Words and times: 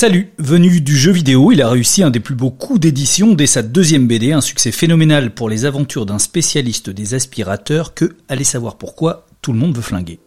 Salut, 0.00 0.32
venu 0.38 0.80
du 0.80 0.96
jeu 0.96 1.12
vidéo, 1.12 1.52
il 1.52 1.60
a 1.60 1.68
réussi 1.68 2.02
un 2.02 2.08
des 2.08 2.20
plus 2.20 2.34
beaux 2.34 2.50
coups 2.50 2.80
d'édition 2.80 3.34
dès 3.34 3.46
sa 3.46 3.60
deuxième 3.60 4.06
BD, 4.06 4.32
un 4.32 4.40
succès 4.40 4.72
phénoménal 4.72 5.34
pour 5.34 5.50
les 5.50 5.66
aventures 5.66 6.06
d'un 6.06 6.18
spécialiste 6.18 6.88
des 6.88 7.12
aspirateurs 7.12 7.92
que, 7.92 8.16
allez 8.26 8.44
savoir 8.44 8.78
pourquoi, 8.78 9.26
tout 9.42 9.52
le 9.52 9.58
monde 9.58 9.76
veut 9.76 9.82
flinguer. 9.82 10.18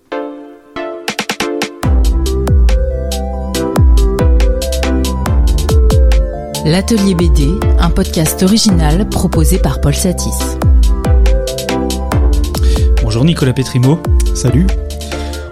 L'Atelier 6.68 7.16
BD, 7.16 7.48
un 7.80 7.90
podcast 7.90 8.44
original 8.44 9.10
proposé 9.10 9.58
par 9.58 9.82
Paul 9.82 9.96
Satis. 9.96 10.38
Bonjour 13.02 13.26
Nicolas 13.26 13.54
Petrimo. 13.54 13.98
Salut. 14.36 14.68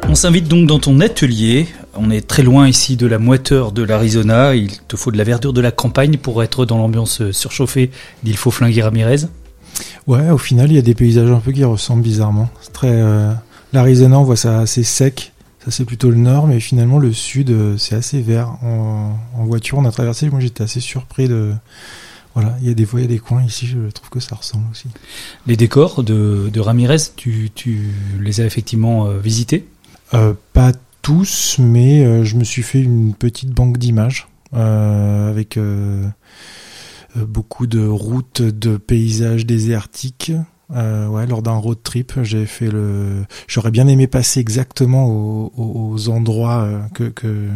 On 0.08 0.14
s'invite 0.14 0.48
donc 0.48 0.68
dans 0.68 0.78
ton 0.78 1.00
atelier 1.00 1.70
on 1.96 2.10
est 2.10 2.26
très 2.26 2.44
loin 2.44 2.68
ici 2.68 2.96
de 2.96 3.06
la 3.06 3.20
moiteur 3.20 3.72
de 3.72 3.84
l'Arizona. 3.84 4.56
Il 4.56 4.72
te 4.80 4.96
faut 4.96 5.12
de 5.12 5.18
la 5.18 5.24
verdure 5.24 5.54
de 5.54 5.62
la 5.62 5.72
campagne 5.72 6.18
pour 6.18 6.42
être 6.44 6.66
dans 6.66 6.78
l'ambiance 6.78 7.22
euh, 7.22 7.32
surchauffée 7.32 7.92
d'Il 8.24 8.38
faut 8.38 8.52
flinguer 8.52 8.84
Ramirez. 8.84 9.28
Ouais, 10.08 10.30
au 10.30 10.38
final, 10.38 10.72
il 10.72 10.76
y 10.76 10.80
a 10.80 10.84
des 10.84 10.96
paysages 10.96 11.30
un 11.30 11.40
peu 11.40 11.52
qui 11.52 11.64
ressemblent 11.64 12.04
bizarrement. 12.04 12.50
C'est 12.62 12.74
très 12.74 12.92
euh, 12.92 13.32
l'Arizona, 13.74 14.20
on 14.20 14.24
voit 14.24 14.36
ça 14.36 14.60
assez 14.60 14.84
sec. 14.84 15.34
Ça 15.64 15.70
c'est 15.70 15.86
plutôt 15.86 16.10
le 16.10 16.18
nord, 16.18 16.48
mais 16.48 16.60
finalement 16.60 16.98
le 16.98 17.14
sud, 17.14 17.52
euh, 17.52 17.78
c'est 17.78 17.96
assez 17.96 18.22
vert. 18.22 18.58
En, 18.64 19.16
voiture, 19.46 19.78
on 19.78 19.86
a 19.86 19.92
traversé. 19.92 20.30
Moi, 20.30 20.40
j'étais 20.40 20.64
assez 20.64 20.80
surpris 20.80 21.28
de. 21.28 21.54
Voilà, 22.34 22.56
il 22.62 22.68
y 22.68 22.72
a 22.72 22.74
des 22.74 22.86
fois, 22.86 23.02
il 23.02 23.04
y 23.04 23.06
a 23.06 23.10
des 23.10 23.20
coins 23.20 23.44
ici. 23.44 23.68
Je 23.68 23.92
trouve 23.92 24.10
que 24.10 24.22
ça 24.22 24.36
ressemble 24.36 24.64
aussi. 24.72 24.88
Les 25.46 25.58
décors 25.58 26.02
de, 26.04 26.60
Ramirez, 26.60 26.98
tu, 27.18 27.52
les 28.20 28.40
as 28.40 28.46
effectivement 28.46 29.10
visités? 29.10 29.68
Pas 30.54 30.72
tous, 31.02 31.58
mais 31.60 32.04
euh, 32.04 32.24
je 32.24 32.36
me 32.36 32.44
suis 32.44 32.64
fait 32.64 32.82
une 32.82 33.14
petite 33.14 33.52
banque 33.52 33.78
d'images 33.78 34.28
euh, 34.54 35.30
avec 35.30 35.58
euh, 35.58 36.08
beaucoup 37.16 37.68
de 37.68 37.86
routes, 37.86 38.42
de 38.42 38.78
paysages 38.78 39.46
désertiques. 39.46 40.32
ouais, 40.70 41.28
lors 41.28 41.42
d'un 41.42 41.56
road 41.56 41.80
trip, 41.84 42.14
j'ai 42.24 42.46
fait 42.46 42.70
le. 42.70 43.26
J'aurais 43.48 43.72
bien 43.72 43.88
aimé 43.88 44.08
passer 44.08 44.40
exactement 44.40 45.08
aux, 45.08 46.10
endroits 46.10 46.88
que, 46.94 47.50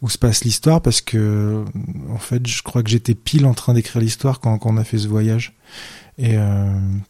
où 0.00 0.08
se 0.08 0.16
passe 0.16 0.44
l'histoire 0.44 0.80
parce 0.80 1.02
que 1.02 1.64
en 2.08 2.18
fait, 2.18 2.46
je 2.46 2.62
crois 2.62 2.82
que 2.82 2.88
j'étais 2.88 3.14
pile 3.14 3.44
en 3.44 3.52
train 3.52 3.74
d'écrire 3.74 4.00
l'histoire 4.00 4.40
quand, 4.40 4.56
quand, 4.58 4.70
on 4.70 4.76
a 4.78 4.84
fait 4.84 4.98
ce 4.98 5.08
voyage. 5.08 5.54
Et 6.16 6.36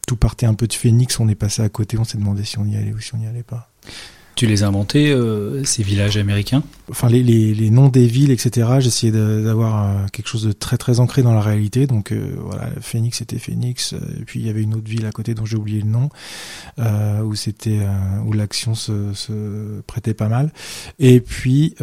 tout 0.07 0.15
partait 0.15 0.45
un 0.45 0.53
peu 0.53 0.67
de 0.67 0.73
Phoenix, 0.73 1.19
on 1.19 1.29
est 1.29 1.35
passé 1.35 1.61
à 1.61 1.69
côté, 1.69 1.97
on 1.97 2.03
s'est 2.03 2.17
demandé 2.17 2.43
si 2.43 2.59
on 2.59 2.65
y 2.65 2.75
allait 2.75 2.93
ou 2.93 2.99
si 2.99 3.15
on 3.15 3.17
n'y 3.17 3.27
allait 3.27 3.43
pas. 3.43 3.69
Tu 4.35 4.47
les 4.47 4.63
as 4.63 4.67
inventés, 4.67 5.11
euh, 5.11 5.63
ces 5.65 5.83
villages 5.83 6.17
américains 6.17 6.63
Enfin, 6.89 7.07
les, 7.07 7.23
les, 7.23 7.53
les, 7.53 7.69
noms 7.69 7.87
des 7.87 8.07
villes, 8.07 8.31
etc. 8.31 8.67
J'essayais 8.79 9.11
d'avoir 9.13 9.83
euh, 9.83 10.05
quelque 10.11 10.27
chose 10.27 10.43
de 10.43 10.51
très 10.51 10.77
très 10.77 10.99
ancré 10.99 11.21
dans 11.21 11.33
la 11.33 11.41
réalité. 11.41 11.87
Donc 11.87 12.11
euh, 12.11 12.35
voilà, 12.39 12.69
Phoenix 12.81 13.19
c'était 13.19 13.39
Phoenix. 13.39 13.93
Et 13.93 14.25
puis 14.25 14.39
il 14.39 14.45
y 14.45 14.49
avait 14.49 14.61
une 14.63 14.73
autre 14.73 14.89
ville 14.89 15.05
à 15.05 15.11
côté 15.11 15.33
dont 15.33 15.45
j'ai 15.45 15.55
oublié 15.57 15.81
le 15.81 15.89
nom, 15.89 16.09
où 17.23 17.35
c'était 17.35 17.79
où 18.25 18.33
l'action 18.33 18.75
se, 18.75 19.13
se, 19.13 19.81
prêtait 19.87 20.13
pas 20.13 20.27
mal. 20.27 20.51
Et 20.99 21.21
puis 21.21 21.75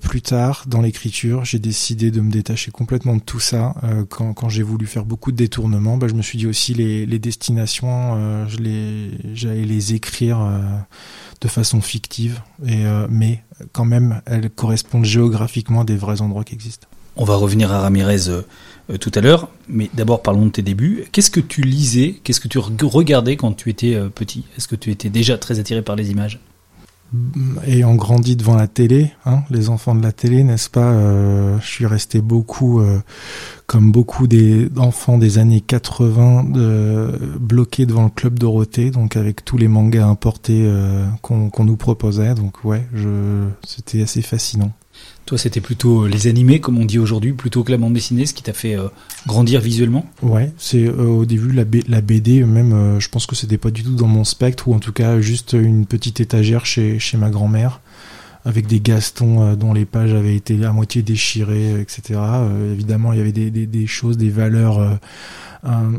plus 0.00 0.22
tard, 0.22 0.64
dans 0.66 0.80
l'écriture, 0.80 1.44
j'ai 1.44 1.58
décidé 1.58 2.10
de 2.10 2.20
me 2.20 2.30
détacher 2.30 2.70
complètement 2.70 3.16
de 3.16 3.22
tout 3.22 3.40
ça. 3.40 3.74
quand 4.08 4.32
quand 4.32 4.48
j'ai 4.48 4.62
voulu 4.62 4.86
faire 4.86 5.04
beaucoup 5.04 5.32
de 5.32 5.36
détournements, 5.36 5.96
bah, 5.96 6.08
je 6.08 6.14
me 6.14 6.22
suis 6.22 6.38
dit 6.38 6.46
aussi 6.46 6.74
les, 6.74 7.06
les 7.06 7.18
destinations, 7.18 8.48
je 8.48 8.56
les 8.56 9.10
j'allais 9.34 9.64
les 9.64 9.94
écrire 9.94 10.38
de 11.40 11.48
façon 11.48 11.80
fictive, 11.80 12.40
et, 12.66 12.84
euh, 12.84 13.06
mais 13.10 13.42
quand 13.72 13.84
même, 13.84 14.20
elles 14.26 14.50
correspondent 14.50 15.04
géographiquement 15.04 15.82
à 15.82 15.84
des 15.84 15.96
vrais 15.96 16.20
endroits 16.20 16.44
qui 16.44 16.54
existent. 16.54 16.86
On 17.16 17.24
va 17.24 17.36
revenir 17.36 17.72
à 17.72 17.80
Ramirez 17.80 18.28
euh, 18.28 18.42
euh, 18.90 18.98
tout 18.98 19.10
à 19.14 19.20
l'heure, 19.20 19.48
mais 19.68 19.90
d'abord 19.94 20.22
parlons 20.22 20.46
de 20.46 20.50
tes 20.50 20.62
débuts. 20.62 21.04
Qu'est-ce 21.12 21.30
que 21.30 21.40
tu 21.40 21.62
lisais, 21.62 22.20
qu'est-ce 22.22 22.40
que 22.40 22.48
tu 22.48 22.58
regardais 22.58 23.36
quand 23.36 23.52
tu 23.52 23.70
étais 23.70 23.98
petit? 24.14 24.44
Est-ce 24.56 24.68
que 24.68 24.76
tu 24.76 24.90
étais 24.90 25.10
déjà 25.10 25.38
très 25.38 25.58
attiré 25.58 25.82
par 25.82 25.96
les 25.96 26.10
images? 26.10 26.40
Ayant 27.66 27.96
grandi 27.96 28.36
devant 28.36 28.54
la 28.54 28.68
télé, 28.68 29.10
hein, 29.26 29.42
les 29.50 29.68
enfants 29.68 29.96
de 29.96 30.02
la 30.02 30.12
télé, 30.12 30.44
n'est-ce 30.44 30.70
pas? 30.70 30.92
Euh, 30.92 31.58
Je 31.60 31.66
suis 31.66 31.86
resté 31.86 32.20
beaucoup, 32.20 32.80
euh, 32.80 33.00
comme 33.70 33.92
beaucoup 33.92 34.26
des 34.26 34.68
enfants 34.78 35.16
des 35.16 35.38
années 35.38 35.60
80, 35.60 36.54
euh, 36.56 37.16
bloqués 37.38 37.86
devant 37.86 38.02
le 38.02 38.10
club 38.10 38.36
Dorothée, 38.36 38.90
donc 38.90 39.14
avec 39.14 39.44
tous 39.44 39.58
les 39.58 39.68
mangas 39.68 40.06
importés 40.06 40.64
euh, 40.64 41.06
qu'on 41.22 41.64
nous 41.64 41.76
proposait. 41.76 42.34
Donc 42.34 42.64
ouais, 42.64 42.84
je, 42.92 43.46
c'était 43.64 44.02
assez 44.02 44.22
fascinant. 44.22 44.72
Toi, 45.26 45.38
c'était 45.38 45.60
plutôt 45.60 46.02
euh, 46.02 46.08
les 46.08 46.26
animés, 46.26 46.58
comme 46.58 46.78
on 46.78 46.84
dit 46.84 46.98
aujourd'hui, 46.98 47.32
plutôt 47.32 47.62
que 47.62 47.70
la 47.70 47.78
bande 47.78 47.92
dessinée, 47.92 48.26
ce 48.26 48.34
qui 48.34 48.42
t'a 48.42 48.52
fait 48.52 48.76
euh, 48.76 48.88
grandir 49.28 49.60
visuellement? 49.60 50.04
Ouais, 50.22 50.50
c'est 50.58 50.84
euh, 50.84 51.04
au 51.04 51.24
début 51.24 51.52
la, 51.52 51.62
la 51.86 52.00
BD, 52.00 52.42
même, 52.42 52.98
je 52.98 53.08
pense 53.08 53.26
que 53.26 53.36
c'était 53.36 53.58
pas 53.58 53.70
du 53.70 53.84
tout 53.84 53.94
dans 53.94 54.08
mon 54.08 54.24
spectre, 54.24 54.66
ou 54.66 54.74
en 54.74 54.80
tout 54.80 54.92
cas 54.92 55.20
juste 55.20 55.52
une 55.52 55.86
petite 55.86 56.18
étagère 56.18 56.66
chez, 56.66 56.98
chez 56.98 57.16
ma 57.16 57.30
grand-mère, 57.30 57.80
avec 58.44 58.66
des 58.66 58.80
Gastons 58.80 59.54
dont 59.54 59.72
les 59.72 59.84
pages 59.84 60.14
avaient 60.14 60.36
été 60.36 60.64
à 60.64 60.72
moitié 60.72 61.02
déchirées, 61.02 61.80
etc. 61.80 62.20
évidemment, 62.72 63.12
il 63.12 63.18
y 63.18 63.20
avait 63.20 63.32
des, 63.32 63.50
des, 63.50 63.66
des 63.66 63.86
choses, 63.86 64.16
des 64.16 64.30
valeurs 64.30 64.98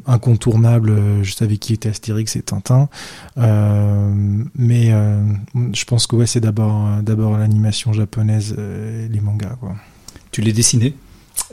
incontournable. 0.05 0.89
Euh, 0.89 1.23
je 1.23 1.33
savais 1.33 1.57
qui 1.57 1.73
était 1.73 1.89
Astérix 1.89 2.35
et 2.35 2.41
Tintin, 2.41 2.89
euh, 3.37 4.43
mais 4.55 4.91
euh, 4.91 5.21
je 5.73 5.85
pense 5.85 6.07
que 6.07 6.15
ouais, 6.15 6.27
c'est 6.27 6.39
d'abord 6.39 7.01
d'abord 7.01 7.37
l'animation 7.37 7.93
japonaise, 7.93 8.55
les 8.57 9.19
mangas 9.19 9.55
quoi. 9.59 9.75
Tu 10.31 10.41
les 10.41 10.53
dessinais 10.53 10.93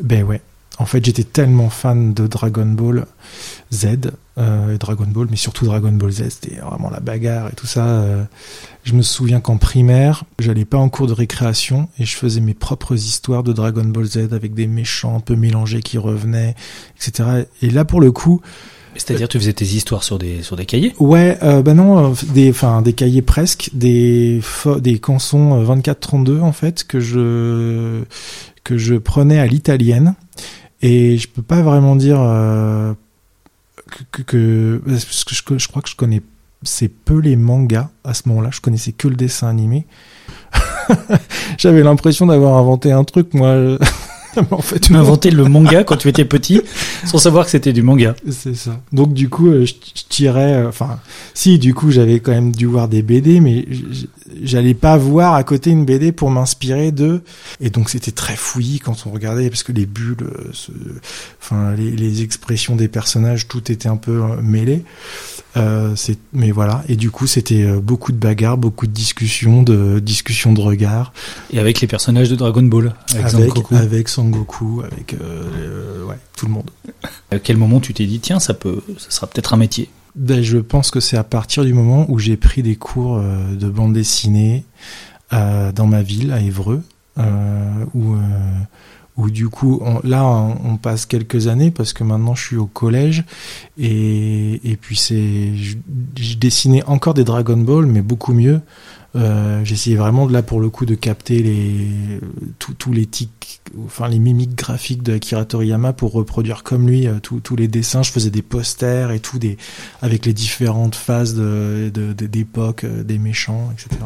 Ben 0.03 0.25
ouais. 0.25 0.41
En 0.79 0.87
fait, 0.87 1.05
j'étais 1.05 1.25
tellement 1.25 1.71
fan 1.71 2.15
de 2.15 2.27
Dragon 2.27 2.67
Ball 2.67 3.07
Z, 3.73 4.13
euh, 4.39 4.79
Dragon 4.79 5.07
Ball, 5.07 5.27
mais 5.31 5.37
surtout 5.37 5.65
Dragon 5.65 5.91
Ball 5.91 6.13
Z, 6.13 6.31
c'était 6.31 6.57
vraiment 6.57 6.89
la 6.91 7.01
bagarre 7.01 7.49
et 7.49 7.55
tout 7.55 7.67
ça. 7.67 7.87
Euh. 7.87 8.25
je 8.85 8.95
me 8.95 9.03
souviens 9.03 9.41
qu'en 9.41 9.57
primaire, 9.57 10.25
j'allais 10.39 10.65
pas 10.65 10.79
en 10.79 10.89
cours 10.89 11.09
de 11.09 11.13
récréation 11.13 11.89
et 11.99 12.05
je 12.05 12.17
faisais 12.17 12.41
mes 12.41 12.55
propres 12.55 12.95
histoires 12.95 13.43
de 13.43 13.53
Dragon 13.53 13.85
Ball 13.85 14.07
Z 14.07 14.33
avec 14.33 14.55
des 14.55 14.69
méchants 14.69 15.17
un 15.17 15.21
peu 15.21 15.35
mélangés 15.35 15.83
qui 15.83 15.99
revenaient, 15.99 16.55
etc. 16.97 17.47
Et 17.61 17.71
là, 17.71 17.85
pour 17.85 18.01
le 18.01 18.13
coup, 18.13 18.41
c'est-à-dire, 18.99 19.29
tu 19.29 19.39
faisais 19.39 19.53
tes 19.53 19.65
histoires 19.65 20.03
sur 20.03 20.19
des 20.19 20.43
sur 20.43 20.57
des 20.57 20.67
cahiers? 20.67 20.95
Ouais, 20.99 21.39
euh, 21.43 21.63
bah 21.63 21.75
non, 21.75 22.13
euh, 22.13 22.15
des 22.33 22.51
enfin 22.51 22.83
des 22.83 22.93
cahiers 22.93 23.23
presque, 23.23 23.71
des 23.73 24.41
des 24.81 24.99
cançons 24.99 25.63
24-32 25.65 26.41
en 26.41 26.53
fait 26.53 26.85
que 26.85 27.01
je 27.01 28.03
que 28.65 28.77
je 28.77 28.95
prenais 28.97 29.39
à 29.39 29.47
l'italienne 29.47 30.15
et 30.83 31.19
je 31.19 31.29
peux 31.29 31.43
pas 31.43 31.63
vraiment 31.63 31.97
dire 31.97 32.19
euh, 32.21 32.95
que, 34.13 34.23
que, 34.23 34.83
parce 34.87 35.25
que 35.25 35.35
je, 35.35 35.59
je, 35.59 35.69
crois 35.69 35.83
que 35.83 35.89
je 35.89 35.97
connais 35.97 36.23
c'est 36.63 36.89
peu 36.89 37.19
les 37.19 37.37
mangas 37.37 37.89
à 38.05 38.15
ce 38.15 38.29
moment-là. 38.29 38.51
Je 38.53 38.61
connaissais 38.61 38.93
que 38.93 39.09
le 39.09 39.17
dessin 39.17 39.49
animé. 39.49 39.87
J'avais 41.59 41.83
l'impression 41.83 42.27
d'avoir 42.27 42.57
inventé 42.57 42.93
un 42.93 43.05
truc 43.05 43.35
moi. 43.35 43.79
en 44.51 44.63
fait, 44.63 44.81
tu 44.81 44.93
m'as 44.93 45.01
inventé 45.01 45.31
le 45.31 45.45
manga 45.45 45.85
quand 45.85 45.97
tu 45.97 46.09
étais 46.09 46.25
petit, 46.25 46.61
sans 47.05 47.19
savoir 47.19 47.45
que 47.45 47.51
c'était 47.51 47.73
du 47.73 47.83
manga. 47.83 48.15
C'est 48.31 48.57
ça. 48.57 48.81
Donc 48.93 49.13
du 49.13 49.29
coup, 49.29 49.49
euh, 49.49 49.65
je, 49.65 49.75
tirais. 50.09 50.55
Euh, 50.55 50.69
enfin, 50.69 50.99
si, 51.35 51.59
du 51.59 51.75
coup, 51.75 51.91
j'avais 51.91 52.21
quand 52.21 52.33
même 52.33 52.53
dû 52.53 52.67
voir 52.67 52.89
des 52.89 53.03
BD, 53.03 53.41
mais 53.41 53.67
j'allais 54.43 54.75
pas 54.75 54.97
voir 54.97 55.35
à 55.35 55.45
côté 55.45 55.71
une 55.71 55.85
BD 55.85 56.13
pour 56.13 56.31
m'inspirer 56.31 56.93
de. 56.93 57.23
Et 57.61 57.71
donc 57.71 57.91
c'était 57.91 58.13
très 58.13 58.37
fouillis 58.37 58.81
quand 58.81 59.07
on 59.07 59.11
regardait, 59.11 59.49
parce 59.49 59.63
que 59.63 59.73
les 59.73 59.87
bulles, 59.87 60.17
euh, 60.23 60.53
enfin 61.41 61.75
les, 61.75 61.91
les, 61.91 62.23
expressions 62.23 62.77
des 62.77 62.89
personnages, 62.89 63.49
tout 63.49 63.71
était 63.71 63.89
un 63.89 63.97
peu 63.97 64.21
mêlé. 64.43 64.85
Euh, 65.57 65.95
mais 66.33 66.51
voilà. 66.51 66.83
Et 66.89 66.97
du 66.97 67.11
coup, 67.11 67.27
c'était 67.27 67.67
beaucoup 67.81 68.13
de 68.13 68.19
bagarres, 68.19 68.59
beaucoup 68.59 68.87
de 68.87 68.93
discussions, 68.93 69.63
de 69.63 69.99
discussions 69.99 70.53
de 70.53 70.61
regards. 70.61 71.13
Et 71.53 71.59
avec 71.59 71.81
les 71.81 71.87
personnages 71.87 72.29
de 72.29 72.37
Dragon 72.37 72.63
Ball, 72.63 72.95
avec, 73.15 73.35
avec, 73.35 73.73
avec 73.73 74.09
Goku, 74.31 74.83
avec 74.83 75.15
euh, 75.15 76.05
ouais, 76.05 76.19
tout 76.37 76.47
le 76.47 76.53
monde. 76.53 76.71
À 77.31 77.39
quel 77.39 77.57
moment 77.57 77.81
tu 77.81 77.95
t'es 77.95 78.07
dit 78.07 78.21
tiens 78.21 78.41
ça 78.41 78.55
peut, 78.55 78.83
ça 78.99 79.11
sera 79.11 79.27
peut-être 79.27 79.55
un 79.55 79.59
métier? 79.59 79.89
Ben, 80.19 80.43
je 80.43 80.59
pense 80.59 80.91
que 80.91 81.01
c'est 81.01 81.17
à 81.17 81.25
partir 81.25 81.65
du 81.65 81.73
moment 81.73 82.07
où 82.09 82.19
j'ai 82.19 82.37
pris 82.37 82.63
des 82.63 82.77
cours 82.77 83.17
euh, 83.17 83.55
de 83.55 83.69
bande 83.69 83.93
dessinée 83.93 84.65
euh, 85.33 85.73
dans 85.73 85.87
ma 85.87 86.03
ville 86.03 86.33
à 86.33 86.41
Évreux, 86.41 86.83
où 87.95 88.17
où 89.17 89.31
du 89.31 89.49
coup 89.49 89.83
là 90.05 90.25
on, 90.25 90.77
passe 90.77 91.05
quelques 91.05 91.49
années 91.49 91.73
parce 91.73 91.93
que 91.93 92.05
maintenant 92.05 92.37
je 92.37 92.47
suis 92.47 92.57
au 92.57 92.67
collège 92.67 93.25
et, 93.77 94.61
et 94.63 94.77
puis 94.77 94.97
c'est 94.97 95.57
je, 95.57 95.77
je, 96.17 96.37
dessinais 96.37 96.85
encore 96.85 97.15
des 97.15 97.25
Dragon 97.25 97.57
Ball 97.57 97.87
mais 97.87 98.01
beaucoup 98.01 98.33
mieux 98.33 98.61
euh, 99.17 99.65
J'essayais 99.65 99.97
vraiment 99.97 100.27
de 100.27 100.33
là 100.33 100.43
pour 100.43 100.61
le 100.61 100.71
coup 100.71 100.87
de 100.87 100.95
capter 100.95 101.43
les 101.43 102.21
tous 102.59 102.93
les 102.93 103.07
tics, 103.07 103.61
enfin 103.85 104.09
les 104.09 104.19
mimiques 104.19 104.55
graphiques 104.55 105.03
de 105.03 105.15
Akira 105.15 105.45
Toriyama 105.45 105.93
pour 105.93 106.13
reproduire 106.13 106.63
comme 106.63 106.87
lui 106.87 107.07
euh, 107.07 107.19
tous 107.21 107.57
les 107.57 107.69
dessins. 107.69 108.03
Je 108.03 108.13
faisais 108.13 108.31
des 108.31 108.43
posters 108.43 109.11
et 109.11 109.21
tout 109.21 109.39
des 109.39 109.57
avec 110.03 110.27
les 110.27 110.33
différentes 110.33 110.95
phases 110.95 111.35
de 111.35 111.91
d'époque 111.91 112.85
de, 112.85 112.89
euh, 112.91 113.05
des 113.05 113.19
méchants, 113.19 113.73
etc. 113.73 113.97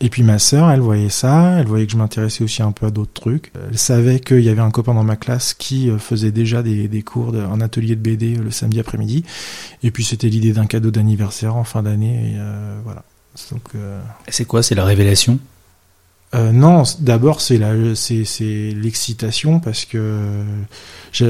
Et 0.00 0.08
puis 0.08 0.22
ma 0.22 0.38
sœur, 0.38 0.70
elle 0.70 0.80
voyait 0.80 1.08
ça, 1.08 1.58
elle 1.58 1.66
voyait 1.66 1.86
que 1.86 1.92
je 1.92 1.96
m'intéressais 1.96 2.44
aussi 2.44 2.62
un 2.62 2.72
peu 2.72 2.86
à 2.86 2.90
d'autres 2.90 3.12
trucs. 3.12 3.52
Elle 3.70 3.78
savait 3.78 4.20
qu'il 4.20 4.40
y 4.40 4.48
avait 4.48 4.60
un 4.60 4.70
copain 4.70 4.94
dans 4.94 5.04
ma 5.04 5.16
classe 5.16 5.54
qui 5.54 5.90
euh, 5.90 5.98
faisait 5.98 6.32
déjà 6.32 6.62
des, 6.62 6.88
des 6.88 7.02
cours, 7.02 7.32
de, 7.32 7.40
un 7.40 7.60
atelier 7.60 7.96
de 7.96 8.00
BD 8.00 8.36
le 8.36 8.50
samedi 8.50 8.80
après-midi. 8.80 9.24
Et 9.82 9.90
puis 9.90 10.04
c'était 10.04 10.28
l'idée 10.28 10.52
d'un 10.52 10.66
cadeau 10.66 10.90
d'anniversaire 10.90 11.56
en 11.56 11.64
fin 11.64 11.82
d'année. 11.82 12.34
Euh, 12.36 12.80
voilà. 12.84 13.04
Donc, 13.50 13.62
euh... 13.74 14.00
C'est 14.28 14.44
quoi 14.44 14.62
C'est 14.62 14.74
la 14.74 14.84
révélation? 14.84 15.38
Euh, 16.34 16.50
non, 16.50 16.84
d'abord 17.00 17.42
c'est 17.42 17.58
la, 17.58 17.94
c'est, 17.94 18.24
c'est 18.24 18.70
l'excitation 18.74 19.60
parce 19.60 19.84
que, 19.84 20.42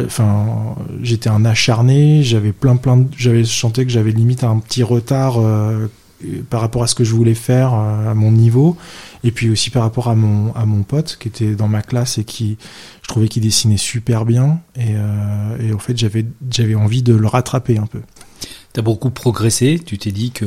enfin, 0.07 0.77
j'étais 1.03 1.29
un 1.29 1.45
acharné, 1.45 2.23
j'avais 2.23 2.53
plein 2.53 2.77
plein, 2.77 2.99
de, 2.99 3.09
j'avais 3.17 3.45
chanté 3.45 3.85
que 3.85 3.91
j'avais 3.91 4.13
limite 4.13 4.45
un 4.45 4.61
petit 4.61 4.85
retard 4.85 5.41
euh, 5.41 5.89
par 6.51 6.61
rapport 6.61 6.85
à 6.85 6.87
ce 6.87 6.95
que 6.95 7.03
je 7.03 7.13
voulais 7.15 7.35
faire 7.35 7.75
euh, 7.75 8.13
à 8.13 8.15
mon 8.15 8.31
niveau, 8.31 8.77
et 9.25 9.33
puis 9.33 9.51
aussi 9.51 9.71
par 9.71 9.83
rapport 9.83 10.09
à 10.09 10.15
mon 10.15 10.53
à 10.55 10.67
mon 10.67 10.85
pote 10.85 11.17
qui 11.21 11.27
était 11.27 11.57
dans 11.57 11.67
ma 11.67 11.83
classe 11.83 12.19
et 12.19 12.25
qui, 12.25 12.57
je 13.03 13.09
trouvais 13.09 13.27
qu'il 13.27 13.43
dessinait 13.43 13.79
super 13.79 14.25
bien, 14.25 14.61
et, 14.77 14.95
euh, 14.95 15.69
et 15.69 15.73
en 15.73 15.81
fait 15.81 15.99
j'avais 15.99 16.25
j'avais 16.49 16.77
envie 16.77 17.03
de 17.03 17.15
le 17.15 17.27
rattraper 17.27 17.77
un 17.77 17.87
peu. 17.87 18.03
T'as 18.73 18.83
beaucoup 18.83 19.11
progressé, 19.11 19.81
tu 19.85 19.99
t'es 19.99 20.13
dit 20.13 20.31
que 20.31 20.47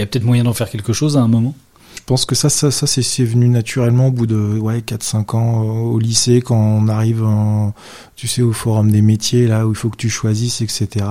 il 0.00 0.04
y 0.04 0.04
a 0.04 0.06
peut-être 0.06 0.24
moyen 0.24 0.44
d'en 0.44 0.54
faire 0.54 0.70
quelque 0.70 0.94
chose 0.94 1.18
à 1.18 1.20
un 1.20 1.28
moment? 1.28 1.54
Je 1.94 2.00
pense 2.06 2.24
que 2.24 2.34
ça, 2.34 2.48
ça, 2.48 2.70
ça 2.70 2.86
c'est 2.86 3.24
venu 3.24 3.48
naturellement 3.48 4.08
au 4.08 4.10
bout 4.10 4.26
de 4.26 4.58
ouais, 4.58 4.78
4-5 4.80 5.36
ans 5.36 5.60
au 5.62 5.98
lycée, 5.98 6.40
quand 6.40 6.56
on 6.56 6.88
arrive, 6.88 7.24
tu 8.16 8.26
sais, 8.26 8.42
au 8.42 8.52
forum 8.52 8.90
des 8.90 9.02
métiers, 9.02 9.46
là 9.46 9.66
où 9.66 9.70
il 9.70 9.76
faut 9.76 9.90
que 9.90 9.96
tu 9.96 10.08
choisisses, 10.08 10.62
etc. 10.62 11.04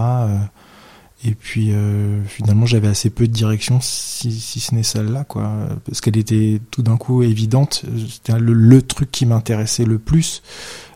Et 1.25 1.31
puis 1.31 1.71
euh, 1.71 2.23
finalement, 2.25 2.65
j'avais 2.65 2.87
assez 2.87 3.09
peu 3.09 3.27
de 3.27 3.33
direction, 3.33 3.79
si, 3.81 4.31
ce 4.41 4.73
n'est 4.73 4.83
celle-là, 4.83 5.25
quoi, 5.25 5.51
parce 5.85 5.99
qu'elle 5.99 6.17
était 6.17 6.61
tout 6.71 6.81
d'un 6.81 6.97
coup 6.97 7.23
évidente. 7.23 7.83
C'était 8.09 8.39
le, 8.39 8.81
truc 8.81 9.11
qui 9.11 9.25
m'intéressait 9.25 9.83
le 9.83 9.99
plus. 9.99 10.41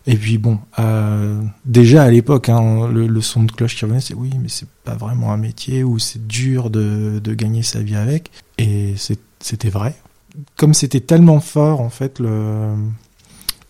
Et 0.06 0.18
puis 0.18 0.38
bon, 0.38 0.60
euh, 0.80 1.42
déjà 1.66 2.04
à 2.04 2.12
l'époque, 2.12 2.50
hein, 2.50 2.90
le, 2.90 3.08
le, 3.08 3.22
son 3.22 3.44
de 3.44 3.52
cloche 3.52 3.76
qui 3.76 3.86
revenait, 3.86 4.02
c'est 4.02 4.14
oui, 4.14 4.32
mais 4.42 4.50
c'est 4.50 4.68
pas 4.84 4.96
vraiment 4.96 5.32
un 5.32 5.38
métier 5.38 5.84
où 5.84 5.98
c'est 5.98 6.28
dur 6.28 6.70
de, 6.70 7.20
de 7.24 7.34
gagner 7.34 7.64
sa 7.64 7.80
vie 7.80 7.96
avec. 7.96 8.32
Et 8.58 8.96
c'était 9.40 9.70
vrai. 9.70 9.96
Comme 10.58 10.74
c'était 10.74 11.00
tellement 11.00 11.40
fort, 11.40 11.80
en 11.80 11.90
fait, 11.90 12.20
le, 12.20 12.74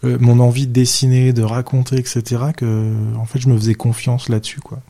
le, 0.02 0.18
mon 0.18 0.40
envie 0.40 0.66
de 0.66 0.74
dessiner, 0.74 1.34
de 1.34 1.44
raconter, 1.44 1.98
etc., 1.98 2.24
que 2.58 2.94
en 3.16 3.26
fait, 3.26 3.40
je 3.40 3.50
me 3.50 3.58
faisais 3.58 3.76
confiance 3.76 4.28
là-dessus, 4.30 4.60
quoi. 4.60 4.82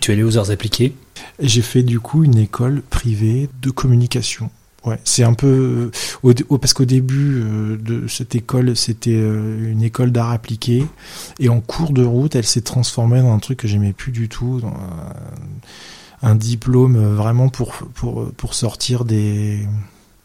Tu 0.00 0.10
es 0.10 0.14
allé 0.14 0.22
aux 0.24 0.38
arts 0.38 0.50
appliqués? 0.50 0.94
J'ai 1.38 1.62
fait 1.62 1.82
du 1.82 2.00
coup 2.00 2.24
une 2.24 2.38
école 2.38 2.82
privée 2.82 3.48
de 3.60 3.70
communication. 3.70 4.50
Ouais, 4.84 4.98
c'est 5.04 5.22
un 5.22 5.34
peu 5.34 5.92
au, 6.24 6.32
au, 6.48 6.58
parce 6.58 6.74
qu'au 6.74 6.84
début 6.84 7.40
euh, 7.40 7.76
de 7.76 8.08
cette 8.08 8.34
école, 8.34 8.76
c'était 8.76 9.14
euh, 9.14 9.70
une 9.70 9.82
école 9.82 10.10
d'art 10.10 10.30
appliqué, 10.30 10.84
et 11.38 11.48
en 11.48 11.60
cours 11.60 11.92
de 11.92 12.04
route, 12.04 12.34
elle 12.34 12.46
s'est 12.46 12.62
transformée 12.62 13.20
dans 13.20 13.32
un 13.32 13.38
truc 13.38 13.58
que 13.58 13.68
j'aimais 13.68 13.92
plus 13.92 14.10
du 14.10 14.28
tout, 14.28 14.60
dans 14.60 14.74
un, 16.22 16.30
un, 16.30 16.34
diplôme 16.34 16.96
vraiment 17.14 17.48
pour 17.48 17.72
pour 17.94 18.32
pour 18.32 18.54
sortir 18.54 19.04
des, 19.04 19.60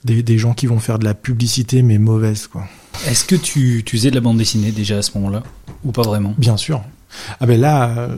des 0.05 0.23
des 0.23 0.37
gens 0.39 0.55
qui 0.55 0.65
vont 0.65 0.79
faire 0.79 0.97
de 0.97 1.05
la 1.05 1.13
publicité 1.13 1.83
mais 1.83 1.99
mauvaise 1.99 2.47
quoi. 2.47 2.67
Est-ce 3.05 3.25
que 3.25 3.35
tu 3.35 3.83
tu 3.85 3.97
faisais 3.97 4.09
de 4.09 4.15
la 4.15 4.21
bande 4.21 4.37
dessinée 4.37 4.71
déjà 4.71 4.97
à 4.97 5.01
ce 5.03 5.11
moment-là? 5.19 5.43
Ou 5.83 5.91
pas 5.91 6.01
vraiment? 6.01 6.33
Bien 6.39 6.57
sûr. 6.57 6.81
Ah 7.39 7.45
ben 7.45 7.59
là, 7.59 7.89
euh, 7.89 8.15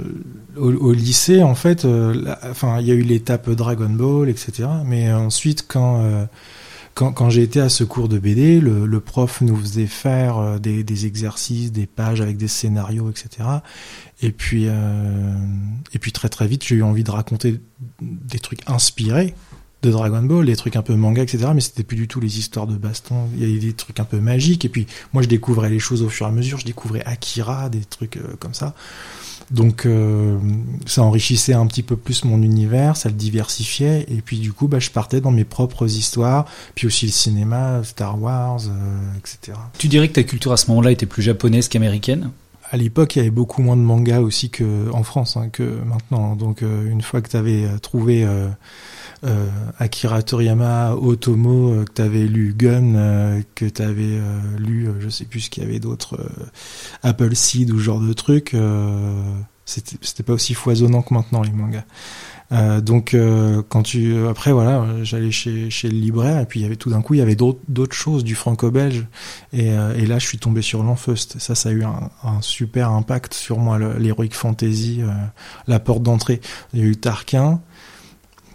au, 0.57 0.91
lycée, 0.93 1.43
en 1.43 1.55
fait, 1.55 1.85
euh, 1.85 2.35
il 2.79 2.85
y 2.85 2.91
a 2.91 2.93
eu 2.93 3.01
l'étape 3.01 3.49
Dragon 3.49 3.89
Ball, 3.89 4.29
etc. 4.29 4.67
Mais 4.85 5.11
ensuite, 5.11 5.65
quand 5.67 6.01
euh, 6.03 6.25
quand, 6.95 7.13
quand 7.13 7.29
j'ai 7.29 7.43
été 7.43 7.61
à 7.61 7.69
ce 7.69 7.83
cours 7.83 8.09
de 8.09 8.19
BD, 8.19 8.59
le, 8.59 8.99
prof 8.99 9.39
nous 9.41 9.55
faisait 9.55 9.85
faire 9.85 10.59
des, 10.59 10.83
des, 10.83 11.05
exercices, 11.05 11.71
des 11.71 11.85
pages 11.85 12.19
avec 12.19 12.35
des 12.35 12.49
scénarios, 12.49 13.09
etc. 13.09 13.47
Et 14.21 14.31
puis 14.31 14.65
et 14.65 15.99
puis 15.99 16.11
très 16.11 16.27
très 16.27 16.45
vite, 16.45 16.65
j'ai 16.65 16.75
eu 16.75 16.83
envie 16.83 17.05
de 17.05 17.11
raconter 17.11 17.61
des 18.01 18.39
trucs 18.39 18.67
inspirés 18.67 19.33
de 19.81 19.91
Dragon 19.91 20.21
Ball, 20.21 20.45
des 20.45 20.55
trucs 20.55 20.75
un 20.75 20.81
peu 20.81 20.95
manga, 20.95 21.21
etc. 21.23 21.49
Mais 21.53 21.61
c'était 21.61 21.83
plus 21.83 21.97
du 21.97 22.07
tout 22.07 22.19
les 22.19 22.39
histoires 22.39 22.67
de 22.67 22.75
baston. 22.75 23.15
Il 23.35 23.41
y 23.41 23.49
avait 23.49 23.59
des 23.59 23.73
trucs 23.73 23.99
un 23.99 24.05
peu 24.05 24.19
magiques. 24.19 24.65
Et 24.65 24.69
puis 24.69 24.87
moi, 25.13 25.23
je 25.23 25.27
découvrais 25.27 25.69
les 25.69 25.79
choses 25.79 26.01
au 26.01 26.09
fur 26.09 26.25
et 26.25 26.29
à 26.29 26.31
mesure. 26.31 26.57
Je 26.57 26.65
découvrais 26.65 27.03
Akira, 27.05 27.69
des 27.69 27.81
trucs 27.81 28.17
euh, 28.17 28.35
comme 28.39 28.53
ça. 28.53 28.75
Donc 29.51 29.85
euh, 29.85 30.37
ça 30.85 31.01
enrichissait 31.01 31.53
un 31.53 31.65
petit 31.65 31.81
peu 31.81 31.95
plus 31.95 32.23
mon 32.23 32.41
univers, 32.43 32.95
ça 32.95 33.09
le 33.09 33.15
diversifiait. 33.15 34.05
Et 34.09 34.21
puis 34.21 34.39
du 34.39 34.53
coup, 34.53 34.67
bah, 34.67 34.79
je 34.79 34.91
partais 34.91 35.21
dans 35.21 35.31
mes 35.31 35.45
propres 35.45 35.85
histoires. 35.85 36.45
Puis 36.75 36.87
aussi 36.87 37.05
le 37.05 37.11
cinéma, 37.11 37.81
Star 37.83 38.21
Wars, 38.21 38.61
euh, 38.67 39.17
etc. 39.17 39.57
Tu 39.77 39.87
dirais 39.87 40.07
que 40.07 40.13
ta 40.13 40.23
culture 40.23 40.51
à 40.51 40.57
ce 40.57 40.67
moment-là 40.69 40.91
était 40.91 41.05
plus 41.05 41.23
japonaise 41.23 41.67
qu'américaine? 41.67 42.31
À 42.71 42.77
l'époque, 42.77 43.15
il 43.15 43.19
y 43.19 43.21
avait 43.21 43.31
beaucoup 43.31 43.63
moins 43.63 43.75
de 43.75 43.81
mangas 43.81 44.19
aussi 44.19 44.51
que 44.51 44.91
en 44.91 45.01
France 45.01 45.37
hein, 45.37 45.49
que 45.49 45.79
maintenant. 45.85 46.35
Donc, 46.35 46.61
euh, 46.61 46.91
une 46.91 47.01
fois 47.01 47.21
que 47.21 47.29
tu 47.29 47.37
avais 47.37 47.67
trouvé 47.81 48.27
euh, 49.23 49.27
euh, 49.29 49.47
Akira 49.77 50.21
Toriyama, 50.21 50.95
Otomo, 50.95 51.71
euh, 51.71 51.85
que 51.85 51.93
tu 51.93 52.01
avais 52.01 52.25
lu 52.25 52.53
Gun, 52.57 52.95
euh, 52.95 53.41
que 53.55 53.65
tu 53.65 53.81
avais 53.81 54.19
lu, 54.57 54.89
je 54.99 55.09
sais 55.09 55.25
plus 55.25 55.41
ce 55.41 55.49
qu'il 55.49 55.63
y 55.63 55.65
avait 55.65 55.79
d'autre, 55.79 56.19
Apple 57.03 57.35
Seed 57.35 57.71
ou 57.71 57.79
genre 57.79 57.99
de 57.99 58.13
trucs, 58.13 58.55
c'était 59.65 60.23
pas 60.23 60.33
aussi 60.33 60.53
foisonnant 60.53 61.01
que 61.01 61.13
maintenant 61.13 61.41
les 61.41 61.51
mangas. 61.51 61.85
Euh, 62.51 62.81
donc 62.81 63.13
euh, 63.13 63.61
quand 63.69 63.83
tu 63.83 64.25
après 64.27 64.51
voilà 64.51 65.03
j'allais 65.03 65.29
chez 65.29 65.69
chez 65.69 65.87
le 65.87 65.99
libraire 65.99 66.39
et 66.39 66.47
puis 66.47 66.59
il 66.59 66.63
y 66.63 66.65
avait 66.65 66.77
tout 66.77 66.89
d'un 66.89 67.03
coup 67.03 67.13
il 67.13 67.19
y 67.19 67.21
avait 67.21 67.35
d'autres 67.35 67.59
d'autres 67.67 67.95
choses 67.95 68.23
du 68.23 68.33
franco-belge. 68.33 69.05
Et, 69.53 69.69
euh, 69.69 69.95
et 69.95 70.07
là 70.07 70.17
je 70.17 70.25
suis 70.25 70.39
tombé 70.39 70.63
sur 70.63 70.81
l'Enfeust 70.81 71.37
ça 71.39 71.53
ça 71.53 71.69
a 71.69 71.71
eu 71.71 71.83
un, 71.83 72.09
un 72.23 72.41
super 72.41 72.89
impact 72.89 73.35
sur 73.35 73.59
moi 73.59 73.77
l'heroic 73.77 74.31
fantasy 74.31 75.01
la 75.67 75.79
porte 75.79 76.01
d'entrée. 76.01 76.41
Il 76.73 76.79
y 76.79 76.83
a 76.83 76.85
eu 76.85 76.95
Tarquin 76.97 77.61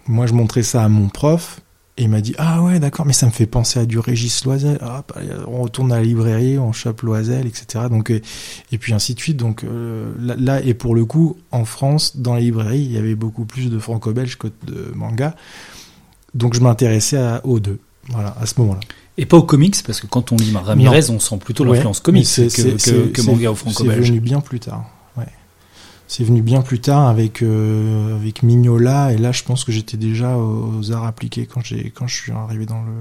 moi 0.07 0.27
je 0.27 0.33
montrais 0.33 0.63
ça 0.63 0.83
à 0.83 0.89
mon 0.89 1.09
prof 1.09 1.61
et 1.97 2.03
il 2.03 2.09
m'a 2.09 2.21
dit 2.21 2.35
ah 2.37 2.61
ouais 2.61 2.79
d'accord 2.79 3.05
mais 3.05 3.13
ça 3.13 3.25
me 3.25 3.31
fait 3.31 3.45
penser 3.45 3.79
à 3.79 3.85
du 3.85 3.99
Régis 3.99 4.43
Loisel. 4.43 4.77
Ah, 4.81 5.03
bah, 5.07 5.21
on 5.47 5.61
retourne 5.61 5.91
à 5.91 5.97
la 5.97 6.03
librairie 6.03 6.57
on 6.57 6.73
chope 6.73 7.01
Loisel 7.01 7.47
etc 7.47 7.85
donc 7.89 8.11
euh, 8.11 8.21
et 8.71 8.77
puis 8.77 8.93
ainsi 8.93 9.15
de 9.15 9.19
suite. 9.19 9.37
Donc 9.37 9.63
euh, 9.63 10.11
là, 10.19 10.35
là, 10.37 10.61
et 10.61 10.73
pour 10.73 10.95
le 10.95 11.05
coup 11.05 11.37
en 11.51 11.65
France 11.65 12.17
dans 12.17 12.33
la 12.33 12.41
librairie 12.41 12.81
il 12.81 12.91
y 12.91 12.97
avait 12.97 13.15
beaucoup 13.15 13.45
plus 13.45 13.69
de 13.69 13.79
franco-belge 13.79 14.37
que 14.37 14.47
de 14.65 14.91
manga 14.93 15.35
donc 16.33 16.53
je 16.53 16.59
m'intéressais 16.59 17.39
aux 17.43 17.59
deux. 17.59 17.79
Voilà 18.09 18.35
à 18.39 18.45
ce 18.45 18.59
moment-là. 18.59 18.81
Et 19.17 19.25
pas 19.25 19.37
aux 19.37 19.43
comics 19.43 19.81
parce 19.85 20.01
que 20.01 20.07
quand 20.07 20.33
on 20.33 20.35
lit 20.35 20.53
Ramirez 20.53 21.07
non. 21.07 21.15
on 21.15 21.19
sent 21.19 21.37
plutôt 21.37 21.63
l'influence 21.63 21.99
ouais, 21.99 22.03
comics 22.03 22.27
que, 22.27 22.75
que, 22.75 23.07
que, 23.07 23.21
manga 23.21 23.51
au 23.51 23.55
franco-belge. 23.55 24.01
c'est 24.01 24.09
venu 24.09 24.19
bien 24.19 24.41
plus 24.41 24.59
tard 24.59 24.85
c'est 26.07 26.23
venu 26.23 26.41
bien 26.41 26.61
plus 26.61 26.79
tard 26.79 27.07
avec 27.07 27.41
euh, 27.41 28.15
avec 28.15 28.43
Mignola 28.43 29.13
et 29.13 29.17
là 29.17 29.31
je 29.31 29.43
pense 29.43 29.63
que 29.63 29.71
j'étais 29.71 29.97
déjà 29.97 30.37
aux 30.37 30.91
arts 30.91 31.05
appliqués 31.05 31.47
quand 31.47 31.63
j'ai 31.63 31.89
quand 31.89 32.07
je 32.07 32.15
suis 32.15 32.31
arrivé 32.31 32.65
dans 32.65 32.81
le 32.83 32.91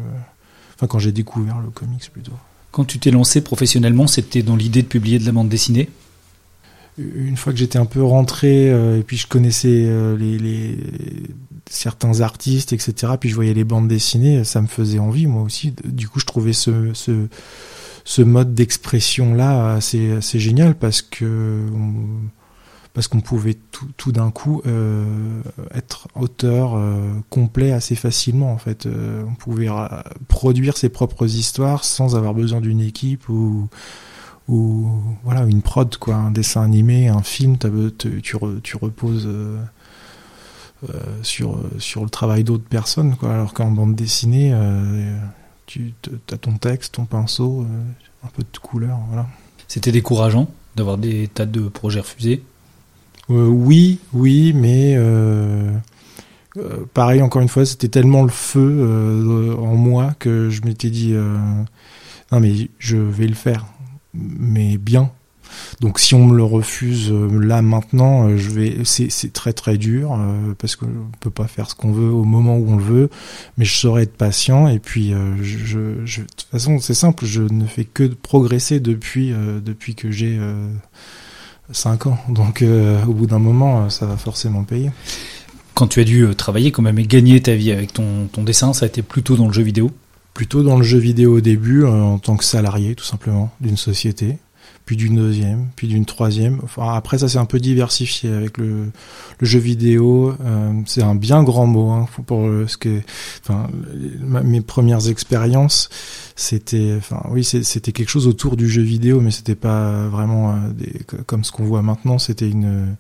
enfin 0.75 0.87
quand 0.87 0.99
j'ai 0.99 1.13
découvert 1.13 1.61
le 1.61 1.71
comics 1.71 2.11
plutôt. 2.13 2.33
Quand 2.71 2.85
tu 2.85 2.99
t'es 2.99 3.13
lancé 3.13 3.41
professionnellement, 3.41 4.09
c'était 4.09 4.43
dans 4.43 4.57
l'idée 4.57 4.83
de 4.83 4.89
publier 4.89 5.21
de 5.21 5.25
la 5.25 5.31
bande 5.31 5.49
dessinée? 5.49 5.91
Une 6.99 7.37
fois 7.37 7.53
que 7.53 7.59
j'étais 7.59 7.79
un 7.79 7.87
peu 7.87 8.03
rentré 8.03 8.71
euh, 8.71 8.99
et 8.99 9.03
puis 9.03 9.17
je 9.17 9.29
connaissais 9.29 9.85
euh, 9.87 10.17
les, 10.17 10.39
les 10.39 10.79
certains 11.69 12.21
artistes 12.21 12.73
etc. 12.73 13.13
Puis 13.21 13.29
je 13.29 13.35
voyais 13.35 13.55
les 13.55 13.65
bandes 13.65 13.89
dessinées, 13.89 14.45
ça 14.45 14.63
me 14.63 14.67
faisait 14.67 14.99
envie 14.99 15.27
moi 15.27 15.43
aussi. 15.43 15.75
Du 15.85 16.09
coup 16.09 16.21
je 16.21 16.27
trouvais 16.27 16.53
ce 16.53 16.93
ce 16.95 17.29
ce 18.05 18.23
mode 18.23 18.55
d'expression 18.55 19.35
là 19.35 19.75
assez 19.75 20.13
assez 20.13 20.39
génial 20.39 20.75
parce 20.75 21.03
que 21.03 21.67
on, 21.75 22.29
parce 22.95 23.09
qu'on 23.09 23.21
pouvait 23.21 23.59
tout, 23.97 24.13
d'un 24.13 24.31
coup 24.31 24.63
euh, 24.67 25.43
être 25.75 26.07
auteur 26.15 26.77
euh, 26.77 27.13
complet 27.29 27.73
assez 27.73 27.97
facilement 27.97 28.53
en 28.53 28.59
fait. 28.59 28.87
Euh, 28.87 29.25
on 29.29 29.35
pouvait 29.35 29.69
produire 30.29 30.77
ses 30.77 30.89
propres 30.89 31.27
histoires 31.27 31.85
sans 31.85 32.15
avoir 32.15 32.35
besoin 32.35 32.61
d'une 32.61 32.81
équipe 32.81 33.29
ou 33.29 33.69
voilà 35.25 35.43
une 35.43 35.63
prod 35.63 35.97
quoi, 35.97 36.15
un 36.15 36.31
dessin 36.31 36.63
animé, 36.63 37.09
un 37.09 37.23
film, 37.23 37.57
tu, 37.99 38.23
tu, 38.23 38.77
reposes 38.77 39.29
sur 41.23 41.59
sur 41.79 42.05
le 42.05 42.11
travail 42.11 42.45
d'autres 42.45 42.63
personnes 42.63 43.17
quoi. 43.17 43.33
Alors 43.35 43.55
qu'en 43.55 43.73
bande 43.73 43.97
dessinée, 43.97 44.55
tu 45.67 45.95
as 46.31 46.37
ton 46.37 46.59
texte, 46.59 46.95
ton 46.95 47.07
pinceau, 47.07 47.67
un 48.23 48.29
peu 48.29 48.45
de 48.45 48.59
couleur, 48.59 48.99
voilà. 49.09 49.27
C'était 49.67 49.93
décourageant 49.93 50.49
d'avoir 50.77 50.99
des 50.99 51.27
tas 51.27 51.47
de 51.47 51.69
projets 51.69 52.01
refusés 52.01 52.43
oui, 53.29 53.99
oui, 54.13 54.53
mais 54.55 54.95
euh, 54.97 55.71
euh, 56.57 56.85
pareil, 56.93 57.23
encore 57.23 57.43
une 57.43 57.49
fois, 57.49 57.65
c'était 57.65 57.89
tellement 57.89 58.23
le 58.23 58.29
feu 58.29 58.61
euh, 58.61 59.57
en 59.57 59.77
moi 59.77 60.15
que 60.19 60.51
je 60.51 60.63
m'étais 60.63 60.91
dit 60.91 61.15
non 62.33 62.41
mais 62.41 62.69
je 62.79 62.97
vais 62.97 63.27
le 63.27 63.35
faire, 63.35 63.67
mais 64.13 64.77
bien. 64.77 65.11
Donc 65.81 66.01
si 66.01 66.17
on 66.17 66.27
me 66.27 66.37
le 66.37 66.43
refuse 66.43 67.13
là 67.13 67.63
maintenant, 67.63 68.37
je 68.37 68.51
vais, 68.51 68.79
c'est 68.85 69.33
très 69.33 69.53
très 69.53 69.79
dur 69.79 70.19
parce 70.59 70.75
qu'on 70.75 70.89
peut 71.21 71.31
pas 71.31 71.47
faire 71.47 71.71
ce 71.71 71.77
qu'on 71.77 71.93
veut 71.93 72.11
au 72.11 72.25
moment 72.25 72.57
où 72.57 72.73
on 72.73 72.77
le 72.77 72.83
veut, 72.83 73.11
mais 73.57 73.65
je 73.65 73.75
saurais 73.77 74.03
être 74.03 74.17
patient 74.17 74.67
et 74.67 74.81
puis 74.81 75.15
je, 75.43 76.05
je, 76.05 76.23
de 76.23 76.27
toute 76.27 76.49
façon 76.51 76.81
c'est 76.81 76.95
simple, 76.95 77.25
je 77.25 77.43
ne 77.43 77.67
fais 77.67 77.85
que 77.85 78.05
progresser 78.05 78.81
depuis 78.81 79.33
depuis 79.65 79.95
que 79.95 80.11
j'ai 80.11 80.41
5 81.73 82.07
ans. 82.07 82.19
Donc 82.29 82.63
au 82.63 83.13
bout 83.13 83.27
d'un 83.27 83.39
moment, 83.39 83.91
ça 83.91 84.07
va 84.07 84.17
forcément 84.17 84.65
payer. 84.65 84.91
Quand 85.75 85.89
tu 85.89 86.01
as 86.01 86.05
dû 86.05 86.27
travailler 86.37 86.71
quand 86.71 86.83
même 86.83 86.99
et 86.99 87.07
gagner 87.07 87.41
ta 87.41 87.55
vie 87.55 87.73
avec 87.73 87.93
ton, 87.93 88.27
ton 88.33 88.45
dessin, 88.45 88.73
ça 88.73 88.85
a 88.85 88.89
été 88.89 89.03
plutôt 89.03 89.37
dans 89.37 89.47
le 89.47 89.53
jeu 89.53 89.63
vidéo? 89.63 89.91
Plutôt 90.33 90.63
dans 90.63 90.77
le 90.77 90.83
jeu 90.83 90.99
vidéo 90.99 91.37
au 91.37 91.41
début, 91.41 91.85
en 91.85 92.19
tant 92.19 92.37
que 92.37 92.45
salarié 92.45 92.95
tout 92.95 93.05
simplement 93.05 93.51
d'une 93.61 93.77
société 93.77 94.39
puis 94.85 94.97
d'une 94.97 95.17
deuxième, 95.17 95.69
puis 95.77 95.89
d'une 95.89 96.05
troisième. 96.05 96.61
Après, 96.79 97.19
ça 97.19 97.29
s'est 97.29 97.39
un 97.39 97.47
peu 97.47 97.59
diversifié 97.59 98.31
avec 98.31 98.59
le, 98.59 98.91
le 99.39 99.47
jeu 99.47 99.59
vidéo. 99.59 100.35
Euh, 100.45 100.73
c'est 100.87 101.03
un 101.03 101.15
bien 101.15 101.43
grand 101.43 101.67
mot 101.67 101.91
hein, 101.91 102.07
pour 102.27 102.47
ce 102.67 102.77
que. 102.77 103.01
Enfin, 103.43 103.69
mes 104.21 104.61
premières 104.61 105.09
expériences, 105.09 105.89
c'était, 106.37 106.95
enfin, 106.97 107.23
oui, 107.31 107.45
c'était 107.45 107.93
quelque 107.93 108.09
chose 108.09 108.27
autour 108.27 108.57
du 108.57 108.69
jeu 108.69 108.83
vidéo, 108.83 109.21
mais 109.21 109.31
c'était 109.31 109.55
pas 109.55 110.09
vraiment 110.09 110.55
euh, 110.55 110.73
des, 110.73 111.01
comme 111.27 111.45
ce 111.45 111.53
qu'on 111.53 111.65
voit 111.65 111.83
maintenant. 111.83 112.19
C'était 112.19 112.49
une. 112.49 112.97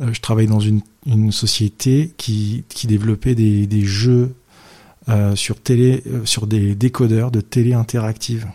Euh, 0.00 0.12
je 0.12 0.20
travaillais 0.20 0.48
dans 0.48 0.60
une, 0.60 0.82
une 1.06 1.32
société 1.32 2.12
qui, 2.16 2.64
qui 2.68 2.86
développait 2.86 3.34
des, 3.34 3.66
des 3.66 3.84
jeux 3.84 4.34
euh, 5.08 5.36
sur 5.36 5.60
télé, 5.60 6.02
sur 6.24 6.46
des 6.46 6.74
décodeurs 6.74 7.30
de 7.30 7.40
télé 7.40 7.72
interactive. 7.72 8.46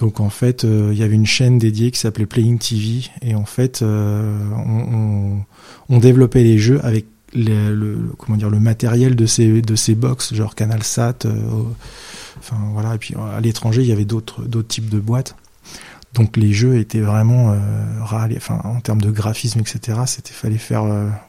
Donc 0.00 0.18
en 0.18 0.30
fait, 0.30 0.64
euh, 0.64 0.90
il 0.92 0.98
y 0.98 1.02
avait 1.02 1.14
une 1.14 1.26
chaîne 1.26 1.58
dédiée 1.58 1.90
qui 1.90 2.00
s'appelait 2.00 2.24
Playing 2.24 2.58
TV 2.58 3.10
et 3.20 3.34
en 3.34 3.44
fait, 3.44 3.82
euh, 3.82 4.34
on, 4.56 5.40
on, 5.90 5.98
développait 5.98 6.42
les 6.42 6.58
jeux 6.58 6.80
avec 6.82 7.04
le, 7.34 8.10
comment 8.18 8.38
dire 8.38 8.48
le 8.48 8.60
matériel 8.60 9.14
de 9.14 9.26
ces 9.26 9.60
de 9.60 9.76
ces 9.76 9.94
box 9.94 10.32
genre 10.32 10.54
Canal 10.54 10.82
Sat. 10.82 11.26
Euh, 11.26 11.34
enfin 12.38 12.56
voilà. 12.72 12.94
Et 12.94 12.98
puis 12.98 13.14
à 13.14 13.40
l'étranger, 13.40 13.82
il 13.82 13.88
y 13.88 13.92
avait 13.92 14.06
d'autres 14.06 14.42
d'autres 14.42 14.68
types 14.68 14.88
de 14.88 14.98
boîtes. 14.98 15.36
Donc 16.14 16.38
les 16.38 16.54
jeux 16.54 16.78
étaient 16.78 17.00
vraiment 17.00 17.52
euh, 17.52 17.58
enfin 18.02 18.58
en 18.64 18.80
termes 18.80 19.02
de 19.02 19.10
graphisme, 19.10 19.60
etc. 19.60 19.98
C'était 20.06 20.32
fallait 20.32 20.56
faire 20.56 20.84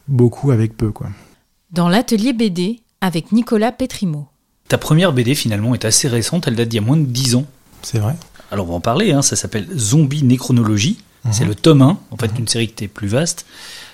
beaucoup 0.07 0.51
avec 0.51 0.77
peu 0.77 0.91
quoi. 0.91 1.09
Dans 1.71 1.89
l'atelier 1.89 2.31
BD 2.31 2.79
avec 3.01 3.33
Nicolas 3.33 3.73
Petrimo. 3.73 4.27
Ta 4.69 4.77
première 4.77 5.11
BD 5.11 5.35
finalement 5.35 5.73
est 5.73 5.83
assez 5.83 6.07
récente, 6.07 6.47
elle 6.47 6.55
date 6.55 6.69
d'il 6.69 6.77
y 6.77 6.83
a 6.83 6.85
moins 6.85 6.95
de 6.95 7.05
10 7.05 7.35
ans. 7.35 7.45
C'est 7.81 7.99
vrai. 7.99 8.15
Alors 8.51 8.67
on 8.67 8.71
va 8.71 8.75
en 8.75 8.81
parler, 8.81 9.13
hein, 9.13 9.21
ça 9.21 9.35
s'appelle 9.35 9.67
Zombie 9.75 10.23
Néchronologie. 10.23 10.99
Mhm. 11.23 11.33
C'est 11.33 11.45
le 11.45 11.55
tome 11.55 11.81
1, 11.81 11.99
en 12.11 12.17
fait, 12.17 12.33
d'une 12.33 12.47
série 12.47 12.67
qui 12.67 12.73
était 12.73 12.87
plus 12.87 13.07
vaste, 13.07 13.45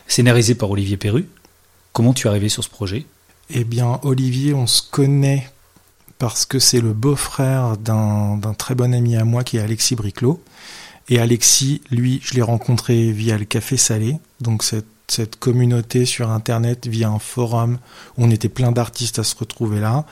scénarisée 0.08 0.56
par 0.56 0.72
Olivier 0.72 0.98
Perru. 0.98 1.28
Comment 1.94 2.14
tu 2.14 2.28
es 2.28 2.30
arrivé 2.30 2.50
sur 2.50 2.64
ce 2.64 2.70
projet? 2.70 3.06
Eh 3.50 3.64
bien, 3.64 4.00
Olivier, 4.04 4.54
on 4.54 4.68
se 4.68 4.82
connaît 4.90 5.50
parce 6.18 6.46
que 6.46 6.60
c'est 6.60 6.82
le 6.82 6.94
beau-frère 6.94 7.78
d'un 7.78 8.40
très 8.58 8.76
bon 8.76 8.94
ami 8.94 9.16
à 9.16 9.24
moi 9.24 9.44
qui 9.44 9.58
est 9.58 9.62
Alexis 9.62 9.96
Briclot. 9.96 10.42
Et 11.10 11.20
Alexis, 11.20 11.82
lui, 11.92 12.20
je 12.24 12.34
l'ai 12.34 12.42
rencontré 12.42 13.12
via 13.12 13.38
le 13.38 13.46
Café 13.46 13.78
Salé, 13.78 14.18
donc 14.42 14.64
cette, 14.64 14.88
cette 15.08 15.38
communauté 15.38 16.06
sur 16.06 16.32
Internet, 16.32 16.88
via 16.88 17.10
un 17.10 17.20
forum 17.20 17.78
où 18.18 18.26
on 18.26 18.32
était 18.32 18.50
plein 18.50 18.72
d'artistes 18.72 19.20
à 19.20 19.24
se 19.24 19.36
retrouver 19.36 19.80
là. 19.80 20.06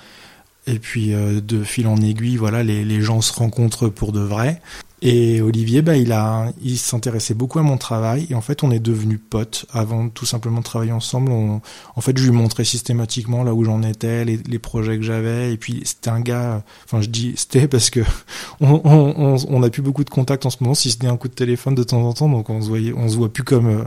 Et 0.68 0.80
puis 0.80 1.14
euh, 1.14 1.42
de 1.42 1.64
fil 1.64 1.88
en 1.88 1.98
aiguille, 1.98 2.38
voilà, 2.38 2.64
les, 2.64 2.84
les, 2.84 3.02
gens 3.02 3.22
se 3.22 3.32
rencontrent 3.34 3.90
pour 3.90 4.12
de 4.12 4.20
vrai. 4.20 4.62
Et 5.02 5.40
Olivier, 5.42 5.84
bah, 5.84 5.98
il 5.98 6.12
a, 6.12 6.52
il 6.64 6.80
s'intéressait 6.80 7.36
beaucoup 7.36 7.60
à 7.60 7.62
mon 7.62 7.78
travail. 7.78 8.26
Et 8.32 8.34
en 8.34 8.42
fait, 8.42 8.64
on 8.64 8.72
est 8.72 8.80
devenus 8.80 9.20
potes 9.30 9.68
avant 9.72 10.10
tout 10.10 10.26
simplement 10.26 10.60
de 10.60 10.64
travailler 10.64 10.94
ensemble. 10.94 11.32
On, 11.32 11.62
en 11.96 12.02
fait, 12.02 12.18
je 12.18 12.24
lui 12.24 12.32
montrais 12.32 12.64
systématiquement 12.64 13.44
là 13.44 13.54
où 13.54 13.64
j'en 13.64 13.84
étais, 13.84 14.26
les, 14.26 14.38
les, 14.38 14.60
projets 14.60 14.98
que 14.98 15.04
j'avais. 15.04 15.54
Et 15.54 15.58
puis 15.58 15.82
c'était 15.86 16.10
un 16.10 16.22
gars. 16.22 16.64
Enfin, 16.86 17.02
je 17.02 17.10
dis 17.10 17.34
c'était 17.36 17.68
parce 17.68 17.92
que 17.92 18.00
on, 18.62 18.82
on, 18.84 19.36
on, 19.48 19.64
a 19.64 19.70
plus 19.70 19.84
beaucoup 19.84 20.04
de 20.04 20.10
contacts 20.10 20.46
en 20.48 20.50
ce 20.50 20.58
moment, 20.62 20.74
si 20.74 20.90
ce 20.90 21.04
n'est 21.04 21.10
un 21.10 21.18
coup 21.18 21.28
de 21.28 21.36
téléphone 21.36 21.76
de 21.76 21.84
temps 21.84 22.02
en 22.02 22.14
temps. 22.14 22.30
Donc 22.30 22.50
on 22.50 22.62
se 22.62 22.70
voyait, 22.70 22.94
on 22.94 23.08
se 23.08 23.18
voit 23.18 23.32
plus 23.32 23.44
comme 23.44 23.68
euh, 23.68 23.84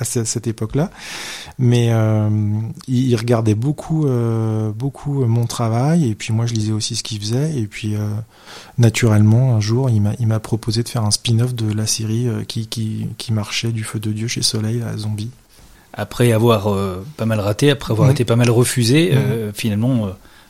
à 0.00 0.04
cette 0.04 0.46
époque-là. 0.46 0.90
Mais 1.58 1.88
euh, 1.90 2.28
il, 2.88 3.14
regardait 3.16 3.54
beaucoup, 3.54 4.06
euh, 4.06 4.70
beaucoup 4.72 5.24
mon 5.26 5.46
travail, 5.46 6.08
et 6.08 6.14
puis 6.14 6.32
moi 6.32 6.46
je 6.46 6.54
lisais 6.54 6.72
aussi 6.72 6.96
ce 6.96 7.02
qu'il 7.02 7.20
faisait. 7.20 7.56
Et 7.58 7.66
puis 7.66 7.94
euh, 7.94 8.08
naturellement, 8.78 9.54
un 9.54 9.60
jour, 9.60 9.90
il 9.90 10.00
m'a, 10.00 10.40
proposé 10.40 10.82
de 10.82 10.88
faire 10.88 11.04
un 11.04 11.10
spin-off 11.10 11.54
de 11.54 11.72
la 11.72 11.86
série 11.86 12.26
qui, 12.48 12.66
qui, 12.66 13.06
qui, 13.18 13.32
marchait 13.32 13.72
du 13.72 13.84
feu 13.84 14.00
de 14.00 14.10
Dieu 14.10 14.26
chez 14.26 14.42
Soleil 14.42 14.82
à 14.82 14.96
Zombie. 14.96 15.30
Après 15.92 16.32
avoir 16.32 16.72
pas 17.16 17.26
mal 17.26 17.40
raté, 17.40 17.70
après 17.70 17.92
avoir 17.92 18.08
mmh. 18.08 18.12
été 18.12 18.24
pas 18.24 18.36
mal 18.36 18.48
refusé, 18.48 19.12
mmh. 19.12 19.52
finalement, 19.52 20.08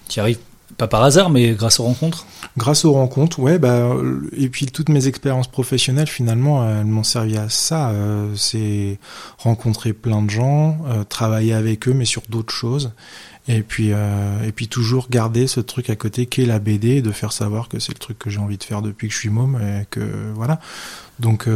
tu 0.09 0.21
arrives 0.21 0.39
pas 0.81 0.89
par 0.89 1.03
hasard, 1.03 1.29
mais 1.29 1.53
grâce 1.53 1.79
aux 1.79 1.85
rencontres 1.85 2.25
Grâce 2.57 2.87
aux 2.87 2.93
rencontres, 2.93 3.39
ouais. 3.39 3.59
Bah, 3.59 3.95
et 4.33 4.49
puis 4.49 4.65
toutes 4.65 4.89
mes 4.89 5.09
expériences 5.09 5.47
professionnelles, 5.47 6.09
finalement, 6.09 6.67
elles 6.67 6.87
m'ont 6.87 7.03
servi 7.03 7.37
à 7.37 7.51
ça. 7.51 7.91
Euh, 7.91 8.33
c'est 8.35 8.99
rencontrer 9.37 9.93
plein 9.93 10.23
de 10.23 10.31
gens, 10.31 10.79
euh, 10.89 11.05
travailler 11.05 11.53
avec 11.53 11.87
eux, 11.87 11.93
mais 11.93 12.07
sur 12.07 12.23
d'autres 12.31 12.55
choses. 12.55 12.93
Et 13.47 13.61
puis, 13.61 13.91
euh, 13.93 14.43
et 14.43 14.53
puis 14.53 14.69
toujours 14.69 15.09
garder 15.11 15.47
ce 15.49 15.61
truc 15.61 15.91
à 15.91 15.97
côté 15.97 16.25
qu'est 16.25 16.47
la 16.47 16.59
BD, 16.59 17.03
de 17.03 17.13
faire 17.13 17.33
savoir 17.33 17.69
que 17.69 17.79
c'est 17.79 17.93
le 17.93 17.99
truc 17.99 18.19
que 18.19 18.31
j'ai 18.31 18.39
envie 18.39 18.57
de 18.57 18.65
faire 18.65 18.81
depuis 18.81 19.09
que 19.09 19.15
je 19.15 19.19
suis 19.19 19.29
môme, 19.29 19.61
et 19.61 19.85
que 19.91 20.01
voilà. 20.35 20.61
Donc, 21.19 21.47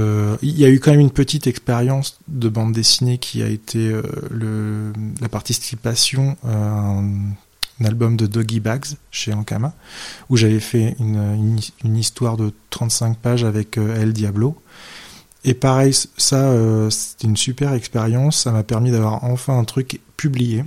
il 0.43 0.59
y 0.59 0.67
a 0.67 0.69
eu 0.69 0.79
quand 0.79 0.91
même 0.91 1.01
une 1.01 1.11
petite 1.11 1.47
expérience 1.47 2.19
de 2.29 2.51
bande 2.51 2.75
dessinée 2.75 3.17
qui 3.17 3.43
a 3.43 3.49
été 3.49 3.91
le, 4.31 4.93
la 5.23 5.31
participation 5.31 6.37
un 6.47 7.05
album 7.83 8.17
de 8.17 8.27
Doggy 8.27 8.61
Bags 8.61 8.87
chez 9.11 9.33
Ankama, 9.33 9.73
où 10.29 10.37
j'avais 10.37 10.61
fait 10.61 10.95
une, 11.01 11.59
une, 11.85 11.97
histoire 11.97 12.37
de 12.37 12.53
35 12.71 13.19
pages 13.19 13.45
avec 13.45 13.79
euh, 13.79 14.01
El 14.01 14.13
Diablo. 14.13 14.57
Et 15.45 15.55
pareil, 15.55 15.95
ça, 16.17 16.37
euh, 16.37 16.89
c'était 16.91 17.27
une 17.27 17.37
super 17.37 17.75
expérience. 17.75 18.43
Ça 18.43 18.53
m'a 18.53 18.63
permis 18.63 18.91
d'avoir 18.91 19.25
enfin 19.25 19.59
un 19.59 19.65
truc 19.65 20.01
publié. 20.17 20.65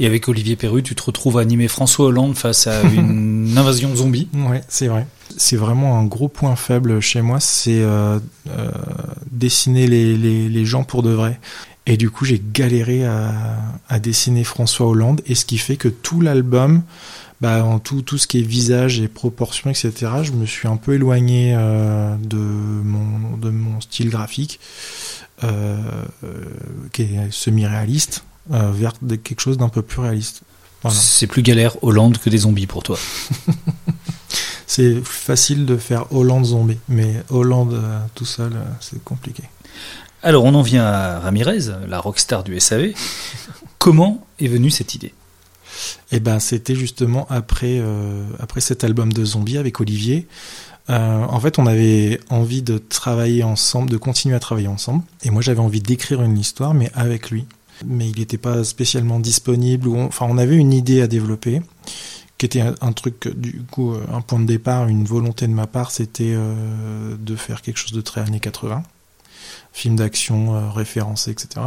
Et 0.00 0.06
avec 0.06 0.28
Olivier 0.28 0.54
Perru, 0.54 0.82
tu 0.82 0.94
te 0.94 1.02
retrouves 1.02 1.38
à 1.38 1.40
animer 1.40 1.66
François 1.66 2.06
Hollande 2.06 2.36
face 2.36 2.66
à 2.66 2.82
une 2.92 3.56
invasion 3.56 3.94
zombie. 3.96 4.28
Ouais, 4.34 4.62
c'est 4.68 4.86
vrai. 4.86 5.06
C'est 5.36 5.56
vraiment 5.56 5.98
un 5.98 6.04
gros 6.04 6.28
point 6.28 6.56
faible 6.56 7.00
chez 7.00 7.20
moi, 7.20 7.40
c'est 7.40 7.80
euh, 7.80 8.18
euh 8.48 8.70
dessiner 9.30 9.86
les, 9.86 10.16
les, 10.16 10.48
les, 10.48 10.64
gens 10.64 10.84
pour 10.84 11.02
de 11.02 11.10
vrai. 11.10 11.38
Et 11.88 11.96
du 11.96 12.10
coup, 12.10 12.26
j'ai 12.26 12.40
galéré 12.52 13.06
à, 13.06 13.98
dessiner 13.98 14.44
François 14.44 14.86
Hollande, 14.86 15.22
et 15.26 15.34
ce 15.34 15.46
qui 15.46 15.56
fait 15.56 15.76
que 15.76 15.88
tout 15.88 16.20
l'album, 16.20 16.82
bah, 17.40 17.64
en 17.64 17.78
tout, 17.78 18.02
tout 18.02 18.18
ce 18.18 18.26
qui 18.26 18.40
est 18.40 18.42
visage 18.42 19.00
et 19.00 19.08
proportions, 19.08 19.70
etc., 19.70 19.92
je 20.22 20.32
me 20.32 20.44
suis 20.44 20.68
un 20.68 20.76
peu 20.76 20.94
éloigné 20.94 21.54
euh, 21.56 22.14
de, 22.16 22.36
mon, 22.36 23.38
de 23.38 23.48
mon 23.48 23.80
style 23.80 24.10
graphique, 24.10 24.60
euh, 25.44 25.78
euh, 26.24 26.44
qui 26.92 27.02
est 27.04 27.30
semi-réaliste, 27.32 28.22
vers 28.50 28.92
quelque 29.24 29.40
chose 29.40 29.56
d'un 29.56 29.70
peu 29.70 29.80
plus 29.80 30.02
réaliste. 30.02 30.42
C'est 30.90 31.26
plus 31.26 31.42
galère 31.42 31.82
Hollande 31.82 32.18
que 32.18 32.28
des 32.28 32.38
zombies 32.38 32.66
pour 32.66 32.82
toi. 32.82 32.98
c'est 34.66 35.02
facile 35.02 35.64
de 35.64 35.78
faire 35.78 36.12
Hollande 36.12 36.44
zombie, 36.44 36.78
mais 36.88 37.22
Hollande 37.30 37.82
tout 38.14 38.26
seul, 38.26 38.52
c'est 38.80 39.02
compliqué. 39.02 39.44
Alors 40.22 40.44
on 40.44 40.54
en 40.54 40.62
vient 40.62 40.84
à 40.84 41.20
Ramirez, 41.20 41.66
la 41.86 42.00
rockstar 42.00 42.42
du 42.42 42.58
SAV. 42.58 42.92
Comment 43.78 44.26
est 44.40 44.48
venue 44.48 44.70
cette 44.70 44.94
idée? 44.94 45.14
Eh 46.10 46.18
ben 46.18 46.40
c'était 46.40 46.74
justement 46.74 47.26
après 47.30 47.78
euh, 47.78 48.24
après 48.40 48.60
cet 48.60 48.82
album 48.82 49.12
de 49.12 49.24
Zombie 49.24 49.58
avec 49.58 49.80
Olivier. 49.80 50.26
Euh, 50.90 51.24
en 51.24 51.38
fait, 51.38 51.58
on 51.58 51.66
avait 51.66 52.18
envie 52.30 52.62
de 52.62 52.78
travailler 52.78 53.44
ensemble, 53.44 53.90
de 53.90 53.98
continuer 53.98 54.34
à 54.34 54.40
travailler 54.40 54.68
ensemble. 54.68 55.04
Et 55.22 55.30
moi, 55.30 55.42
j'avais 55.42 55.60
envie 55.60 55.82
d'écrire 55.82 56.22
une 56.22 56.38
histoire, 56.38 56.72
mais 56.72 56.90
avec 56.94 57.30
lui. 57.30 57.44
Mais 57.84 58.08
il 58.08 58.18
n'était 58.18 58.38
pas 58.38 58.64
spécialement 58.64 59.20
disponible. 59.20 59.90
Enfin, 59.90 60.26
on 60.28 60.38
avait 60.38 60.56
une 60.56 60.72
idée 60.72 61.02
à 61.02 61.06
développer, 61.06 61.60
qui 62.38 62.46
était 62.46 62.62
un, 62.62 62.92
truc, 62.92 63.28
du 63.36 63.60
coup, 63.70 63.94
un 64.10 64.22
point 64.22 64.40
de 64.40 64.46
départ, 64.46 64.88
une 64.88 65.04
volonté 65.04 65.46
de 65.46 65.52
ma 65.52 65.66
part, 65.66 65.90
c'était 65.90 66.32
euh, 66.34 67.16
de 67.20 67.36
faire 67.36 67.60
quelque 67.60 67.76
chose 67.76 67.92
de 67.92 68.00
très 68.00 68.22
années 68.22 68.40
80 68.40 68.82
film 69.72 69.96
d'action 69.96 70.54
euh, 70.54 70.70
référencé, 70.70 71.30
etc. 71.30 71.66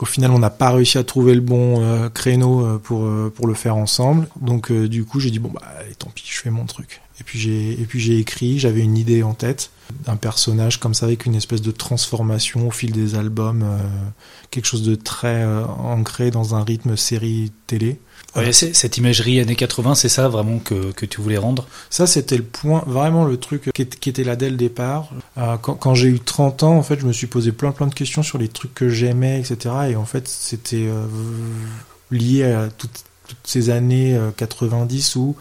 Au 0.00 0.06
final, 0.06 0.32
on 0.32 0.38
n'a 0.38 0.50
pas 0.50 0.70
réussi 0.70 0.98
à 0.98 1.04
trouver 1.04 1.34
le 1.34 1.40
bon 1.40 1.80
euh, 1.80 2.08
créneau 2.08 2.66
euh, 2.66 2.78
pour, 2.78 3.08
pour 3.32 3.46
le 3.46 3.54
faire 3.54 3.76
ensemble. 3.76 4.28
Donc, 4.40 4.72
du 4.72 5.04
coup, 5.04 5.20
j'ai 5.20 5.30
dit, 5.30 5.38
bon, 5.38 5.50
bah, 5.50 5.62
allez, 5.78 5.94
tant 5.94 6.10
pis, 6.10 6.24
je 6.26 6.40
fais 6.40 6.50
mon 6.50 6.66
truc. 6.66 7.00
Et 7.20 7.24
puis, 7.24 7.38
j'ai, 7.38 7.72
et 7.72 7.84
puis, 7.86 8.00
j'ai 8.00 8.18
écrit, 8.18 8.58
j'avais 8.58 8.80
une 8.80 8.98
idée 8.98 9.22
en 9.22 9.34
tête. 9.34 9.70
d'un 10.04 10.16
personnage 10.16 10.80
comme 10.80 10.94
ça 10.94 11.06
avec 11.06 11.26
une 11.26 11.36
espèce 11.36 11.62
de 11.62 11.70
transformation 11.70 12.66
au 12.66 12.70
fil 12.70 12.90
des 12.90 13.14
albums, 13.14 13.64
quelque 14.50 14.64
chose 14.66 14.82
de 14.82 14.96
très 14.96 15.44
ancré 15.44 16.32
dans 16.32 16.56
un 16.56 16.64
rythme 16.64 16.96
série 16.96 17.52
télé. 17.68 18.00
Ouais, 18.36 18.52
cette 18.52 18.98
imagerie 18.98 19.40
années 19.40 19.54
80, 19.54 19.94
c'est 19.94 20.08
ça 20.08 20.28
vraiment 20.28 20.58
que, 20.58 20.92
que 20.92 21.06
tu 21.06 21.20
voulais 21.20 21.38
rendre? 21.38 21.66
Ça, 21.88 22.06
c'était 22.06 22.36
le 22.36 22.42
point, 22.42 22.82
vraiment 22.86 23.24
le 23.24 23.36
truc 23.36 23.70
qui, 23.72 23.86
qui 23.86 24.08
était 24.08 24.24
là 24.24 24.34
dès 24.34 24.50
le 24.50 24.56
départ. 24.56 25.10
Euh, 25.38 25.56
quand, 25.56 25.74
quand 25.74 25.94
j'ai 25.94 26.08
eu 26.08 26.18
30 26.18 26.64
ans, 26.64 26.76
en 26.76 26.82
fait, 26.82 26.98
je 26.98 27.06
me 27.06 27.12
suis 27.12 27.28
posé 27.28 27.52
plein 27.52 27.70
plein 27.70 27.86
de 27.86 27.94
questions 27.94 28.22
sur 28.22 28.38
les 28.38 28.48
trucs 28.48 28.74
que 28.74 28.88
j'aimais, 28.88 29.38
etc. 29.38 29.74
Et 29.90 29.96
en 29.96 30.04
fait, 30.04 30.26
c'était 30.26 30.86
euh, 30.88 31.06
lié 32.10 32.44
à 32.44 32.68
toutes, 32.70 33.04
toutes 33.28 33.46
ces 33.46 33.70
années 33.70 34.18
90 34.36 35.16
où 35.16 35.36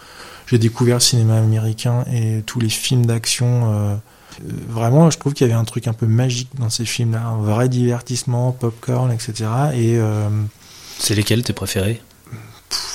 j'ai 0.46 0.60
découvert 0.60 0.98
le 0.98 1.02
cinéma 1.02 1.38
américain 1.38 2.06
et 2.14 2.44
tous 2.46 2.60
les 2.60 2.70
films 2.70 3.06
d'action 3.06 4.00
euh, 4.42 4.46
vraiment, 4.68 5.10
je 5.10 5.18
trouve 5.18 5.34
qu'il 5.34 5.48
y 5.48 5.50
avait 5.50 5.60
un 5.60 5.66
truc 5.66 5.88
un 5.88 5.94
peu 5.94 6.06
magique 6.06 6.50
dans 6.58 6.70
ces 6.70 6.86
films-là, 6.86 7.22
un 7.22 7.38
vrai 7.38 7.70
divertissement, 7.70 8.52
popcorn, 8.52 9.12
etc. 9.12 9.34
Et 9.74 9.98
euh, 9.98 10.30
c'est 11.00 11.16
lesquels 11.16 11.44
tes 11.44 11.54
préférés? 11.54 12.02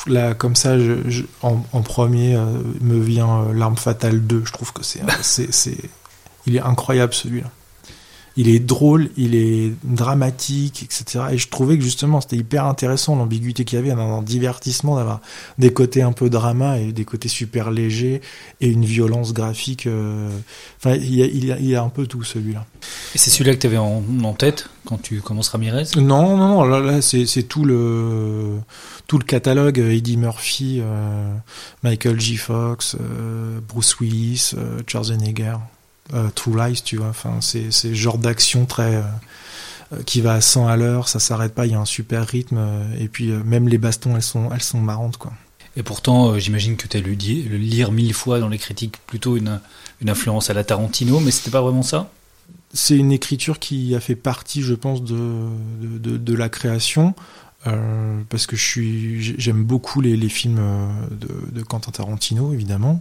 Là, 0.09 0.35
comme 0.35 0.57
ça, 0.57 0.79
je, 0.79 1.23
en, 1.43 1.83
premier 1.83 2.35
euh, 2.35 2.45
me 2.81 2.99
vient 2.99 3.53
L'arme 3.53 3.77
fatale 3.77 4.21
2. 4.21 4.43
Je 4.45 4.53
trouve 4.53 4.73
que 4.73 4.83
c'est, 5.23 5.53
c'est, 5.53 5.79
il 6.47 6.57
est 6.57 6.61
incroyable 6.61 7.15
celui-là 7.15 7.51
il 8.39 8.49
est 8.49 8.61
drôle, 8.61 9.11
il 9.17 9.35
est 9.35 9.73
dramatique, 9.83 10.85
etc. 10.85 11.25
Et 11.33 11.39
je 11.39 11.49
trouvais 11.49 11.77
que 11.77 11.83
justement 11.83 12.21
c'était 12.21 12.37
hyper 12.37 12.67
intéressant 12.67 13.17
l'ambiguïté 13.17 13.65
qu'il 13.65 13.77
y 13.77 13.83
avait 13.83 13.93
dans 13.93 14.21
le 14.21 14.25
divertissement 14.25 14.95
d'avoir 14.95 15.21
des 15.59 15.73
côtés 15.73 16.03
un 16.03 16.13
peu 16.13 16.31
drama 16.31 16.79
et 16.79 16.93
des 16.93 17.05
côtés 17.05 17.27
super 17.27 17.73
légers 17.73 18.21
et 18.61 18.69
une 18.69 18.85
violence 18.85 19.35
graphique. 19.35 19.89
Euh, 19.89 20.31
enfin, 20.79 20.95
il 20.95 21.17
y, 21.17 21.23
a, 21.25 21.27
il, 21.27 21.69
y 21.69 21.75
a, 21.75 21.83
un 21.83 21.89
peu 21.89 22.07
tout 22.07 22.23
celui-là. 22.23 22.65
Et 23.13 23.19
c'est 23.19 23.31
celui-là 23.31 23.57
que 23.57 23.61
tu 23.61 23.67
avais 23.67 23.77
en, 23.77 24.03
tête 24.35 24.69
quand 24.85 25.03
tu 25.03 25.21
commences 25.21 25.49
Ramirez? 25.49 25.87
Non, 25.97 26.37
non, 26.37 26.49
non. 26.49 26.65
Là, 26.65 26.79
là 26.79 27.03
c'est 27.03 27.43
tout 27.43 27.65
le 27.65 28.59
tout 29.09 29.19
le 29.19 29.25
catalogue 29.25 29.79
Eddie 29.79 30.17
Murphy, 30.17 30.79
euh, 30.81 31.35
Michael 31.83 32.21
G. 32.21 32.37
Fox, 32.37 32.95
euh, 33.01 33.59
Bruce 33.67 33.99
Willis, 33.99 34.55
Schwarzenegger 34.87 35.57
euh, 36.15 36.29
True 36.35 36.57
Lies, 36.57 36.83
tu 36.85 36.97
vois. 36.97 37.09
Enfin, 37.09 37.39
c'est 37.41 37.71
c'est 37.71 37.95
genre 37.95 38.19
d'action 38.19 38.67
très 38.67 38.97
euh, 38.97 39.03
euh, 39.93 40.03
qui 40.05 40.21
va 40.21 40.35
à 40.35 40.41
100 40.41 40.69
à 40.69 40.77
l'heure, 40.77 41.09
ça 41.09 41.19
s'arrête 41.19 41.55
pas, 41.55 41.67
il 41.67 41.73
y 41.73 41.75
a 41.75 41.81
un 41.81 41.85
super 41.85 42.27
rythme 42.27 42.59
et 42.99 43.09
puis 43.09 43.29
même 43.29 43.69
les 43.69 43.79
bastons, 43.79 44.17
elles 44.17 44.23
sont 44.23 44.51
elles 44.53 44.63
sont 44.63 44.81
marrantes 44.81 45.17
quoi. 45.17 45.33
Et 45.77 45.83
pourtant, 45.83 46.39
j'imagine 46.39 46.77
que 46.77 46.89
tu 46.89 46.97
as 46.97 47.01
lu 47.01 47.13
le 47.15 47.57
lire 47.57 47.93
mille 47.93 48.13
fois 48.13 48.41
dans 48.41 48.49
les 48.49 48.59
critiques 48.59 48.97
plutôt 49.07 49.37
une, 49.37 49.61
une 50.01 50.11
influence 50.11 50.51
à 50.51 50.55
la 50.55 50.65
Tarantino, 50.65 51.21
mais 51.21 51.31
c'était 51.31 51.53
pas 51.53 51.61
vraiment 51.61 51.83
ça? 51.83 52.11
C'est 52.75 52.97
une 52.97 53.13
écriture 53.13 53.61
qui 53.61 53.95
a 53.95 54.01
fait 54.01 54.17
partie, 54.17 54.63
je 54.63 54.75
pense, 54.75 55.05
de, 55.05 55.47
de, 55.81 56.17
de, 56.17 56.35
la 56.35 56.49
création, 56.49 57.15
euh, 57.69 58.21
parce 58.29 58.47
que 58.47 58.57
je 58.57 58.65
suis, 58.65 59.23
j'aime 59.39 59.63
beaucoup 59.63 60.01
les, 60.01 60.17
les 60.17 60.29
films 60.29 60.61
de, 61.13 61.29
de, 61.53 61.63
Quentin 61.63 61.93
Tarantino, 61.93 62.53
évidemment. 62.53 63.01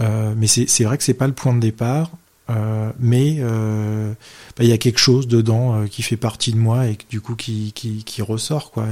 Euh, 0.00 0.34
mais 0.36 0.46
c'est 0.46 0.84
vrai 0.84 0.98
que 0.98 1.04
c'est 1.04 1.14
pas 1.14 1.26
le 1.26 1.32
point 1.32 1.54
de 1.54 1.60
départ. 1.60 2.10
Euh, 2.50 2.92
mais 2.98 3.36
euh, 3.40 4.14
bah, 4.56 4.64
il 4.64 4.68
y 4.70 4.72
a 4.72 4.78
quelque 4.78 4.98
chose 4.98 5.28
dedans 5.28 5.84
qui 5.86 6.00
fait 6.00 6.16
partie 6.16 6.50
de 6.50 6.56
moi 6.56 6.86
et 6.86 6.96
du 7.10 7.20
coup 7.20 7.34
qui, 7.34 7.72
qui, 7.74 8.22
ressort 8.22 8.70
quoi. 8.70 8.86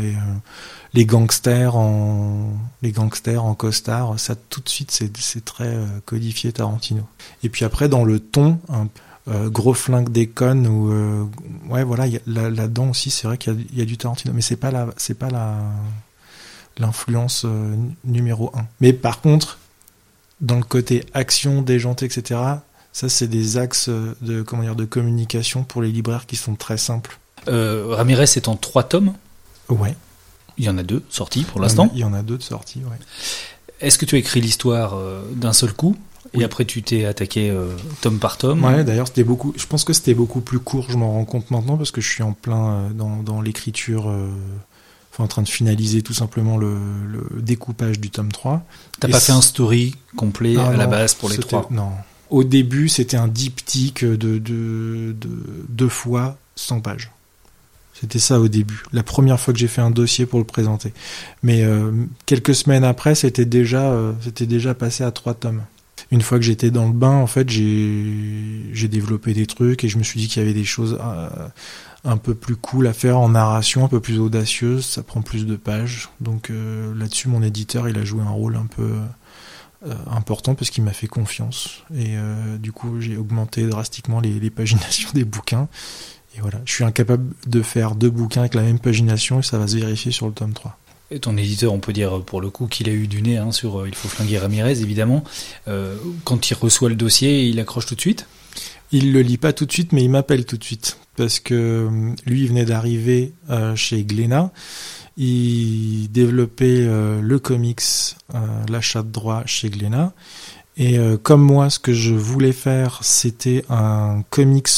Les 0.93 1.07
gangsters 1.07 1.75
en 1.75 2.53
les 2.83 2.93
gangsters 2.93 3.43
en 3.43 3.55
costard, 3.55 4.19
ça 4.21 4.35
tout 4.35 4.61
de 4.61 4.69
suite 4.69 4.91
c'est 4.91 5.45
très 5.45 5.75
codifié 6.05 6.53
Tarantino. 6.53 7.05
Et 7.43 7.49
puis 7.49 7.65
après 7.65 7.89
dans 7.89 8.05
le 8.05 8.21
ton, 8.21 8.59
gros 9.27 9.75
flingue 9.75 10.11
déconne 10.11 10.67
ou 10.67 10.91
ouais 11.71 11.83
voilà 11.83 12.05
là-dedans 12.27 12.91
aussi 12.91 13.09
c'est 13.09 13.27
vrai 13.27 13.39
qu'il 13.39 13.67
y, 13.75 13.81
a 13.81 13.87
du 13.87 13.97
Tarantino, 13.97 14.35
mais 14.35 14.43
c'est 14.43 14.57
pas 14.57 14.89
c'est 14.99 15.19
pas 15.19 15.31
la 15.31 15.57
l'influence 16.77 17.47
numéro 18.05 18.53
un. 18.55 18.67
Mais 18.83 18.93
par 18.93 19.23
contre 19.23 19.59
dans 20.41 20.57
le 20.57 20.63
côté 20.63 21.05
action, 21.15 21.63
déjanté, 21.63 22.07
etc. 22.07 22.41
Ça, 22.93 23.09
c'est 23.09 23.29
des 23.29 23.57
axes 23.59 23.89
de, 23.89 24.43
comment 24.43 24.63
dire, 24.63 24.77
de 24.77 24.85
communication 24.85 25.65
pour 25.65 25.83
les 25.83 25.91
libraires 25.91 26.27
qui 26.27 26.37
sont 26.37 26.55
très 26.55 26.79
simples. 26.79 27.19
Euh, 27.49 27.87
Ramirez 27.91 28.25
est 28.25 28.49
en 28.49 28.57
trois 28.57 28.83
tomes 28.83 29.13
Ouais. 29.69 29.95
Il 30.59 30.65
y 30.65 30.69
en 30.69 30.79
a 30.79 30.83
deux 30.83 31.03
sortis 31.11 31.43
pour 31.45 31.61
l'instant 31.61 31.91
Il 31.93 32.01
y 32.01 32.05
en 32.05 32.15
a 32.15 32.23
deux 32.23 32.39
de 32.39 32.43
sortis, 32.43 32.81
ouais. 32.81 32.97
Est-ce 33.81 33.99
que 33.99 34.07
tu 34.07 34.15
as 34.15 34.19
écrit 34.19 34.41
l'histoire 34.41 34.95
euh, 34.95 35.23
d'un 35.33 35.53
seul 35.53 35.73
coup 35.73 35.97
et 36.33 36.43
après 36.45 36.65
tu 36.65 36.83
t'es 36.83 37.05
attaqué 37.05 37.51
euh, 37.51 37.69
tome 38.01 38.19
par 38.19 38.37
tome? 38.37 38.65
Ouais, 38.65 38.85
d'ailleurs 38.85 39.07
c'était 39.07 39.25
beaucoup. 39.25 39.55
Je 39.57 39.67
pense 39.67 39.85
que 39.85 39.93
c'était 39.93 40.15
beaucoup 40.15 40.41
plus 40.41 40.59
court. 40.59 40.87
Je 40.89 40.97
m'en 40.97 41.13
rends 41.13 41.25
compte 41.25 41.51
maintenant 41.51 41.77
parce 41.77 41.91
que 41.91 42.01
je 42.01 42.09
suis 42.11 42.23
en 42.23 42.33
plein 42.33 42.91
dans, 42.95 43.23
dans 43.23 43.41
l'écriture 43.41 44.11
en 45.23 45.29
train 45.29 45.43
de 45.43 45.49
finaliser 45.49 46.03
tout 46.03 46.15
simplement 46.15 46.57
le, 46.57 46.77
découpage 47.41 48.01
du 48.01 48.11
tome 48.11 48.33
3. 48.33 48.65
T'as 49.01 49.09
pas 49.09 49.21
fait 49.21 49.33
un 49.33 49.41
story 49.41 49.95
complet 50.17 50.57
à 50.57 50.77
la 50.77 50.87
base 50.87 51.15
pour 51.15 51.29
les 51.29 51.39
trois 51.39 51.67
Non. 51.71 51.93
Au 52.31 52.43
début, 52.43 52.89
c'était 52.89 53.17
un 53.17 53.29
diptyque 53.29 54.05
de, 54.05 54.39
de, 54.39 55.15
deux 55.69 55.89
fois 55.89 56.37
100 56.57 56.81
pages. 56.81 57.11
C'était 57.99 58.19
ça 58.19 58.41
au 58.41 58.49
début, 58.49 58.83
la 58.93 59.03
première 59.03 59.41
fois 59.41 59.55
que 59.55 59.59
j'ai 59.61 59.69
fait 59.69 59.81
un 59.81 59.91
dossier 59.91 60.27
pour 60.27 60.39
le 60.39 60.45
présenter. 60.45 60.93
Mais 61.43 61.65
euh, 61.65 61.93
quelques 62.27 62.55
semaines 62.55 62.85
après, 62.85 63.15
c'était 63.15 63.47
déjà, 63.47 63.91
euh, 63.91 64.13
c'était 64.21 64.45
déjà 64.45 64.75
passé 64.75 65.03
à 65.03 65.11
trois 65.13 65.33
tomes. 65.33 65.63
Une 66.11 66.21
fois 66.21 66.39
que 66.39 66.45
j'étais 66.45 66.71
dans 66.71 66.87
le 66.87 66.93
bain, 66.93 67.17
en 67.17 67.27
fait, 67.27 67.49
j'ai 67.49 68.89
développé 68.89 69.33
des 69.33 69.47
trucs 69.47 69.83
et 69.83 69.89
je 69.89 69.97
me 69.97 70.03
suis 70.03 70.21
dit 70.21 70.29
qu'il 70.29 70.43
y 70.43 70.45
avait 70.45 70.55
des 70.55 70.65
choses 70.65 70.99
euh, 71.01 71.29
un 72.07 72.17
peu 72.17 72.35
plus 72.35 72.57
cool 72.57 72.87
à 72.87 72.93
faire 72.93 73.19
en 73.19 73.31
narration, 73.31 73.85
un 73.85 73.89
peu 73.89 74.01
plus 74.01 74.21
audacieuse, 74.21 74.87
ça 74.87 75.03
prend 75.03 75.23
plus 75.23 75.45
de 75.45 75.57
pages. 75.57 76.09
Donc 76.21 76.51
euh, 76.51 76.95
là-dessus, 76.95 77.29
mon 77.29 77.43
éditeur, 77.43 77.89
il 77.89 77.99
a 77.99 78.05
joué 78.05 78.23
un 78.23 78.31
rôle 78.31 78.55
un 78.57 78.67
peu 78.67 78.93
euh, 79.87 79.95
important 80.09 80.55
parce 80.55 80.71
qu'il 80.71 80.85
m'a 80.85 80.93
fait 80.93 81.09
confiance. 81.09 81.83
Et 81.95 82.17
euh, 82.17 82.59
du 82.59 82.71
coup, 82.71 83.01
j'ai 83.01 83.17
augmenté 83.17 83.67
drastiquement 83.67 84.21
les, 84.21 84.51
paginations 84.51 85.11
des 85.15 85.25
bouquins. 85.25 85.69
Et 86.37 86.41
voilà, 86.41 86.61
je 86.65 86.73
suis 86.73 86.85
incapable 86.85 87.35
de 87.47 87.61
faire 87.61 87.97
deux 87.97 88.11
bouquins 88.11 88.41
avec 88.41 88.55
la 88.55 88.63
même 88.63 88.79
pagination 88.79 89.41
et 89.41 89.43
ça 89.43 89.59
va 89.59 89.67
se 89.67 89.77
vérifier 89.77 90.13
sur 90.13 90.27
le 90.27 90.33
tome 90.33 90.53
3. 90.53 90.79
Et 91.11 91.19
ton 91.19 91.37
éditeur, 91.37 91.73
on 91.73 91.79
peut 91.79 91.93
dire 91.93 92.23
pour 92.23 92.41
le 92.41 92.51
coup 92.51 92.67
qu'il 92.67 92.89
a 92.89 92.93
eu 92.93 93.09
du 93.09 93.23
nez 93.23 93.37
hein, 93.37 93.53
sur 93.53 93.87
Il 93.87 93.95
faut 93.95 94.09
flinguer 94.09 94.39
Ramirez, 94.39 94.81
évidemment. 94.81 95.25
quand 96.25 96.51
il 96.51 96.55
reçoit 96.55 96.89
le 96.89 96.97
dossier, 96.97 97.45
il 97.45 97.59
accroche 97.59 97.87
tout 97.87 97.95
de 97.95 98.01
suite? 98.01 98.27
Il 98.93 99.13
le 99.13 99.21
lit 99.21 99.39
pas 99.39 99.53
tout 99.53 99.67
de 99.67 99.73
suite, 99.73 99.93
mais 99.93 100.03
il 100.03 100.11
m'appelle 100.11 100.45
tout 100.45 100.57
de 100.57 100.65
suite 100.65 100.99
parce 101.17 101.41
que 101.41 101.55
euh, 101.55 102.15
lui 102.27 102.43
il 102.43 102.49
venait 102.49 102.65
d'arriver 102.65 103.33
euh, 103.51 103.75
chez 103.75 104.05
Glénat. 104.05 104.53
Il 105.17 106.09
développait 106.13 106.81
euh, 106.81 107.23
le 107.23 107.39
comics, 107.39 107.83
l'achat 108.69 109.03
de 109.03 109.11
droit 109.11 109.43
chez 109.47 109.71
Glénat. 109.71 110.13
Et 110.79 110.99
comme 111.23 111.41
moi, 111.41 111.71
ce 111.71 111.79
que 111.79 111.95
je 111.95 112.13
voulais 112.13 112.53
faire, 112.53 112.99
c'était 113.03 113.65
un 113.71 114.23
comics, 114.29 114.69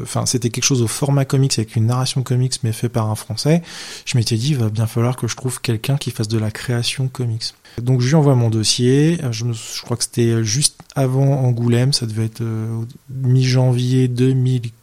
enfin 0.00 0.24
c'était 0.24 0.48
quelque 0.48 0.64
chose 0.64 0.80
au 0.80 0.86
format 0.86 1.24
comics 1.24 1.58
avec 1.58 1.74
une 1.74 1.86
narration 1.86 2.22
comics 2.22 2.54
mais 2.62 2.70
fait 2.70 2.88
par 2.88 3.10
un 3.10 3.16
Français. 3.16 3.62
Je 4.04 4.16
m'étais 4.16 4.36
dit, 4.36 4.50
il 4.50 4.58
va 4.58 4.68
bien 4.68 4.86
falloir 4.86 5.16
que 5.16 5.26
je 5.26 5.34
trouve 5.34 5.60
quelqu'un 5.60 5.96
qui 5.96 6.12
fasse 6.12 6.28
de 6.28 6.38
la 6.38 6.52
création 6.52 7.08
comics. 7.08 7.54
Donc 7.82 8.00
je 8.00 8.08
lui 8.08 8.14
envoie 8.14 8.34
mon 8.34 8.50
dossier. 8.50 9.18
Je, 9.30 9.44
je 9.52 9.82
crois 9.82 9.96
que 9.96 10.04
c'était 10.04 10.44
juste 10.44 10.80
avant 10.94 11.44
Angoulême, 11.44 11.92
ça 11.92 12.06
devait 12.06 12.26
être 12.26 12.42
euh, 12.42 12.82
mi-janvier 13.10 14.08
2015. 14.08 14.79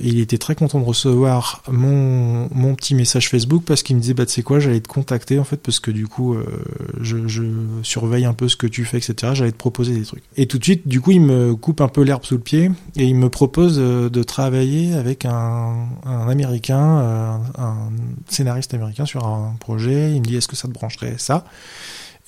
Il 0.00 0.20
était 0.20 0.38
très 0.38 0.54
content 0.54 0.80
de 0.80 0.84
recevoir 0.84 1.62
mon, 1.70 2.48
mon 2.52 2.74
petit 2.74 2.94
message 2.94 3.28
Facebook 3.28 3.62
parce 3.66 3.82
qu'il 3.82 3.96
me 3.96 4.00
disait 4.00 4.14
bah 4.14 4.26
tu 4.26 4.32
sais 4.32 4.42
quoi 4.42 4.60
j'allais 4.60 4.80
te 4.80 4.88
contacter 4.88 5.38
en 5.38 5.44
fait 5.44 5.58
parce 5.58 5.80
que 5.80 5.90
du 5.90 6.06
coup 6.06 6.34
euh, 6.34 6.44
je, 7.00 7.18
surveille 7.82 8.24
un 8.24 8.34
peu 8.34 8.48
ce 8.48 8.56
que 8.56 8.66
tu 8.66 8.84
fais 8.84 8.98
etc 8.98 9.32
j'allais 9.34 9.52
te 9.52 9.56
proposer 9.56 9.94
des 9.94 10.04
trucs. 10.04 10.24
Et 10.36 10.46
tout 10.46 10.58
de 10.58 10.64
suite 10.64 10.88
du 10.88 11.00
coup 11.00 11.10
il 11.10 11.20
me 11.20 11.54
coupe 11.54 11.80
un 11.80 11.88
peu 11.88 12.02
l'herbe 12.02 12.24
sous 12.24 12.34
le 12.34 12.40
pied 12.40 12.70
et 12.96 13.04
il 13.04 13.14
me 13.14 13.28
propose 13.28 13.78
euh, 13.78 14.08
de 14.08 14.22
travailler 14.22 14.94
avec 14.94 15.24
un, 15.24 15.88
un 16.04 16.28
américain 16.28 16.78
un 17.58 17.90
scénariste 18.28 18.74
américain 18.74 19.04
sur 19.04 19.26
un 19.26 19.54
projet. 19.60 20.12
Il 20.12 20.20
me 20.20 20.26
dit 20.26 20.36
est-ce 20.36 20.48
que 20.48 20.56
ça 20.56 20.68
te 20.68 20.72
brancherait 20.72 21.16
ça? 21.18 21.44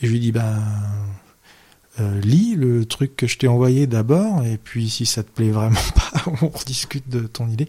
Et 0.03 0.07
je 0.07 0.13
lui 0.13 0.21
dis 0.21 0.33
bah 0.33 0.55
euh, 2.01 2.21
lis 2.21 2.55
le 2.55 2.85
truc 2.85 3.17
que 3.17 3.27
je 3.27 3.39
t'ai 3.39 3.49
envoyé 3.49 3.87
d'abord, 3.87 4.45
et 4.45 4.59
puis 4.63 4.89
si 4.89 5.07
ça 5.07 5.23
te 5.23 5.31
plaît 5.31 5.51
vraiment 5.51 5.79
pas, 5.95 6.25
on 6.43 6.49
rediscute 6.49 7.09
de 7.09 7.21
ton 7.21 7.49
idée. 7.49 7.69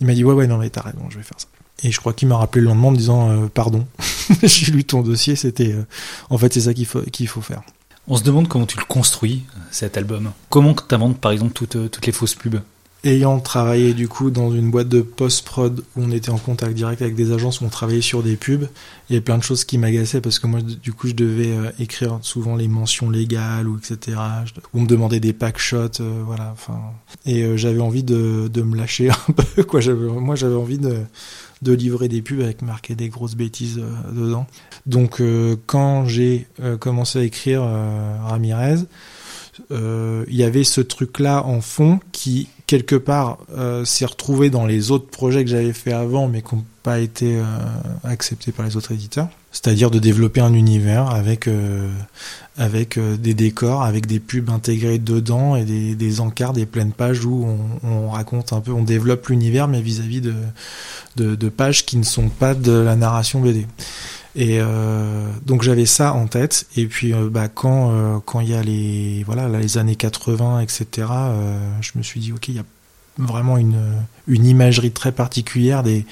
Il 0.00 0.06
m'a 0.06 0.14
dit 0.14 0.24
ouais 0.24 0.34
ouais 0.34 0.46
non 0.46 0.58
mais 0.58 0.70
t'as 0.70 0.82
raison, 0.82 1.08
je 1.08 1.18
vais 1.18 1.22
faire 1.22 1.38
ça. 1.38 1.46
Et 1.82 1.90
je 1.90 1.98
crois 1.98 2.12
qu'il 2.12 2.28
m'a 2.28 2.36
rappelé 2.36 2.62
le 2.62 2.68
lendemain 2.68 2.88
en 2.88 2.92
disant 2.92 3.30
euh, 3.30 3.46
pardon, 3.46 3.86
j'ai 4.42 4.72
lu 4.72 4.84
ton 4.84 5.02
dossier, 5.02 5.36
c'était 5.36 5.72
euh, 5.72 5.86
en 6.28 6.38
fait 6.38 6.52
c'est 6.52 6.62
ça 6.62 6.74
qu'il 6.74 6.86
faut 6.86 7.02
faut 7.26 7.40
faire. 7.40 7.62
On 8.08 8.16
se 8.16 8.24
demande 8.24 8.48
comment 8.48 8.66
tu 8.66 8.78
le 8.78 8.84
construis 8.84 9.44
cet 9.70 9.96
album. 9.96 10.32
Comment 10.48 10.74
tu 10.74 10.94
inventes 10.94 11.18
par 11.18 11.32
exemple 11.32 11.52
toutes, 11.52 11.90
toutes 11.90 12.06
les 12.06 12.12
fausses 12.12 12.34
pubs? 12.34 12.60
Ayant 13.02 13.40
travaillé 13.40 13.94
du 13.94 14.08
coup 14.08 14.30
dans 14.30 14.52
une 14.52 14.70
boîte 14.70 14.88
de 14.88 15.00
post-prod 15.00 15.82
où 15.96 16.02
on 16.02 16.10
était 16.10 16.30
en 16.30 16.38
contact 16.38 16.74
direct 16.74 17.00
avec 17.00 17.14
des 17.14 17.32
agences 17.32 17.60
où 17.60 17.64
on 17.64 17.70
travaillait 17.70 18.02
sur 18.02 18.22
des 18.22 18.36
pubs, 18.36 18.68
il 19.08 19.14
y 19.14 19.16
avait 19.16 19.24
plein 19.24 19.38
de 19.38 19.42
choses 19.42 19.64
qui 19.64 19.78
m'agaçaient 19.78 20.20
parce 20.20 20.38
que 20.38 20.46
moi 20.46 20.60
du 20.60 20.92
coup 20.92 21.08
je 21.08 21.14
devais 21.14 21.50
euh, 21.50 21.70
écrire 21.78 22.18
souvent 22.22 22.56
les 22.56 22.68
mentions 22.68 23.08
légales 23.08 23.68
ou 23.68 23.78
etc. 23.78 24.18
Ou 24.74 24.80
me 24.80 24.86
demander 24.86 25.18
des 25.18 25.32
pack 25.32 25.58
shots, 25.58 26.00
euh, 26.00 26.22
voilà. 26.26 26.50
Enfin, 26.52 26.78
et 27.24 27.42
euh, 27.42 27.56
j'avais 27.56 27.80
envie 27.80 28.02
de, 28.02 28.48
de 28.52 28.62
me 28.62 28.76
lâcher 28.76 29.10
un 29.28 29.32
peu 29.32 29.62
quoi. 29.62 29.80
Moi 29.94 30.34
j'avais 30.34 30.56
envie 30.56 30.78
de 30.78 30.98
de 31.62 31.72
livrer 31.72 32.08
des 32.08 32.22
pubs 32.22 32.40
avec 32.40 32.62
marqué 32.62 32.94
des 32.94 33.08
grosses 33.08 33.34
bêtises 33.34 33.82
dedans. 34.12 34.46
Donc 34.86 35.22
quand 35.66 36.06
j'ai 36.06 36.46
commencé 36.78 37.18
à 37.18 37.22
écrire 37.22 37.62
Ramirez, 38.24 38.78
il 39.70 40.34
y 40.34 40.42
avait 40.42 40.64
ce 40.64 40.80
truc-là 40.80 41.44
en 41.44 41.60
fond 41.60 42.00
qui 42.12 42.48
quelque 42.70 42.94
part 42.94 43.38
euh, 43.58 43.84
s'est 43.84 44.06
retrouvé 44.06 44.48
dans 44.48 44.64
les 44.64 44.92
autres 44.92 45.08
projets 45.08 45.42
que 45.42 45.50
j'avais 45.50 45.72
fait 45.72 45.92
avant 45.92 46.28
mais 46.28 46.40
qui 46.40 46.54
n'ont 46.54 46.64
pas 46.84 47.00
été 47.00 47.36
euh, 47.36 47.42
acceptés 48.04 48.52
par 48.52 48.64
les 48.64 48.76
autres 48.76 48.92
éditeurs. 48.92 49.26
C'est-à-dire 49.50 49.90
de 49.90 49.98
développer 49.98 50.40
un 50.40 50.54
univers 50.54 51.10
avec 51.10 51.48
euh, 51.48 51.90
avec 52.56 52.96
des 52.96 53.34
décors, 53.34 53.82
avec 53.82 54.06
des 54.06 54.20
pubs 54.20 54.50
intégrés 54.50 54.98
dedans 54.98 55.56
et 55.56 55.64
des, 55.64 56.20
encarts, 56.20 56.52
des 56.52 56.64
pleines 56.66 56.92
pages 56.92 57.24
où 57.24 57.44
on, 57.82 57.88
on 57.88 58.10
raconte 58.10 58.52
un 58.52 58.60
peu, 58.60 58.70
on 58.70 58.84
développe 58.84 59.26
l'univers 59.26 59.66
mais 59.66 59.80
vis-à-vis 59.80 60.20
de 61.16 61.48
pages 61.48 61.84
qui 61.84 61.96
ne 61.96 62.04
sont 62.04 62.28
pas 62.28 62.54
de 62.54 62.70
la 62.70 62.94
narration 62.94 63.40
BD. 63.40 63.66
Et 64.36 64.58
euh, 64.60 65.28
donc 65.44 65.62
j'avais 65.62 65.86
ça 65.86 66.12
en 66.14 66.26
tête. 66.26 66.66
Et 66.76 66.86
puis 66.86 67.12
euh, 67.12 67.28
bah, 67.30 67.48
quand 67.48 67.90
euh, 67.92 68.18
quand 68.24 68.40
il 68.40 68.50
y 68.50 68.54
a 68.54 68.62
les 68.62 69.24
voilà 69.24 69.48
les 69.48 69.78
années 69.78 69.96
80 69.96 70.60
etc. 70.60 71.08
je 71.80 71.90
me 71.96 72.02
suis 72.02 72.20
dit 72.20 72.32
ok 72.32 72.48
il 72.48 72.56
y 72.56 72.58
a 72.58 72.64
vraiment 73.18 73.58
une 73.58 73.78
une 74.28 74.46
imagerie 74.46 74.92
très 74.92 75.12
particulière 75.12 75.82
des 75.82 76.06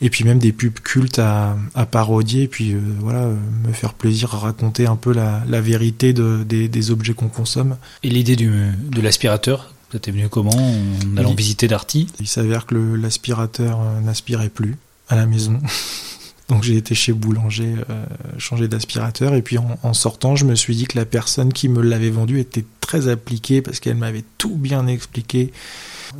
et 0.00 0.10
puis 0.10 0.24
même 0.24 0.38
des 0.38 0.52
pubs 0.52 0.80
cultes 0.80 1.18
à, 1.18 1.56
à 1.74 1.84
parodier. 1.86 2.44
Et 2.44 2.48
puis 2.48 2.74
voilà 3.00 3.26
me 3.26 3.72
faire 3.72 3.92
plaisir 3.92 4.34
à 4.34 4.38
raconter 4.38 4.86
un 4.86 4.96
peu 4.96 5.12
la, 5.12 5.42
la 5.46 5.60
vérité 5.60 6.12
de, 6.12 6.44
des, 6.44 6.68
des 6.68 6.90
objets 6.90 7.12
qu'on 7.12 7.28
consomme. 7.28 7.76
Et 8.02 8.08
l'idée 8.08 8.36
du 8.36 8.50
de 8.90 9.00
l'aspirateur 9.00 9.74
ça 9.92 9.98
t'est 9.98 10.10
venu 10.10 10.28
comment 10.28 10.50
en 10.50 11.16
allant 11.16 11.34
visiter 11.34 11.66
Darty? 11.66 12.08
Il 12.20 12.28
s'avère 12.28 12.66
que 12.66 12.74
l'aspirateur 12.74 13.78
n'aspirait 14.02 14.50
plus 14.50 14.76
à 15.08 15.16
la 15.16 15.24
maison. 15.24 15.60
Donc 16.48 16.62
j'ai 16.62 16.76
été 16.76 16.94
chez 16.94 17.12
Boulanger 17.12 17.74
euh, 17.90 18.04
changer 18.38 18.68
d'aspirateur 18.68 19.34
et 19.34 19.42
puis 19.42 19.58
en, 19.58 19.78
en, 19.82 19.92
sortant, 19.92 20.34
je 20.34 20.46
me 20.46 20.54
suis 20.54 20.74
dit 20.74 20.86
que 20.86 20.96
la 20.96 21.04
personne 21.04 21.52
qui 21.52 21.68
me 21.68 21.82
l'avait 21.82 22.10
vendu 22.10 22.40
était 22.40 22.64
très 22.80 23.08
appliquée 23.08 23.60
parce 23.60 23.80
qu'elle 23.80 23.96
m'avait 23.96 24.24
tout 24.38 24.56
bien 24.56 24.86
expliqué. 24.86 25.52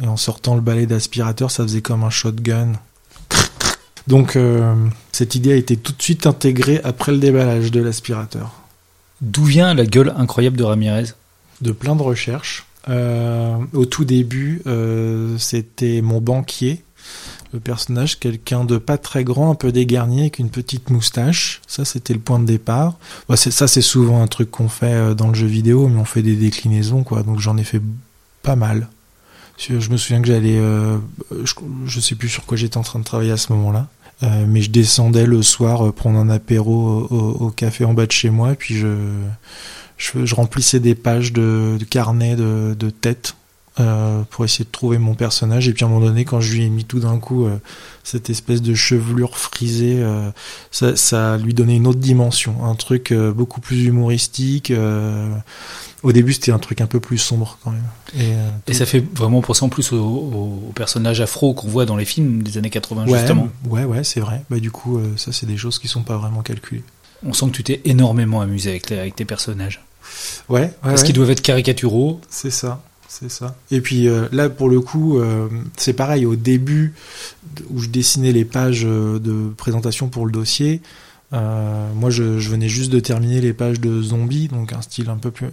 Et 0.03 0.07
en 0.07 0.19
sortant 0.19 0.55
le 0.55 0.61
balai 0.61 0.87
d'aspirateur, 0.87 1.51
ça 1.51 1.63
faisait 1.63 1.81
comme 1.81 2.05
un 2.05 2.11
shotgun. 2.11 2.73
Donc 4.07 4.37
euh, 4.37 4.75
cette 5.13 5.35
idée 5.35 5.53
a 5.53 5.57
été 5.57 5.77
tout 5.77 5.93
de 5.93 6.03
suite 6.03 6.27
intégrée 6.27 6.81
après 6.83 7.13
le 7.13 7.19
déballage 7.19 7.71
de 7.71 7.83
l'aspirateur. 7.83 8.55
D'où 9.21 9.45
vient 9.45 9.75
la 9.75 9.85
gueule 9.85 10.15
incroyable 10.17 10.57
de 10.57 10.65
Ramirez? 10.65 11.13
De 11.61 11.73
plein 11.73 11.97
de 11.97 12.03
recherches. 12.03 12.67
Euh, 12.89 13.57
au 13.75 13.85
tout 13.85 14.07
début, 14.07 14.63
euh, 14.67 15.37
c'était 15.37 16.01
mon 16.01 16.21
banquier 16.21 16.83
le 17.53 17.61
personnage, 17.61 18.19
quelqu'un 18.19 18.65
de 18.65 18.77
pas 18.79 18.99
très 18.99 19.25
grand, 19.25 19.51
un 19.51 19.55
peu 19.55 19.73
dégarni, 19.73 20.21
avec 20.21 20.39
une 20.39 20.51
petite 20.51 20.91
moustache. 20.91 21.61
Ça, 21.67 21.85
c'était 21.85 22.13
le 22.13 22.21
point 22.21 22.39
de 22.39 22.45
départ. 22.45 22.97
Bah, 23.29 23.37
ça, 23.37 23.69
c'est 23.69 23.83
souvent 23.83 24.23
un 24.23 24.27
truc 24.27 24.51
qu'on 24.51 24.69
fait 24.69 24.93
euh, 24.93 25.15
dans 25.15 25.29
le 25.29 25.35
jeu 25.35 25.47
vidéo, 25.47 25.89
mais 25.89 25.99
on 25.99 26.05
fait 26.05 26.23
des 26.23 26.37
déclinaisons, 26.37 27.05
quoi. 27.05 27.23
Donc 27.23 27.41
j'en 27.41 27.57
ai 27.57 27.65
fait 27.65 27.83
pas 28.43 28.57
mal. 28.57 28.89
Je 29.59 29.91
me 29.91 29.97
souviens 29.97 30.21
que 30.23 30.29
j'allais, 30.29 30.59
euh, 30.59 30.99
je, 31.43 31.53
je, 31.87 32.01
sais 32.01 32.15
plus 32.15 32.29
sur 32.29 32.47
quoi 32.47 32.57
j'étais 32.57 32.77
en 32.77 32.83
train 32.83 33.01
de 33.01 33.05
travailler 33.05 33.33
à 33.33 33.37
ce 33.37 33.53
moment-là, 33.55 33.89
euh, 34.23 34.45
mais 34.47 34.61
je 34.63 34.71
descendais 34.71 35.27
le 35.27 35.43
soir 35.43 35.93
prendre 35.93 36.17
un 36.17 36.29
apéro 36.29 37.09
au, 37.11 37.51
café 37.51 37.85
en 37.85 37.93
bas 37.93 38.07
de 38.07 38.13
chez 38.13 38.31
moi, 38.31 38.53
et 38.53 38.55
puis 38.55 38.77
je 38.77 40.35
remplissais 40.37 40.79
des 40.79 40.95
pages 40.95 41.33
de, 41.33 41.77
de 41.77 41.85
carnet 41.85 42.37
de, 42.37 42.77
de 42.79 42.91
tête 42.91 43.35
euh, 43.81 44.23
pour 44.31 44.45
essayer 44.45 44.65
de 44.65 44.71
trouver 44.71 44.99
mon 44.99 45.15
personnage. 45.15 45.69
Et 45.69 45.73
puis 45.73 45.85
à 45.85 45.87
un 45.87 45.91
moment 45.91 46.07
donné, 46.07 46.25
quand 46.25 46.41
je 46.41 46.53
lui 46.53 46.65
ai 46.65 46.69
mis 46.69 46.85
tout 46.85 46.99
d'un 46.99 47.19
coup 47.19 47.47
euh, 47.47 47.59
cette 48.03 48.29
espèce 48.29 48.61
de 48.61 48.75
chevelure 48.75 49.39
frisée, 49.39 49.99
euh, 50.01 50.31
ça, 50.71 50.97
ça, 50.97 51.37
lui 51.37 51.55
donnait 51.55 51.77
une 51.77 51.87
autre 51.87 52.01
dimension, 52.01 52.65
un 52.65 52.75
truc 52.75 53.13
beaucoup 53.13 53.61
plus 53.61 53.85
humoristique. 53.85 54.73
Au 56.03 56.13
début, 56.13 56.33
c'était 56.33 56.53
un 56.53 56.59
truc 56.59 56.81
un 56.81 56.87
peu 56.87 56.99
plus 56.99 57.19
sombre 57.19 57.59
quand 57.63 57.71
même. 57.71 57.83
Et, 58.19 58.33
et 58.67 58.75
ça 58.75 58.87
fait 58.87 59.05
vraiment 59.15 59.43
penser 59.43 59.65
en 59.65 59.69
plus 59.69 59.93
au, 59.93 59.99
au, 59.99 60.73
personnage 60.75 61.21
afro 61.21 61.55
qu'on 61.55 61.69
voit 61.69 61.87
dans 61.87 61.97
les 61.97 62.05
films 62.05 62.43
des 62.43 62.59
années 62.59 62.71
80 62.71 63.07
ouais, 63.07 63.19
justement. 63.19 63.49
Ouais, 63.69 63.85
ouais, 63.85 64.05
c'est 64.05 64.21
vrai. 64.21 64.43
Bah 64.51 64.59
du 64.59 64.71
coup, 64.71 65.01
ça 65.17 65.33
c'est 65.33 65.47
des 65.47 65.57
choses 65.57 65.79
qui 65.79 65.89
sont 65.89 66.03
pas 66.03 66.17
vraiment 66.17 66.43
calculées. 66.43 66.85
On 67.25 67.33
sent 67.33 67.47
que 67.47 67.57
tu 67.57 67.65
t'es 67.65 67.81
énormément 67.85 68.41
amusé 68.41 68.71
avec, 68.71 68.91
les, 68.91 68.99
avec 68.99 69.17
tes 69.17 69.25
personnages. 69.25 69.85
Ouais, 70.49 70.61
ouais 70.61 70.71
Parce 70.83 71.03
qu'ils 71.03 71.15
doivent 71.15 71.31
être 71.31 71.43
caricaturaux. 71.43 72.21
C'est 72.29 72.51
ça. 72.51 72.81
C'est 73.09 73.31
ça. 73.31 73.57
Et 73.71 73.81
puis 73.81 74.07
euh, 74.07 74.29
là, 74.33 74.51
pour 74.51 74.69
le 74.69 74.81
coup, 74.81 75.19
euh, 75.19 75.49
c'est 75.77 75.95
pareil. 75.95 76.27
Au 76.27 76.37
début, 76.37 76.93
où 77.71 77.81
je 77.81 77.89
dessinais 77.89 78.33
les 78.33 78.45
pages 78.45 78.85
euh, 78.85 79.19
de 79.19 79.51
présentation 79.57 80.09
pour 80.09 80.27
le 80.27 80.33
dossier, 80.33 80.83
moi, 81.33 82.09
je, 82.09 82.23
venais 82.23 82.69
juste 82.69 82.91
de 82.91 83.01
terminer 83.01 83.41
les 83.43 83.53
pages 83.53 83.81
de 83.81 84.01
zombies, 84.01 84.49
donc 84.49 84.73
un 84.73 84.81
style 84.81 85.11
un 85.11 85.19
peu 85.19 85.31
plus 85.31 85.49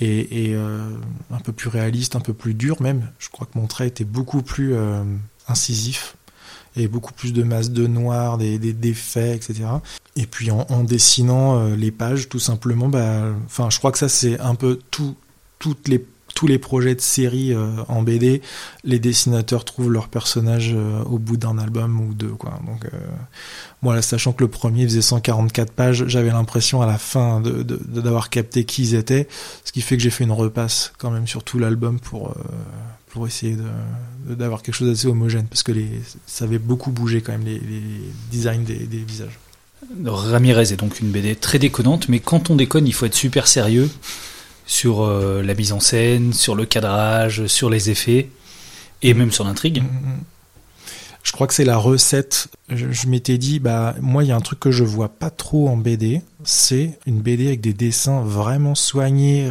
et, 0.00 0.54
un 0.54 1.38
peu 1.44 1.52
plus 1.52 1.68
réaliste, 1.68 2.16
un 2.16 2.20
peu 2.20 2.32
plus 2.32 2.54
dur 2.54 2.80
même. 2.80 3.10
Je 3.18 3.28
crois 3.28 3.46
que 3.46 3.58
mon 3.58 3.66
trait 3.66 3.88
était 3.88 4.04
beaucoup 4.04 4.40
plus 4.40 4.74
incisif 5.46 6.16
et 6.74 6.88
beaucoup 6.88 7.12
plus 7.12 7.34
de 7.34 7.42
masse 7.42 7.70
de 7.70 7.86
noir, 7.86 8.38
des, 8.38 8.58
des 8.58 8.88
etc. 8.88 9.54
Et 10.16 10.24
puis 10.24 10.50
en, 10.50 10.84
dessinant 10.84 11.66
les 11.74 11.90
pages, 11.90 12.30
tout 12.30 12.38
simplement, 12.38 12.88
bah, 12.88 13.26
je 13.68 13.76
crois 13.76 13.92
que 13.92 13.98
ça 13.98 14.08
c'est 14.08 14.40
un 14.40 14.54
peu 14.54 14.78
tout, 14.90 15.16
toutes 15.58 15.86
les 15.88 15.98
tous 16.40 16.46
les 16.46 16.58
projets 16.58 16.94
de 16.94 17.02
série 17.02 17.52
euh, 17.52 17.68
en 17.88 18.00
BD, 18.00 18.40
les 18.82 18.98
dessinateurs 18.98 19.66
trouvent 19.66 19.90
leur 19.90 20.08
personnage 20.08 20.72
euh, 20.74 21.02
au 21.02 21.18
bout 21.18 21.36
d'un 21.36 21.58
album 21.58 22.00
ou 22.00 22.14
deux. 22.14 22.28
Donc, 22.30 22.86
euh, 22.86 22.98
moi, 23.82 24.00
sachant 24.00 24.32
que 24.32 24.42
le 24.42 24.48
premier 24.48 24.84
faisait 24.84 25.02
144 25.02 25.70
pages, 25.70 26.06
j'avais 26.06 26.30
l'impression 26.30 26.80
à 26.80 26.86
la 26.86 26.96
fin 26.96 27.42
d'avoir 27.42 28.30
capté 28.30 28.64
qui 28.64 28.84
ils 28.84 28.94
étaient, 28.94 29.28
ce 29.66 29.72
qui 29.72 29.82
fait 29.82 29.98
que 29.98 30.02
j'ai 30.02 30.08
fait 30.08 30.24
une 30.24 30.32
repasse 30.32 30.94
quand 30.96 31.10
même 31.10 31.26
sur 31.26 31.44
tout 31.44 31.58
l'album 31.58 32.00
pour, 32.00 32.34
pour 33.08 33.26
essayer 33.26 33.58
d'avoir 34.26 34.62
quelque 34.62 34.76
chose 34.76 34.88
d'assez 34.88 35.08
homogène, 35.08 35.46
parce 35.46 35.62
que 35.62 35.72
ça 36.26 36.46
avait 36.46 36.58
beaucoup 36.58 36.90
bougé 36.90 37.20
quand 37.20 37.32
même 37.32 37.44
les, 37.44 37.60
designs 38.30 38.64
des, 38.64 38.86
des 38.86 39.04
visages. 39.04 39.38
Ramirez 40.06 40.72
est 40.72 40.76
donc 40.76 41.00
une 41.00 41.10
BD 41.10 41.36
très 41.36 41.58
déconnante, 41.58 42.08
mais 42.08 42.18
quand 42.18 42.48
on 42.48 42.56
déconne, 42.56 42.86
il 42.86 42.94
faut 42.94 43.04
être 43.04 43.14
super 43.14 43.46
sérieux 43.46 43.90
sur 44.70 45.02
euh, 45.02 45.42
la 45.42 45.54
mise 45.54 45.72
en 45.72 45.80
scène, 45.80 46.32
sur 46.32 46.54
le 46.54 46.64
cadrage, 46.64 47.48
sur 47.48 47.70
les 47.70 47.90
effets 47.90 48.30
et 49.02 49.14
même 49.14 49.32
sur 49.32 49.42
l'intrigue. 49.42 49.82
Je 51.24 51.32
crois 51.32 51.48
que 51.48 51.54
c'est 51.54 51.64
la 51.64 51.76
recette. 51.76 52.46
Je, 52.68 52.92
je 52.92 53.08
m'étais 53.08 53.36
dit, 53.36 53.58
bah 53.58 53.96
moi 54.00 54.22
il 54.22 54.28
y 54.28 54.32
a 54.32 54.36
un 54.36 54.40
truc 54.40 54.60
que 54.60 54.70
je 54.70 54.84
vois 54.84 55.08
pas 55.08 55.30
trop 55.30 55.68
en 55.68 55.76
BD, 55.76 56.22
c'est 56.44 57.00
une 57.04 57.20
BD 57.20 57.48
avec 57.48 57.60
des 57.60 57.72
dessins 57.72 58.22
vraiment 58.22 58.76
soignés, 58.76 59.50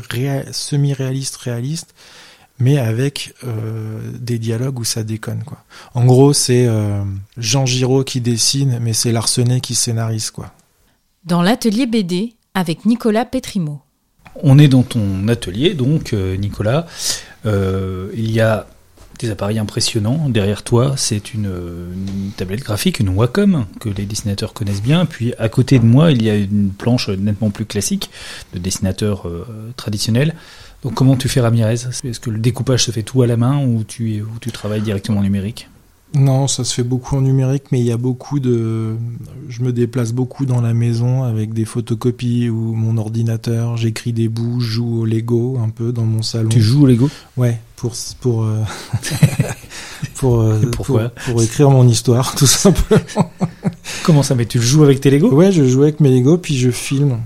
semi-réalistes, 0.53 1.35
réalistes, 1.35 1.93
mais 2.57 2.77
avec 2.77 3.33
euh, 3.43 3.99
des 4.17 4.39
dialogues 4.39 4.79
où 4.79 4.85
ça 4.85 5.03
déconne 5.03 5.43
quoi. 5.43 5.65
En 5.95 6.05
gros, 6.05 6.31
c'est 6.31 6.65
euh, 6.65 7.03
Jean 7.35 7.65
Giraud 7.65 8.05
qui 8.05 8.21
dessine, 8.21 8.79
mais 8.81 8.93
c'est 8.93 9.11
Larsenet 9.11 9.59
qui 9.59 9.75
scénarise 9.75 10.31
quoi. 10.31 10.53
Dans 11.25 11.41
l'atelier 11.41 11.87
BD 11.87 12.35
avec 12.53 12.85
Nicolas 12.85 13.25
Petrimo. 13.25 13.81
On 14.35 14.57
est 14.59 14.67
dans 14.67 14.83
ton 14.83 15.27
atelier, 15.27 15.73
donc, 15.73 16.13
euh, 16.13 16.35
Nicolas. 16.37 16.87
Euh, 17.45 18.09
il 18.15 18.31
y 18.31 18.41
a 18.41 18.67
des 19.19 19.29
appareils 19.29 19.59
impressionnants. 19.59 20.29
Derrière 20.29 20.63
toi, 20.63 20.93
c'est 20.97 21.33
une, 21.33 21.49
tablette 22.37 22.61
graphique, 22.61 22.99
une 22.99 23.09
Wacom, 23.09 23.65
que 23.79 23.89
les 23.89 24.05
dessinateurs 24.05 24.53
connaissent 24.53 24.81
bien. 24.81 25.05
Puis 25.05 25.33
à 25.37 25.49
côté 25.49 25.77
de 25.77 25.85
moi, 25.85 26.11
il 26.11 26.23
y 26.23 26.29
a 26.29 26.35
une 26.35 26.71
planche 26.71 27.09
nettement 27.09 27.49
plus 27.49 27.65
classique 27.65 28.09
de 28.53 28.59
dessinateur 28.59 29.27
euh, 29.27 29.45
traditionnel. 29.75 30.33
Donc 30.83 30.93
comment 30.93 31.17
tu 31.17 31.27
fais 31.27 31.41
Ramirez? 31.41 31.73
Est-ce 32.03 32.19
que 32.19 32.29
le 32.29 32.39
découpage 32.39 32.85
se 32.85 32.91
fait 32.91 33.03
tout 33.03 33.21
à 33.21 33.27
la 33.27 33.35
main 33.35 33.63
ou 33.65 33.83
tu, 33.83 34.23
travailles 34.53 34.81
directement 34.81 35.19
en 35.19 35.23
numérique? 35.23 35.67
Non, 36.15 36.47
ça 36.47 36.63
se 36.63 36.73
fait 36.73 36.83
beaucoup 36.83 37.15
en 37.17 37.21
numérique, 37.21 37.65
mais 37.71 37.79
il 37.79 37.85
y 37.85 37.91
a 37.91 37.97
beaucoup 37.97 38.39
de. 38.39 38.95
Je 39.47 39.61
me 39.61 39.71
déplace 39.71 40.11
beaucoup 40.11 40.45
dans 40.47 40.59
la 40.59 40.73
maison 40.73 41.23
avec 41.23 41.53
des 41.53 41.65
photocopies 41.65 42.49
ou 42.49 42.73
mon 42.73 42.97
ordinateur. 42.97 43.77
J'écris 43.77 44.11
des 44.11 44.27
bouts, 44.27 44.59
je 44.59 44.71
joue 44.71 45.01
au 45.01 45.05
Lego 45.05 45.59
un 45.63 45.69
peu 45.69 45.91
dans 45.91 46.05
mon 46.05 46.23
salon. 46.23 46.49
Tu 46.49 46.61
joues 46.61 46.83
au 46.83 46.87
Lego? 46.87 47.09
Ouais, 47.37 47.59
pour 47.75 47.93
pour 48.21 48.43
euh... 48.43 48.63
pour, 50.15 50.41
euh, 50.41 50.59
pour, 50.71 50.85
pour 50.85 51.43
écrire 51.43 51.69
mon 51.69 51.87
histoire, 51.87 52.35
tout 52.37 52.47
simplement. 52.47 53.31
Comment 54.03 54.23
ça 54.23 54.33
Mais 54.33 54.45
tu 54.45 54.59
joues 54.59 54.83
avec 54.83 55.01
tes 55.01 55.11
Lego? 55.11 55.31
Ouais, 55.31 55.51
je 55.51 55.63
joue 55.63 55.83
avec 55.83 55.99
mes 55.99 56.09
Lego, 56.09 56.37
puis 56.37 56.57
je 56.57 56.71
filme. 56.71 57.19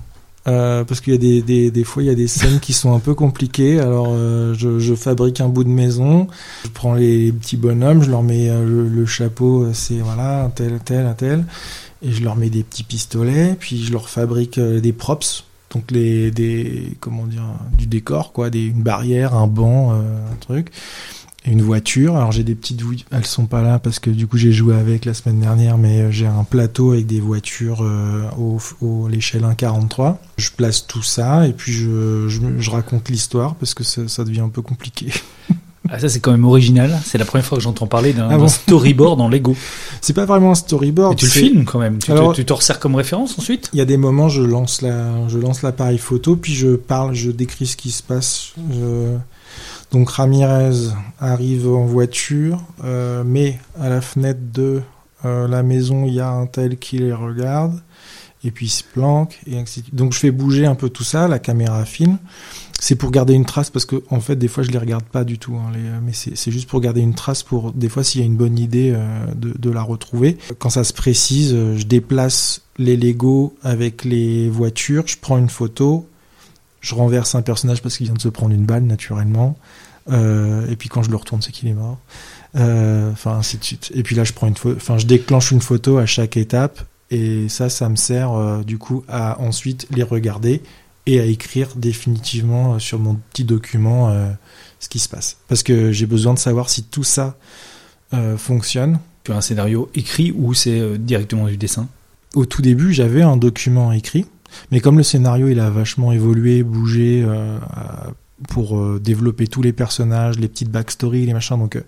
Euh, 0.48 0.84
parce 0.84 1.00
qu'il 1.02 1.14
y 1.14 1.16
a 1.16 1.20
des, 1.20 1.42
des, 1.42 1.72
des 1.72 1.84
fois 1.84 2.04
il 2.04 2.08
y 2.08 2.10
a 2.10 2.16
des 2.16 2.28
scènes 2.28 2.60
qui 2.60 2.74
sont 2.74 2.94
un 2.94 3.00
peu 3.00 3.14
compliquées. 3.14 3.80
Alors 3.80 4.08
euh, 4.10 4.54
je, 4.58 4.80
je 4.80 4.96
fabrique 4.96 5.40
un 5.42 5.50
bout 5.50 5.64
de 5.64 5.70
maison, 5.70 6.28
je 6.66 6.70
prends 6.70 6.94
les 6.94 7.32
petits 7.32 7.58
bonhommes, 7.58 8.04
je 8.04 8.10
leur 8.10 8.24
mets 8.24 8.50
euh, 8.50 8.66
le, 8.66 8.88
le 8.88 9.06
chapeau, 9.06 9.68
c'est 9.74 10.00
voilà 10.00 10.44
un 10.46 10.50
tel, 10.50 10.80
tel, 10.84 11.06
un 11.06 11.14
tel, 11.14 11.46
et 12.02 12.12
je 12.12 12.24
leur 12.24 12.36
mets 12.36 12.50
des 12.50 12.64
petits 12.64 12.84
pistolets, 12.84 13.56
puis 13.60 13.84
je 13.84 13.92
leur 13.92 14.10
fabrique 14.10 14.58
euh, 14.58 14.80
des 14.82 14.94
props, 14.94 15.46
donc 15.74 15.92
les 15.92 16.32
des 16.32 16.98
comment 17.00 17.26
dire 17.26 17.46
du 17.78 17.88
décor 17.88 18.34
quoi, 18.34 18.50
des, 18.50 18.66
une 18.66 18.84
barrière, 18.84 19.36
un 19.36 19.48
banc, 19.48 19.94
euh, 19.94 20.32
un 20.32 20.36
truc 20.42 20.72
une 21.46 21.62
voiture. 21.62 22.16
Alors 22.16 22.32
j'ai 22.32 22.44
des 22.44 22.56
petites, 22.56 22.82
elles 23.12 23.26
sont 23.26 23.46
pas 23.46 23.62
là 23.62 23.80
parce 23.80 24.00
que 24.00 24.10
du 24.10 24.28
coup 24.28 24.38
j'ai 24.38 24.52
joué 24.52 24.76
avec 24.76 25.06
la 25.06 25.14
semaine 25.14 25.40
dernière, 25.40 25.78
mais 25.78 26.02
euh, 26.02 26.12
j'ai 26.12 26.26
un 26.28 26.44
plateau 26.44 26.92
avec 26.94 27.06
des 27.06 27.20
voitures 27.20 27.82
euh, 27.84 28.24
au, 28.38 28.60
au 28.82 29.08
l'échelle 29.08 29.44
1.43. 29.44 30.18
Je 30.38 30.50
place 30.52 30.88
tout 30.88 31.04
ça 31.04 31.48
et 31.48 31.54
puis 31.54 31.74
je, 31.74 32.28
je, 32.30 32.40
je 32.60 32.70
raconte 32.70 33.10
l'histoire 33.10 33.56
parce 33.56 33.74
que 33.74 33.84
ça, 33.84 34.08
ça 34.08 34.24
devient 34.24 34.42
un 34.42 34.50
peu 34.50 34.62
compliqué. 34.62 35.08
Ah, 35.90 36.00
ça, 36.00 36.08
c'est 36.08 36.22
quand 36.22 36.32
même 36.32 36.46
original. 36.46 36.98
C'est 37.04 37.18
la 37.18 37.26
première 37.26 37.46
fois 37.46 37.58
que 37.58 37.64
j'entends 37.64 37.88
parler 37.88 38.14
d'un 38.14 38.30
Ah 38.30 38.38
bon? 38.38 38.48
storyboard 38.48 39.20
en 39.20 39.28
Lego. 39.28 39.54
C'est 40.02 40.14
pas 40.14 40.24
vraiment 40.24 40.52
un 40.52 40.56
storyboard. 40.56 41.18
Tu 41.18 41.26
le 41.26 41.32
filmes 41.32 41.66
quand 41.66 41.78
même. 41.78 42.00
Tu, 42.00 42.10
Alors- 42.10 42.32
te, 42.32 42.38
tu 42.38 42.46
te 42.46 42.54
resserres 42.54 42.80
comme 42.80 42.96
référence 42.96 43.38
ensuite? 43.38 43.70
Il 43.74 43.80
y 43.80 43.82
a 43.82 43.86
des 43.86 43.98
moments, 43.98 44.30
je 44.30 44.42
lance 44.42 44.82
la, 44.82 45.28
je 45.28 45.38
lance 45.38 45.62
l'appareil 45.62 45.98
photo, 45.98 46.38
puis 46.38 46.54
je 46.56 46.70
parle, 46.78 47.14
je 47.14 47.32
décris 47.32 47.68
ce 47.68 47.76
qui 47.76 47.92
se 47.92 48.02
passe. 48.02 48.54
Je- 48.72 49.18
Donc 49.94 50.10
Ramirez 50.10 50.90
arrive 51.20 51.68
en 51.70 51.86
voiture, 51.86 52.62
euh, 52.84 53.24
mais 53.26 53.58
à 53.80 53.88
la 53.90 54.02
fenêtre 54.02 54.42
de 54.54 54.82
euh, 55.24 55.48
la 55.48 55.64
maison, 55.64 56.06
il 56.06 56.14
y 56.16 56.20
a 56.20 56.30
un 56.30 56.48
tel 56.48 56.78
qui 56.78 56.98
les 56.98 57.14
regarde, 57.14 57.80
et 58.44 58.52
puis 58.52 58.66
il 58.66 58.70
se 58.70 58.84
planque, 58.84 59.40
et 59.48 59.58
ainsi 59.58 59.80
de 59.80 59.86
suite. 59.86 59.96
Donc 59.96 60.12
je 60.14 60.20
fais 60.20 60.32
bouger 60.32 60.66
un 60.66 60.76
peu 60.76 60.90
tout 60.90 61.04
ça, 61.06 61.28
la 61.30 61.40
caméra 61.40 61.86
filme. 61.86 62.18
C'est 62.80 62.96
pour 62.96 63.12
garder 63.12 63.34
une 63.34 63.46
trace, 63.46 63.70
parce 63.70 63.86
que 63.86 64.04
en 64.10 64.20
fait, 64.20 64.36
des 64.36 64.50
fois, 64.50 64.64
je 64.64 64.72
les 64.72 64.78
regarde 64.78 65.06
pas 65.06 65.24
du 65.24 65.38
tout, 65.40 65.56
hein, 65.56 65.72
les- 65.74 65.80
mais 66.04 66.12
c'est 66.12 66.52
juste 66.52 66.68
pour 66.68 66.82
garder 66.82 67.00
une 67.00 67.14
trace, 67.14 67.42
pour 67.44 67.72
des 67.72 67.88
fois, 67.88 68.04
s'il 68.04 68.20
y 68.20 68.24
a 68.24 68.28
une 68.28 68.36
bonne 68.36 68.58
idée, 68.60 68.92
euh, 68.94 69.08
de, 69.36 69.54
de 69.58 69.70
la 69.70 69.84
retrouver. 69.84 70.38
Quand 70.60 70.70
ça 70.72 70.84
se 70.84 70.92
précise, 70.92 71.54
euh, 71.54 71.78
je 71.78 71.86
déplace 71.86 72.62
les 72.80 72.98
Lego 72.98 73.56
avec 73.64 74.04
les 74.04 74.50
voitures, 74.50 75.04
je 75.06 75.16
prends 75.22 75.38
une 75.38 75.50
photo, 75.50 76.08
je 76.84 76.94
renverse 76.94 77.34
un 77.34 77.42
personnage 77.42 77.82
parce 77.82 77.98
qu'il 77.98 78.06
vient 78.06 78.16
de 78.16 78.22
se 78.22 78.30
prendre 78.30 78.54
une 78.54 78.66
balle 78.66 78.84
naturellement, 78.84 79.58
euh, 80.12 80.70
et 80.70 80.76
puis 80.76 80.90
quand 80.90 81.02
je 81.02 81.10
le 81.10 81.16
retourne, 81.16 81.42
c'est 81.42 81.52
qu'il 81.52 81.68
est 81.70 81.74
mort. 81.74 81.98
Euh, 82.56 83.12
Enfin, 83.12 83.38
ainsi 83.38 83.58
de 83.58 83.64
suite. 83.64 83.92
Et 83.96 84.04
puis 84.04 84.16
là, 84.16 84.24
je 84.24 84.34
prends 84.34 84.48
une 84.48 84.58
photo, 84.58 84.76
enfin, 84.76 84.98
je 85.00 85.08
déclenche 85.08 85.50
une 85.52 85.62
photo 85.62 85.98
à 85.98 86.06
chaque 86.06 86.38
étape, 86.38 86.86
et 87.10 87.48
ça, 87.50 87.70
ça 87.70 87.90
me 87.90 87.96
sert 87.96 88.34
euh, 88.34 88.64
du 88.64 88.78
coup 88.78 89.04
à 89.08 89.40
ensuite 89.40 89.88
les 89.90 90.04
regarder 90.04 90.62
et 91.06 91.20
à 91.20 91.26
écrire 91.26 91.70
définitivement 91.76 92.80
sur 92.80 93.00
mon 93.00 93.16
petit 93.16 93.44
document 93.44 94.10
euh, 94.10 94.32
ce 94.80 94.90
qui 94.90 95.00
se 95.00 95.10
passe. 95.10 95.38
Parce 95.48 95.64
que 95.64 95.92
j'ai 95.92 96.06
besoin 96.06 96.34
de 96.34 96.40
savoir 96.40 96.70
si 96.70 96.84
tout 96.84 97.04
ça 97.04 97.36
euh, 98.14 98.38
fonctionne. 98.38 99.00
Tu 99.24 99.32
as 99.32 99.36
un 99.36 99.42
scénario 99.42 99.90
écrit 99.96 100.32
ou 100.32 100.54
c'est 100.54 100.80
euh, 100.80 100.98
directement 100.98 101.48
du 101.48 101.58
dessin? 101.58 101.88
Au 102.36 102.46
tout 102.46 102.62
début, 102.62 102.94
j'avais 102.94 103.22
un 103.22 103.38
document 103.38 103.92
écrit, 103.92 104.26
mais 104.72 104.80
comme 104.80 104.98
le 104.98 105.04
scénario 105.04 105.48
il 105.48 105.60
a 105.60 105.70
vachement 105.70 106.12
évolué, 106.12 106.64
bougé 106.64 107.24
euh, 107.26 107.58
pour 108.50 108.78
euh, 108.78 109.00
développer 109.04 109.48
tous 109.48 109.62
les 109.62 109.74
personnages, 109.74 110.38
les 110.40 110.48
petites 110.48 110.70
backstories, 110.70 111.26
les 111.26 111.34
machins, 111.34 111.58
donc 111.58 111.82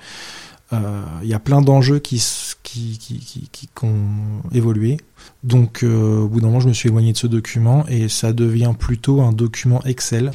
euh, 0.73 1.01
il 1.21 1.27
y 1.29 1.33
a 1.33 1.39
plein 1.39 1.61
d'enjeux 1.61 1.99
qui, 1.99 2.17
qui, 2.63 2.97
qui, 2.97 3.19
qui, 3.19 3.49
qui- 3.51 3.69
ont 3.83 4.41
évolué. 4.53 4.97
Donc 5.43 5.83
au 5.83 6.27
bout 6.27 6.39
d'un 6.41 6.47
moment, 6.47 6.59
je 6.59 6.67
me 6.67 6.73
suis 6.73 6.89
éloigné 6.89 7.13
de 7.13 7.17
ce 7.17 7.27
document 7.27 7.85
et 7.87 8.09
ça 8.09 8.33
devient 8.33 8.73
plutôt 8.77 9.21
un 9.21 9.31
document 9.31 9.81
Excel 9.85 10.31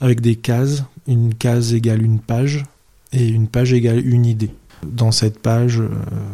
avec 0.00 0.20
des 0.20 0.36
cases. 0.36 0.84
Une 1.06 1.34
case 1.34 1.72
égale 1.72 2.02
une 2.02 2.18
page 2.20 2.64
et 3.12 3.26
une 3.28 3.48
page 3.48 3.72
égale 3.72 4.04
une 4.06 4.26
idée. 4.26 4.50
Dans 4.82 5.12
cette 5.12 5.40
page, 5.40 5.80
euh, 5.80 5.88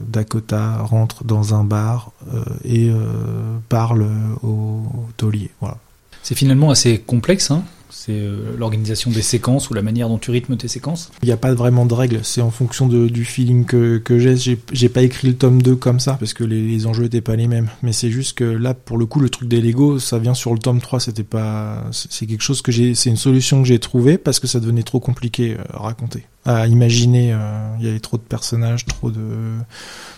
Dakota 0.08 0.78
rentre 0.78 1.24
dans 1.24 1.54
un 1.54 1.64
bar 1.64 2.12
euh, 2.32 2.44
et 2.64 2.90
euh, 2.90 3.58
parle 3.68 4.06
au, 4.42 4.48
au 4.48 5.08
taulier. 5.16 5.50
Voilà. 5.60 5.78
C'est 6.22 6.34
finalement 6.34 6.70
assez 6.70 6.98
complexe. 6.98 7.50
Hein 7.50 7.64
c'est 7.98 8.12
euh, 8.12 8.54
l'organisation 8.58 9.10
des 9.10 9.22
séquences 9.22 9.70
ou 9.70 9.74
la 9.74 9.80
manière 9.80 10.10
dont 10.10 10.18
tu 10.18 10.30
rythmes 10.30 10.58
tes 10.58 10.68
séquences. 10.68 11.10
Il 11.22 11.26
n'y 11.26 11.32
a 11.32 11.38
pas 11.38 11.54
vraiment 11.54 11.86
de 11.86 11.94
règles, 11.94 12.20
c'est 12.24 12.42
en 12.42 12.50
fonction 12.50 12.86
du 12.88 13.24
feeling 13.24 13.64
que, 13.64 14.00
j'ai. 14.18 14.36
j'ai. 14.72 14.88
Pas 14.90 15.02
écrit 15.02 15.28
le 15.28 15.34
tome 15.34 15.62
2 15.62 15.76
comme 15.76 15.98
ça, 15.98 16.14
parce 16.14 16.34
que 16.34 16.44
les, 16.44 16.86
enjeux 16.86 17.04
étaient 17.04 17.22
pas 17.22 17.36
les 17.36 17.48
mêmes. 17.48 17.68
Mais 17.82 17.92
c'est 17.92 18.10
juste 18.10 18.36
que 18.36 18.44
là, 18.44 18.74
pour 18.74 18.98
le 18.98 19.06
coup, 19.06 19.18
le 19.18 19.30
truc 19.30 19.48
des 19.48 19.62
Lego, 19.62 19.98
ça 19.98 20.18
vient 20.18 20.34
sur 20.34 20.52
le 20.52 20.58
tome 20.58 20.80
3, 20.80 21.00
c'était 21.00 21.22
pas. 21.22 21.84
C'est 21.90 22.26
quelque 22.26 22.42
chose 22.42 22.60
que 22.60 22.70
j'ai. 22.70 22.94
C'est 22.94 23.08
une 23.08 23.16
solution 23.16 23.62
que 23.62 23.68
j'ai 23.68 23.78
trouvée 23.78 24.18
parce 24.18 24.40
que 24.40 24.46
ça 24.46 24.60
devenait 24.60 24.82
trop 24.82 25.00
compliqué 25.00 25.56
euh, 25.58 25.62
à 25.72 25.78
raconter. 25.78 26.26
À 26.44 26.66
imaginer, 26.66 27.32
euh, 27.32 27.76
il 27.80 27.86
y 27.86 27.88
avait 27.88 28.00
trop 28.00 28.18
de 28.18 28.22
personnages, 28.22 28.84
trop 28.84 29.10
de, 29.10 29.56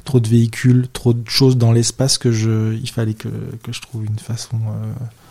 trop 0.05 0.19
de 0.19 0.29
véhicules, 0.29 0.89
trop 0.93 1.13
de 1.13 1.29
choses 1.29 1.57
dans 1.57 1.73
l'espace 1.73 2.19
que 2.19 2.33
je. 2.33 2.75
Il 2.75 2.91
fallait 2.91 3.15
que, 3.15 3.29
je 3.71 3.81
trouve 3.81 4.05
une 4.05 4.19
façon. 4.19 4.59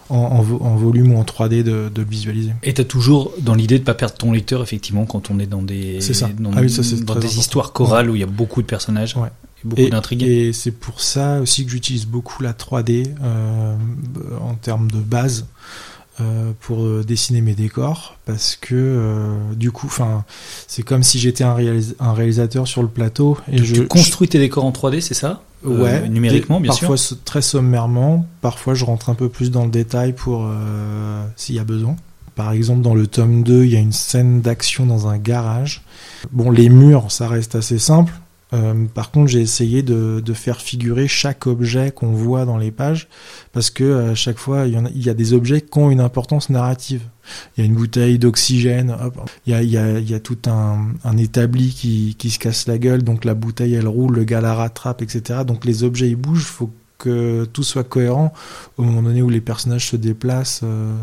En, 0.09 0.15
en, 0.17 0.41
vo- 0.41 0.59
en 0.61 0.75
volume 0.75 1.13
ou 1.13 1.17
en 1.17 1.23
3D 1.23 1.63
de, 1.63 1.89
de 1.93 2.01
le 2.01 2.07
visualiser. 2.07 2.53
Et 2.63 2.73
t'as 2.73 2.83
toujours 2.83 3.33
dans 3.39 3.55
l'idée 3.55 3.79
de 3.79 3.83
pas 3.83 3.93
perdre 3.93 4.15
ton 4.15 4.31
lecteur 4.31 4.61
effectivement 4.63 5.05
quand 5.05 5.29
on 5.31 5.39
est 5.39 5.45
dans 5.47 5.61
des 5.61 5.99
C'est 6.01 6.13
ça. 6.13 6.29
dans, 6.39 6.51
Ah 6.55 6.61
oui, 6.61 6.69
ça, 6.69 6.81
dans 7.03 7.15
des 7.15 7.39
histoires 7.39 7.73
chorales 7.73 8.09
où 8.09 8.15
il 8.15 8.19
y 8.21 8.23
a 8.23 8.27
beaucoup 8.27 8.61
de 8.61 8.67
personnages 8.67 9.15
Ouais. 9.17 9.27
et 9.63 9.67
beaucoup 9.67 9.81
Et, 9.81 9.89
d'intrigues. 9.89 10.23
et 10.23 10.53
c'est 10.53 10.71
pour 10.71 11.01
ça 11.01 11.39
aussi 11.41 11.65
que 11.65 11.71
j'utilise 11.71 12.05
beaucoup 12.05 12.41
la 12.43 12.53
3D 12.53 13.07
euh, 13.23 13.75
en 14.41 14.53
termes 14.55 14.89
de 14.91 14.99
base 14.99 15.45
euh, 16.19 16.51
pour 16.61 16.83
euh, 16.83 17.03
dessiner 17.05 17.41
mes 17.41 17.53
décors 17.53 18.17
parce 18.25 18.55
que 18.55 18.73
euh, 18.75 19.35
du 19.55 19.71
coup, 19.71 19.87
enfin, 19.87 20.25
c'est 20.67 20.83
comme 20.83 21.03
si 21.03 21.19
j'étais 21.19 21.43
un, 21.43 21.53
réalis- 21.55 21.93
un 21.99 22.13
réalisateur 22.13 22.67
sur 22.67 22.81
le 22.81 22.87
plateau 22.87 23.37
et 23.51 23.63
je 23.63 23.75
tu 23.75 23.87
construis 23.87 24.27
tes 24.27 24.39
décors 24.39 24.65
en 24.65 24.71
3D, 24.71 24.99
c'est 25.01 25.13
ça? 25.13 25.41
Euh, 25.65 25.83
Ouais, 25.83 26.07
numériquement, 26.07 26.59
bien 26.59 26.71
sûr. 26.71 26.87
parfois 26.89 27.17
très 27.25 27.41
sommairement, 27.41 28.25
parfois 28.41 28.73
je 28.73 28.85
rentre 28.85 29.09
un 29.09 29.15
peu 29.15 29.29
plus 29.29 29.51
dans 29.51 29.63
le 29.65 29.71
détail 29.71 30.13
pour 30.13 30.45
euh, 30.47 31.25
s'il 31.35 31.55
y 31.55 31.59
a 31.59 31.63
besoin. 31.63 31.95
Par 32.35 32.51
exemple, 32.51 32.81
dans 32.83 32.93
le 32.93 33.07
tome 33.07 33.41
2, 33.43 33.65
il 33.65 33.71
y 33.71 33.75
a 33.75 33.79
une 33.79 33.91
scène 33.91 34.41
d'action 34.41 34.85
dans 34.85 35.07
un 35.07 35.17
garage. 35.17 35.81
Bon, 36.31 36.51
les 36.51 36.69
murs, 36.69 37.11
ça 37.11 37.27
reste 37.27 37.55
assez 37.55 37.79
simple. 37.79 38.13
Euh, 38.53 38.85
par 38.93 39.11
contre, 39.11 39.27
j'ai 39.27 39.41
essayé 39.41 39.83
de, 39.83 40.21
de 40.23 40.33
faire 40.33 40.61
figurer 40.61 41.07
chaque 41.07 41.47
objet 41.47 41.91
qu'on 41.91 42.11
voit 42.11 42.45
dans 42.45 42.57
les 42.57 42.71
pages, 42.71 43.07
parce 43.51 43.69
que 43.69 44.11
à 44.11 44.15
chaque 44.15 44.37
fois, 44.37 44.67
il 44.67 44.73
y, 44.73 44.77
en 44.77 44.85
a, 44.85 44.89
il 44.89 45.05
y 45.05 45.09
a 45.09 45.13
des 45.13 45.33
objets 45.33 45.61
qui 45.61 45.77
ont 45.79 45.91
une 45.91 45.99
importance 45.99 46.49
narrative. 46.49 47.01
Il 47.57 47.61
y 47.61 47.63
a 47.63 47.69
une 47.69 47.75
bouteille 47.75 48.19
d'oxygène, 48.19 48.95
il 49.45 49.51
y 49.51 49.55
a, 49.55 49.61
il 49.61 50.01
il 50.01 50.09
y 50.09 50.13
a 50.13 50.19
tout 50.19 50.37
un, 50.47 50.87
un 51.03 51.17
établi 51.17 51.73
qui, 51.73 52.15
qui 52.17 52.29
se 52.29 52.39
casse 52.39 52.67
la 52.67 52.77
gueule, 52.77 53.03
donc 53.03 53.25
la 53.25 53.33
bouteille 53.33 53.73
elle 53.73 53.87
roule, 53.87 54.15
le 54.15 54.23
gars 54.23 54.39
la 54.39 54.53
rattrape, 54.53 55.01
etc. 55.01 55.41
Donc 55.45 55.65
les 55.65 55.83
objets 55.83 56.07
ils 56.09 56.15
bougent, 56.15 56.45
faut 56.45 56.71
que 56.97 57.45
tout 57.51 57.63
soit 57.63 57.83
cohérent 57.83 58.33
au 58.77 58.83
moment 58.83 59.03
donné 59.03 59.21
où 59.21 59.29
les 59.29 59.41
personnages 59.41 59.89
se 59.89 59.97
déplacent. 59.97 60.61
euh, 60.63 60.95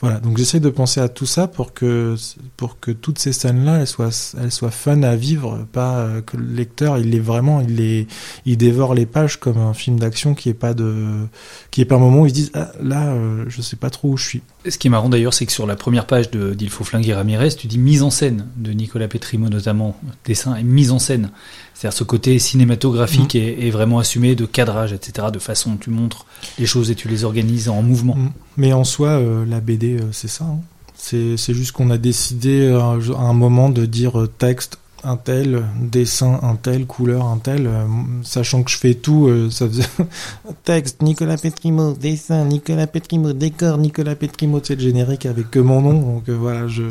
voilà, 0.00 0.20
donc 0.20 0.36
j'essaie 0.36 0.60
de 0.60 0.68
penser 0.68 1.00
à 1.00 1.08
tout 1.08 1.24
ça 1.24 1.48
pour 1.48 1.72
que 1.72 2.16
pour 2.58 2.78
que 2.78 2.90
toutes 2.90 3.18
ces 3.18 3.32
scènes-là 3.32 3.78
elles 3.80 3.86
soient 3.86 4.34
elles 4.38 4.52
soient 4.52 4.70
fun 4.70 5.02
à 5.02 5.16
vivre, 5.16 5.66
pas 5.72 5.96
euh, 5.98 6.20
que 6.20 6.36
le 6.36 6.44
lecteur 6.44 6.98
il 6.98 7.14
est 7.14 7.20
vraiment 7.20 7.62
il 7.62 7.76
les 7.76 8.06
il 8.44 8.58
dévore 8.58 8.94
les 8.94 9.06
pages 9.06 9.40
comme 9.40 9.56
un 9.56 9.72
film 9.72 9.98
d'action 9.98 10.34
qui 10.34 10.50
est 10.50 10.54
pas 10.54 10.74
de 10.74 11.26
qui 11.70 11.80
est 11.80 11.86
pas 11.86 11.94
un 11.94 12.00
moment 12.00 12.22
où 12.22 12.26
ils 12.26 12.30
se 12.30 12.34
disent 12.34 12.50
ah, 12.52 12.72
là 12.82 13.06
euh, 13.06 13.44
je 13.48 13.62
sais 13.62 13.76
pas 13.76 13.88
trop 13.88 14.08
où 14.08 14.16
je 14.18 14.24
suis. 14.24 14.42
Ce 14.68 14.76
qui 14.76 14.88
est 14.88 14.90
marrant 14.90 15.08
d'ailleurs, 15.08 15.32
c'est 15.32 15.46
que 15.46 15.52
sur 15.52 15.66
la 15.66 15.76
première 15.76 16.06
page 16.06 16.30
de 16.30 16.52
d'Il 16.52 16.68
faut 16.68 16.84
flinguer 16.84 17.14
Ramirez, 17.14 17.54
tu 17.54 17.66
dis 17.66 17.78
mise 17.78 18.02
en 18.02 18.10
scène 18.10 18.48
de 18.56 18.72
Nicolas 18.72 19.08
Petrimo 19.08 19.48
notamment, 19.48 19.96
dessin 20.24 20.56
et 20.56 20.62
mise 20.62 20.90
en 20.90 20.98
scène. 20.98 21.30
C'est-à-dire 21.78 21.96
ce 21.98 22.04
côté 22.04 22.38
cinématographique 22.38 23.34
Mhm. 23.34 23.40
est, 23.42 23.66
est 23.66 23.70
vraiment 23.70 23.98
assumé 23.98 24.34
de 24.34 24.46
cadrage, 24.46 24.92
etc., 24.94 25.28
de 25.32 25.38
façon 25.38 25.72
dont 25.72 25.76
tu 25.76 25.90
montres 25.90 26.24
les 26.58 26.64
choses 26.64 26.90
et 26.90 26.94
tu 26.94 27.06
les 27.08 27.24
organises 27.24 27.68
en 27.68 27.82
mouvement. 27.82 28.14
Mm. 28.16 28.30
Mais 28.56 28.72
en 28.72 28.84
soi, 28.84 29.08
euh, 29.10 29.44
la 29.46 29.60
BD, 29.60 29.98
euh, 29.98 30.04
c'est 30.12 30.28
ça. 30.28 30.44
hein. 30.44 30.58
C'est 30.98 31.36
juste 31.54 31.72
qu'on 31.72 31.90
a 31.90 31.98
décidé 31.98 32.62
euh, 32.62 32.80
à 32.80 33.20
un 33.20 33.34
moment 33.34 33.68
de 33.68 33.84
dire 33.84 34.18
euh, 34.18 34.26
texte 34.26 34.78
un 35.04 35.18
tel, 35.18 35.62
dessin 35.80 36.40
un 36.42 36.56
tel, 36.56 36.86
couleur 36.86 37.26
un 37.26 37.36
tel, 37.36 37.66
euh, 37.66 37.84
sachant 38.22 38.62
que 38.62 38.70
je 38.70 38.78
fais 38.78 38.94
tout, 38.94 39.26
euh, 39.28 39.50
ça 39.50 39.68
faisait 39.68 39.84
texte 40.64 41.02
Nicolas 41.02 41.36
Petrimo, 41.36 41.92
dessin 41.92 42.44
Nicolas 42.46 42.86
Petrimo, 42.86 43.34
décor 43.34 43.76
Nicolas 43.78 44.16
Petrimo, 44.16 44.60
c'est 44.64 44.74
le 44.76 44.80
générique 44.80 45.26
avec 45.26 45.50
que 45.50 45.58
mon 45.60 45.82
nom, 45.82 45.92
donc 46.14 46.28
euh, 46.30 46.36
voilà, 46.36 46.66
je 46.66 46.82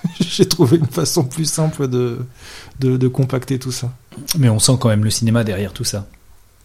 j'ai 0.20 0.46
trouvé 0.46 0.78
une 0.78 0.86
façon 0.86 1.24
plus 1.24 1.44
simple 1.44 1.88
de, 1.88 2.18
de 2.80 2.96
de 2.96 3.08
compacter 3.08 3.58
tout 3.58 3.72
ça. 3.72 3.92
Mais 4.38 4.48
on 4.48 4.58
sent 4.58 4.72
quand 4.80 4.88
même 4.88 5.04
le 5.04 5.10
cinéma 5.10 5.44
derrière 5.44 5.72
tout 5.72 5.84
ça. 5.84 6.06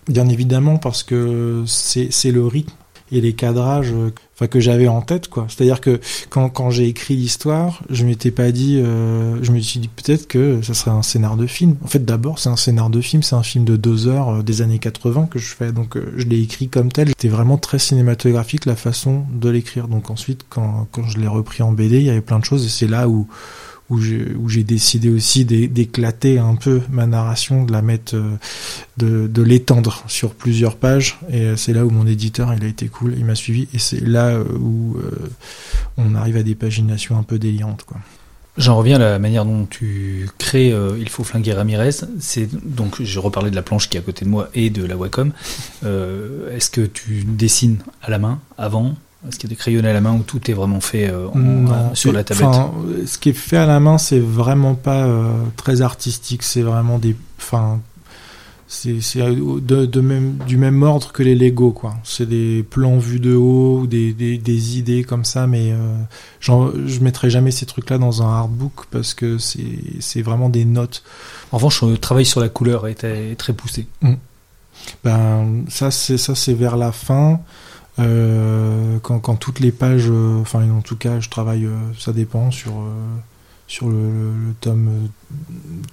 Bien 0.08 0.28
évidemment, 0.28 0.78
parce 0.78 1.04
que 1.04 1.64
c'est 1.66 2.10
c'est 2.12 2.32
le 2.32 2.46
rythme. 2.46 2.74
Et 3.12 3.22
les 3.22 3.34
cadrages 3.34 3.92
euh, 3.92 4.12
enfin 4.36 4.48
que 4.48 4.60
j'avais 4.60 4.88
en 4.88 5.02
tête 5.02 5.28
quoi. 5.28 5.46
C'est 5.50 5.62
à 5.62 5.66
dire 5.66 5.82
que 5.82 6.00
quand, 6.30 6.50
quand 6.50 6.70
j'ai 6.70 6.88
écrit 6.88 7.16
l'histoire 7.16 7.82
je 7.90 8.06
m'étais 8.06 8.32
pas 8.32 8.52
dit 8.52 8.80
euh, 8.80 9.44
je 9.44 9.52
me 9.52 9.60
suis 9.60 9.80
dit 9.80 9.88
peut-être 9.90 10.28
que 10.28 10.62
ça 10.62 10.74
serait 10.74 10.92
un 10.92 11.04
scénar 11.04 11.38
de 11.38 11.48
film. 11.48 11.76
En 11.84 11.88
fait 11.88 12.04
d'abord 12.04 12.40
c'est 12.40 12.50
un 12.50 12.56
scénar 12.56 12.90
de 12.90 13.02
film 13.02 13.24
c'est 13.24 13.36
un 13.36 13.44
film 13.44 13.66
de 13.66 13.76
deux 13.76 14.08
heures 14.08 14.30
euh, 14.30 14.44
des 14.44 14.62
années 14.62 14.80
80 14.80 15.28
que 15.30 15.40
je 15.40 15.54
fais. 15.54 15.72
Donc 15.72 15.98
je 16.18 16.26
l'ai 16.26 16.42
écrit 16.42 16.70
comme 16.70 16.92
tel. 16.92 17.10
C'était 17.10 17.30
vraiment 17.30 17.58
très 17.58 17.80
cinématographique 17.80 18.66
la 18.66 18.76
façon 18.76 19.24
de 19.34 19.50
l'écrire. 19.50 19.88
Donc 19.88 20.10
ensuite 20.10 20.46
quand, 20.50 20.88
quand 20.92 21.08
je 21.08 21.18
l'ai 21.20 21.28
repris 21.28 21.64
en 21.64 21.72
BD 21.72 21.98
il 21.98 22.06
y 22.06 22.10
avait 22.10 22.22
plein 22.22 22.40
de 22.40 22.46
choses 22.46 22.66
et 22.66 22.70
c'est 22.70 22.88
là 22.88 23.08
où 23.08 23.28
où 23.90 24.50
j'ai 24.50 24.64
décidé 24.64 25.10
aussi 25.10 25.46
d'éclater 25.46 26.40
un 26.40 26.56
peu 26.56 26.82
ma 26.90 27.06
narration, 27.06 27.64
de 27.64 27.72
la 27.72 27.82
mettre, 27.82 28.16
euh, 28.16 28.38
de, 28.98 29.42
l'étendre 29.42 30.04
sur 30.08 30.34
plusieurs 30.34 30.78
pages. 30.78 31.20
Et 31.30 31.42
euh, 31.42 31.56
c'est 31.58 31.74
là 31.74 31.86
où 31.86 31.90
mon 31.90 32.08
éditeur, 32.08 32.54
il 32.54 32.64
a 32.64 32.68
été 32.68 32.88
cool, 32.88 33.14
il 33.18 33.26
m'a 33.26 33.36
suivi. 33.36 33.68
Et 33.74 33.80
c'est 33.80 34.00
là 34.00 34.28
euh, 34.28 34.44
où 34.60 34.98
on 35.98 36.16
arrive 36.16 36.38
à 36.38 36.44
des 36.44 36.56
paginations 36.56 37.18
un 37.18 37.24
peu 37.24 37.38
délirantes. 37.38 37.86
J'en 38.56 38.78
reviens 38.78 38.98
à 38.98 39.00
la 39.00 39.20
manière 39.20 39.46
dont 39.46 39.66
tu 39.66 40.30
crées 40.38 40.74
Il 41.00 41.10
faut 41.10 41.24
flinguer 41.24 41.54
Ramirez. 41.54 42.06
C'est 42.20 42.48
donc 42.64 43.02
je 43.02 43.20
reparlais 43.20 43.50
de 43.50 43.56
la 43.56 43.64
planche 43.64 43.90
qui 43.90 43.98
est 43.98 44.00
à 44.00 44.04
côté 44.04 44.26
de 44.26 44.30
moi 44.30 44.50
et 44.54 44.70
de 44.70 44.86
la 44.86 44.96
Wacom. 44.96 45.32
Est-ce 45.84 46.70
que 46.70 46.82
tu 46.82 47.24
dessines 47.26 47.80
à 48.04 48.12
la 48.12 48.20
main 48.20 48.40
avant? 48.58 48.96
Est-ce 49.28 49.40
qu'il 49.40 49.50
y 49.50 49.54
a 49.54 49.56
des 49.56 49.60
crayonnés 49.60 49.90
à 49.90 49.94
la 49.94 50.02
main 50.02 50.14
où 50.14 50.24
tout 50.24 50.52
est 50.52 50.54
vraiment 50.54 50.82
fait 50.82 51.10
euh, 51.10 51.28
sur 51.94 52.12
la 52.12 52.24
tablette 52.24 52.50
Ce 53.06 53.18
qui 53.18 53.30
est 53.30 53.34
fait 53.34 53.58
à 53.58 53.66
la 53.66 53.80
main, 53.80 53.98
c'est 53.98 54.20
vraiment 54.20 54.76
pas 54.76 55.06
euh, 55.06 55.32
très 55.56 55.82
artistique. 55.82 56.44
C'est 56.44 56.62
vraiment 56.62 57.00
des. 57.00 57.16
Enfin, 57.40 57.80
c'est 58.68 58.98
de, 59.20 60.02
même, 60.02 60.38
du 60.48 60.58
même 60.58 60.82
ordre 60.84 61.12
que 61.12 61.22
les 61.24 61.36
Lego, 61.36 61.72
quoi. 61.72 61.96
C'est 62.04 62.28
des 62.28 62.64
plans 62.64 62.98
vus 62.98 63.20
de 63.20 63.36
haut, 63.36 63.82
ou 63.82 63.88
des, 63.88 64.14
des, 64.14 64.78
idées 64.78 65.04
comme 65.04 65.26
ça, 65.26 65.48
mais 65.48 65.72
euh, 65.72 65.96
je 66.42 67.00
mettrai 67.00 67.30
jamais 67.30 67.52
ces 67.52 67.66
trucs-là 67.66 68.00
dans 68.00 68.24
un 68.24 68.40
artbook 68.40 68.88
parce 68.90 69.14
que 69.14 69.38
c'est 69.38 70.22
vraiment 70.22 70.50
des 70.50 70.66
notes. 70.66 71.04
En 71.52 71.58
revanche, 71.58 71.84
le 71.84 71.98
travail 71.98 72.26
sur 72.26 72.42
la 72.42 72.50
couleur 72.50 72.88
est, 72.88 73.36
très 73.38 73.54
poussé. 73.54 73.88
Mmh. 74.02 74.14
Ben, 75.04 75.66
ça, 75.70 75.92
c'est 75.92 76.54
vers 76.54 76.76
la 76.76 76.92
fin. 76.92 77.40
Euh, 78.00 78.98
quand, 79.04 79.20
quand, 79.20 79.36
toutes 79.36 79.60
les 79.60 79.72
pages, 79.72 80.10
euh, 80.10 80.42
enfin 80.42 80.70
en 80.72 80.82
tout 80.82 80.96
cas 80.96 81.20
je 81.20 81.30
travaille, 81.30 81.66
euh, 81.66 81.78
ça 81.98 82.12
dépend, 82.12 82.50
sur, 82.50 82.74
sur 83.68 83.88
le, 83.90 84.32
tome 84.62 85.10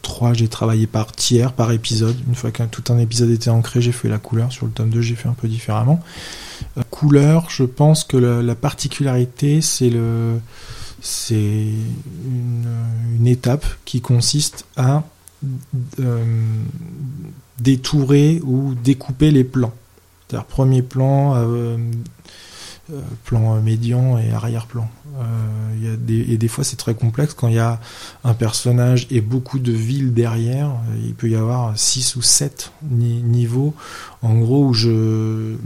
3 0.03 0.33
j'ai 0.33 0.49
travaillé 0.49 0.87
par 0.87 1.13
tiers, 1.13 1.53
par 1.53 1.73
épisode. 1.73 2.17
Une 2.27 2.35
fois 2.35 2.51
que 2.51 2.63
tout 2.65 2.85
un 2.93 2.99
épisode 2.99 3.31
était 3.31 3.51
ancré, 3.51 3.81
j'ai 3.81 3.93
fait 3.93 4.09
la 4.09 4.19
couleur. 4.19 4.53
Sur 4.53 4.67
le 4.67 4.73
tome 4.73 4.91
2 4.91 5.01
j'ai 5.03 5.15
fait 5.15 5.29
un 5.29 5.35
peu 5.35 5.49
différemment. 5.49 6.01
couleur, 6.91 7.51
je 7.51 7.65
pense 7.65 8.05
que 8.05 8.17
la, 8.17 8.55
particularité 8.55 9.61
c'est 9.61 9.91
le 9.91 10.41
c'est 11.03 11.35
une, 11.35 12.69
une, 13.19 13.27
étape 13.27 13.65
qui 13.87 14.03
consiste 14.03 14.67
à 14.77 15.05
détourer 17.59 18.41
ou 18.45 18.75
découper 18.75 19.31
les 19.31 19.45
plans. 19.45 19.73
Premier 20.39 20.83
plan, 20.83 21.35
euh, 21.37 21.77
euh, 22.93 23.01
plan 23.25 23.61
médian 23.61 24.19
et 24.19 24.31
arrière-plan. 24.31 24.89
Euh, 25.19 25.83
y 25.83 25.89
a 25.89 25.97
des, 25.97 26.33
et 26.33 26.39
des 26.39 26.49
fois 26.49 26.65
c'est 26.65 26.77
très 26.77 26.95
complexe 26.95 27.35
quand 27.35 27.49
il 27.49 27.55
y 27.55 27.59
a 27.59 27.81
un 28.25 28.35
personnage 28.35 29.07
et 29.11 29.21
beaucoup 29.21 29.59
de 29.59 29.73
villes 29.73 30.15
derrière. 30.15 30.71
Il 31.05 31.15
peut 31.15 31.29
y 31.29 31.37
avoir 31.37 31.79
6 31.79 32.17
ou 32.17 32.23
7 32.23 32.73
niveaux. 32.91 33.75
En 34.23 34.35
gros, 34.35 34.67
où 34.67 34.75
je 34.75 35.57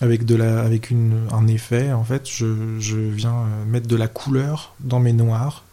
avec 0.00 0.24
de 0.24 0.34
la 0.34 0.62
avec 0.62 0.90
une, 0.90 1.26
un 1.30 1.46
effet 1.46 1.92
en 1.92 2.04
fait 2.04 2.22
je, 2.26 2.78
je 2.78 2.96
viens 2.96 3.44
mettre 3.66 3.86
de 3.86 3.96
la 3.96 4.08
couleur 4.08 4.74
dans 4.80 4.98
mes 4.98 5.12
noirs 5.12 5.64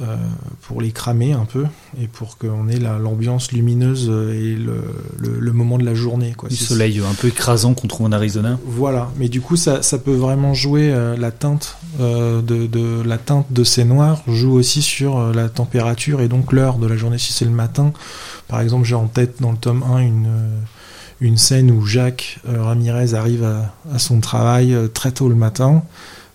euh, 0.00 0.16
pour 0.62 0.80
les 0.80 0.92
cramer 0.92 1.32
un 1.32 1.44
peu 1.44 1.64
et 2.00 2.06
pour 2.06 2.38
qu'on 2.38 2.68
ait 2.68 2.78
l'ambiance 2.78 3.50
lumineuse 3.50 4.08
et 4.08 4.54
le, 4.54 4.80
le, 5.18 5.52
moment 5.52 5.76
de 5.76 5.84
la 5.84 5.94
journée. 5.94 6.34
Quoi. 6.36 6.48
Du 6.48 6.54
soleil 6.54 7.00
un 7.00 7.14
peu 7.14 7.26
écrasant 7.26 7.74
qu'on 7.74 7.88
trouve 7.88 8.06
en 8.06 8.12
Arizona. 8.12 8.60
Voilà, 8.64 9.10
mais 9.16 9.28
du 9.28 9.40
coup 9.40 9.56
ça, 9.56 9.82
ça 9.82 9.98
peut 9.98 10.14
vraiment 10.14 10.54
jouer 10.54 10.92
euh, 10.92 11.16
la 11.16 11.32
teinte 11.32 11.78
euh, 11.98 12.40
de, 12.42 12.68
de, 12.68 13.02
la 13.02 13.18
teinte 13.18 13.46
de 13.50 13.64
ces 13.64 13.84
noirs 13.84 14.22
joue 14.28 14.52
aussi 14.52 14.82
sur 14.82 15.32
la 15.32 15.48
température 15.48 16.20
et 16.20 16.28
donc 16.28 16.52
l'heure 16.52 16.78
de 16.78 16.86
la 16.86 16.96
journée. 16.96 17.18
Si 17.18 17.32
c'est 17.32 17.46
le 17.46 17.50
matin, 17.50 17.92
par 18.46 18.60
exemple, 18.60 18.86
j'ai 18.86 18.94
en 18.94 19.08
tête 19.08 19.42
dans 19.42 19.50
le 19.50 19.58
tome 19.58 19.82
1 19.82 19.98
une 19.98 20.28
une 21.20 21.36
scène 21.36 21.72
où 21.72 21.84
Jacques 21.84 22.38
Ramirez 22.46 23.14
arrive 23.14 23.42
à, 23.42 23.74
à 23.92 23.98
son 23.98 24.20
travail 24.20 24.76
très 24.94 25.10
tôt 25.10 25.28
le 25.28 25.34
matin. 25.34 25.82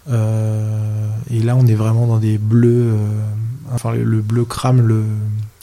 et 0.10 1.40
là, 1.40 1.56
on 1.56 1.66
est 1.66 1.76
vraiment 1.76 2.08
dans 2.08 2.18
des 2.18 2.38
bleus 2.38 2.92
enfin 3.74 3.94
le 3.94 4.22
bleu 4.22 4.46
crame 4.46 4.82
le, 4.82 5.04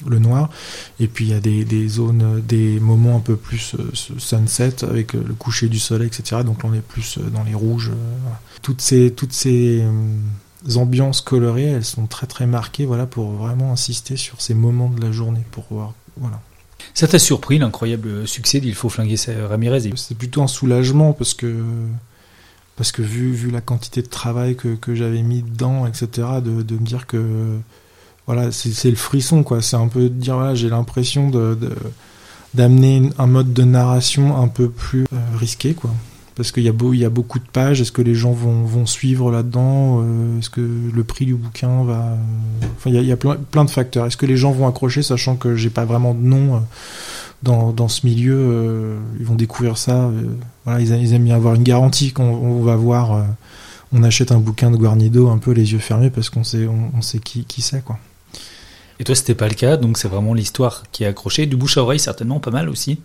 le 0.07 0.19
noir. 0.19 0.51
Et 0.99 1.07
puis 1.07 1.27
il 1.27 1.31
y 1.31 1.35
a 1.35 1.41
des, 1.41 1.65
des, 1.65 1.89
zones, 1.89 2.43
des 2.47 2.81
moments 2.81 3.17
un 3.17 3.21
peu 3.21 3.37
plus 3.37 3.75
euh, 3.75 3.91
sunset 3.95 4.85
avec 4.85 5.15
euh, 5.15 5.23
le 5.27 5.35
coucher 5.35 5.69
du 5.69 5.79
soleil, 5.79 6.09
etc. 6.09 6.43
Donc 6.45 6.65
on 6.65 6.73
est 6.75 6.81
plus 6.81 7.19
euh, 7.19 7.23
dans 7.31 7.45
les 7.45 7.55
rouges. 7.55 7.93
Toutes 8.63 8.81
ces, 8.81 9.11
toutes 9.13 9.33
ces 9.33 9.83
ambiances 10.77 11.21
colorées, 11.23 11.65
elles 11.65 11.85
sont 11.85 12.07
très 12.07 12.27
très 12.27 12.47
marquées, 12.47 12.85
voilà, 12.85 13.07
pour 13.07 13.31
vraiment 13.31 13.73
insister 13.73 14.17
sur 14.17 14.41
ces 14.41 14.55
moments 14.55 14.91
de 14.91 15.01
la 15.01 15.13
journée, 15.13 15.45
pour 15.51 15.67
voir, 15.71 15.95
voilà. 16.19 16.41
Ça 16.95 17.07
t'a 17.07 17.19
surpris 17.19 17.59
l'incroyable 17.59 18.27
succès 18.27 18.61
d'Il 18.61 18.75
faut 18.75 18.89
flinguer 18.89 19.17
Ramirez? 19.49 19.91
C'est 19.97 20.17
plutôt 20.17 20.43
un 20.43 20.47
soulagement 20.47 21.13
parce 21.13 21.35
que 21.35 21.63
parce 22.77 22.93
que 22.93 23.03
vu, 23.03 23.33
vu 23.33 23.51
la 23.51 23.61
quantité 23.61 24.01
de 24.01 24.07
travail 24.07 24.57
que, 24.57 24.75
que 24.75 24.95
j'avais 24.95 25.21
mis 25.21 25.43
dedans, 25.43 25.87
etc., 25.87 26.09
de, 26.43 26.63
de 26.63 26.75
me 26.77 26.85
dire 26.85 27.07
que 27.07 27.59
voilà, 28.33 28.53
c'est 28.53 28.91
le 28.91 28.97
frisson, 28.97 29.43
quoi. 29.43 29.61
C'est 29.61 29.75
un 29.75 29.89
peu 29.89 30.03
de 30.03 30.09
dire, 30.09 30.55
j'ai 30.55 30.69
l'impression 30.69 31.33
d'amener 32.55 33.11
un 33.19 33.27
mode 33.27 33.53
de 33.53 33.65
narration 33.65 34.41
un 34.41 34.47
peu 34.47 34.69
plus 34.69 35.03
euh, 35.13 35.17
risqué, 35.37 35.75
quoi. 35.75 35.91
Parce 36.37 36.53
qu'il 36.53 36.63
y, 36.63 36.69
a 36.69 37.11
beaucoup 37.11 37.41
de 37.41 37.45
pages, 37.53 37.81
est-ce 37.81 37.91
que 37.91 38.03
les 38.03 38.15
gens 38.15 38.31
vont, 38.31 38.87
suivre 38.87 39.33
là-dedans 39.33 40.03
euh, 40.05 40.39
Est-ce 40.39 40.49
que 40.49 40.61
le 40.61 41.03
prix 41.03 41.27
du 41.27 41.35
bouquin 41.35 41.83
va... 41.83 41.95
Euh, 41.95 42.17
enfin, 42.77 42.91
il 42.91 43.05
y 43.05 43.11
a, 43.11 43.17
plein, 43.17 43.65
de 43.65 43.71
facteurs. 43.71 44.07
Est-ce 44.07 44.17
que 44.17 44.27
les 44.27 44.37
gens 44.37 44.53
vont 44.53 44.69
accrocher, 44.69 45.03
sachant 45.03 45.35
que 45.35 45.57
j'ai 45.57 45.71
pas 45.71 45.85
vraiment 45.85 46.15
de 46.15 46.23
nom 46.23 46.63
dans, 47.43 47.89
ce 47.89 48.07
milieu 48.07 48.97
Ils 49.19 49.27
vont 49.27 49.35
découvrir 49.35 49.77
ça. 49.77 50.09
ils, 50.79 50.93
aiment 50.93 51.25
bien 51.25 51.35
avoir 51.35 51.57
une 51.57 51.65
garantie 51.65 52.13
qu'on 52.13 52.23
on 52.23 52.63
va 52.63 52.77
voir... 52.77 53.27
on 53.93 54.05
achète 54.05 54.31
un 54.31 54.39
bouquin 54.39 54.71
de 54.71 54.77
Guarnido 54.77 55.29
un 55.31 55.39
peu 55.39 55.51
les 55.51 55.73
yeux 55.73 55.81
fermés 55.81 56.11
parce 56.11 56.31
qu'on 56.31 56.45
sait, 56.45 56.69
on, 56.69 56.93
on 56.97 57.03
sait 57.03 57.19
qui, 57.19 57.45
qui 57.45 57.61
c'est, 57.61 57.85
quoi. 57.85 57.99
Et 59.01 59.05
toi, 59.05 59.15
c'était 59.15 59.35
pas 59.35 59.49
le 59.49 59.55
cas, 59.55 59.79
donc 59.79 59.97
c'est 59.97 60.09
vraiment 60.09 60.35
l'histoire 60.35 60.85
qui 60.93 61.05
est 61.05 61.07
accrochée. 61.07 61.47
Du 61.47 61.57
bouche 61.57 61.79
à 61.79 61.83
oreille, 61.83 61.99
certainement 61.99 62.39
pas 62.39 62.51
mal 62.51 62.69
aussi. 62.69 63.01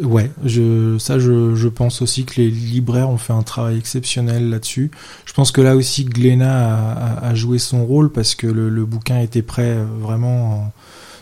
Ouais, 0.00 0.30
je, 0.44 0.96
ça, 0.98 1.18
je, 1.18 1.66
pense 1.66 2.02
aussi 2.02 2.24
que 2.24 2.40
les 2.40 2.48
libraires 2.48 3.10
ont 3.10 3.18
fait 3.18 3.32
un 3.32 3.42
travail 3.42 3.76
exceptionnel 3.76 4.48
là-dessus. 4.48 4.92
Je 5.24 5.32
pense 5.32 5.50
que 5.50 5.60
là 5.60 5.74
aussi, 5.74 6.04
Glénat 6.04 7.18
a, 7.20 7.34
joué 7.34 7.58
son 7.58 7.84
rôle 7.84 8.12
parce 8.12 8.36
que 8.36 8.46
le, 8.46 8.84
bouquin 8.84 9.20
était 9.20 9.42
prêt 9.42 9.74
euh, 9.76 9.84
vraiment 9.98 10.72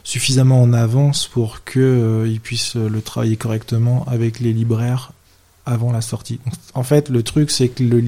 suffisamment 0.04 0.60
en 0.60 0.74
avance 0.74 1.26
pour 1.26 1.64
qu'il 1.64 1.80
euh, 1.80 2.36
puisse 2.42 2.74
le 2.74 3.00
travailler 3.00 3.36
correctement 3.36 4.04
avec 4.08 4.40
les 4.40 4.52
libraires 4.52 5.12
avant 5.64 5.90
la 5.90 6.02
sortie. 6.02 6.38
En 6.74 6.82
fait, 6.82 7.08
le 7.08 7.22
truc, 7.22 7.50
c'est 7.50 7.68
que 7.68 7.82
le, 7.82 8.04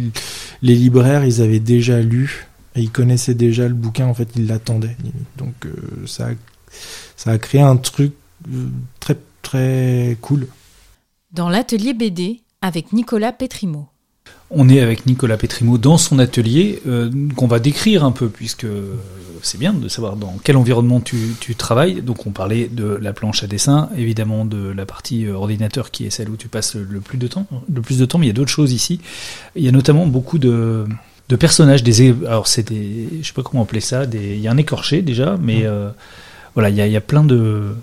les 0.61 0.75
libraires, 0.75 1.25
ils 1.25 1.41
avaient 1.41 1.61
déjà 1.61 2.01
lu 2.01 2.47
et 2.77 2.81
il 2.81 2.91
connaissait 2.91 3.35
déjà 3.35 3.69
le 3.69 3.75
bouquin, 3.75 4.07
en 4.07 4.15
fait, 4.15 4.29
il 4.37 4.47
l'attendait. 4.47 4.97
Donc 5.37 5.55
euh, 5.65 5.73
ça, 6.07 6.29
a, 6.29 6.31
ça 7.17 7.31
a 7.31 7.39
créé 7.39 7.61
un 7.61 7.77
truc 7.77 8.13
euh, 8.53 8.67
très 9.01 9.17
très 9.43 10.17
cool. 10.21 10.49
Dans 11.33 11.49
l'atelier 11.49 11.95
BD 11.95 12.41
avec 12.63 12.93
Nicolas 12.93 13.33
Petrimo. 13.33 13.89
On 14.51 14.69
est 14.69 14.81
avec 14.81 15.07
Nicolas 15.07 15.37
Petrimo 15.37 15.79
dans 15.79 15.99
son 15.99 16.19
atelier 16.19 16.81
euh, 16.87 17.11
qu'on 17.37 17.47
va 17.47 17.59
décrire 17.59 18.05
un 18.05 18.13
peu 18.13 18.29
puisque 18.29 18.67
c'est 19.43 19.59
bien 19.59 19.75
de 19.75 19.89
savoir 19.89 20.17
dans 20.17 20.37
quel 20.43 20.57
environnement 20.57 21.01
tu, 21.01 21.17
tu, 21.41 21.55
travailles. 21.55 22.01
Donc 22.01 22.27
on 22.27 22.31
parlait 22.31 22.69
de 22.69 22.85
la 22.85 23.13
planche 23.13 23.43
à 23.43 23.47
dessin, 23.47 23.91
évidemment 23.97 24.45
de 24.45 24.69
la 24.69 24.87
partie 24.87 25.29
ordinateur 25.29 25.91
qui 25.91 26.07
est 26.07 26.11
celle 26.11 26.31
où 26.31 26.37
tu 26.37 26.49
passes 26.49 26.77
le, 26.77 27.01
plus 27.01 27.19
de 27.19 27.27
temps, 27.27 27.47
le 27.73 27.83
plus 27.83 27.99
de 27.99 28.07
temps, 28.07 28.19
mais 28.19 28.27
il 28.27 28.31
y 28.31 28.33
a 28.33 28.35
d'autres 28.35 28.51
choses 28.51 28.73
ici. 28.73 29.01
Il 29.55 29.63
y 29.63 29.69
a 29.69 29.73
notamment 29.73 30.07
beaucoup 30.07 30.39
de 30.39 30.87
de 31.29 31.37
personnages, 31.37 31.83
des 31.83 32.11
alors 32.27 32.47
c'est 32.47 32.69
des, 32.69 33.09
je 33.23 33.27
sais 33.27 33.33
pas 33.33 33.43
comment 33.43 33.63
appeler 33.63 33.81
ça, 33.81 34.07
des, 34.07 34.35
il 34.35 34.41
y 34.41 34.49
a 34.49 34.51
un 34.51 34.57
écorché 34.57 35.03
déjà, 35.03 35.37
mais 35.41 35.61
mm. 35.61 35.67
euh, 35.67 35.91
voilà, 36.55 36.71
il 36.71 36.77
y 36.77 36.81
a, 36.81 36.87
y 36.87 36.97
a, 36.97 37.01
plein 37.01 37.25
de 37.25 37.75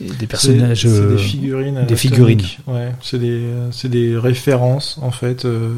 des 0.00 0.28
personnages, 0.28 0.82
c'est, 0.82 1.08
des 1.08 1.18
figurines, 1.18 1.84
des 1.86 1.96
figurines. 1.96 2.42
Ouais, 2.68 2.92
c'est 3.02 3.18
des, 3.18 3.42
c'est 3.72 3.88
des 3.88 4.16
références 4.16 4.98
en 5.02 5.10
fait. 5.10 5.44
Euh, 5.44 5.72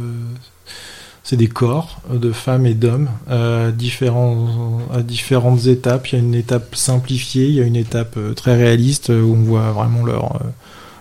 c'est 1.23 1.37
des 1.37 1.49
corps 1.49 2.01
de 2.11 2.33
femmes 2.33 2.67
et 2.67 2.75
d'hommes 2.75 3.09
à, 3.29 3.71
différents, 3.71 4.81
à 4.93 5.03
différentes 5.03 5.67
étapes. 5.67 6.09
Il 6.09 6.15
y 6.15 6.19
a 6.19 6.25
une 6.25 6.35
étape 6.35 6.75
simplifiée, 6.75 7.47
il 7.47 7.55
y 7.55 7.61
a 7.61 7.65
une 7.65 7.77
étape 7.77 8.15
euh, 8.17 8.35
très 8.35 8.57
réaliste 8.57 9.11
où 9.11 9.37
on 9.39 9.43
voit 9.43 9.71
vraiment 9.71 10.05
leur, 10.05 10.41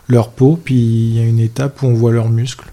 leur 0.08 0.30
peau, 0.30 0.60
puis 0.62 0.76
il 0.76 1.18
y 1.18 1.20
a 1.20 1.24
une 1.24 1.40
étape 1.40 1.82
où 1.82 1.88
on 1.88 1.94
voit 1.94 2.12
leurs 2.12 2.30
muscles. 2.30 2.68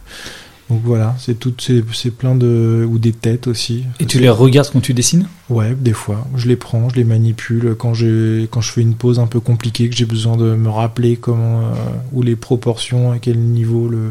Donc 0.69 0.81
voilà, 0.85 1.15
c'est 1.19 1.39
toutes 1.39 1.61
c'est 1.63 1.85
c'est 1.93 2.11
plein 2.11 2.35
de 2.35 2.85
ou 2.91 2.99
des 2.99 3.13
têtes 3.13 3.47
aussi. 3.47 3.85
Et 4.01 4.07
tu 4.07 4.19
les 4.19 4.29
regardes 4.29 4.69
quand 4.73 4.81
tu 4.81 4.95
dessines? 4.95 5.29
Ouais, 5.49 5.77
des 5.77 5.93
fois, 5.93 6.27
je 6.35 6.49
les 6.49 6.57
prends, 6.57 6.89
je 6.89 6.97
les 6.97 7.05
manipule 7.05 7.77
quand 7.79 7.95
j'ai 7.95 8.49
quand 8.51 8.61
je 8.61 8.73
fais 8.73 8.81
une 8.81 8.95
pause 8.95 9.21
un 9.21 9.29
peu 9.29 9.39
compliquée 9.39 9.89
que 9.89 9.95
j'ai 9.95 10.07
besoin 10.07 10.37
de 10.37 10.57
me 10.57 10.69
rappeler 10.69 11.17
comment 11.17 11.61
euh, 11.61 11.73
ou 12.13 12.23
les 12.23 12.35
proportions 12.35 13.13
à 13.13 13.19
quel 13.21 13.39
niveau 13.39 13.89
le 13.89 14.11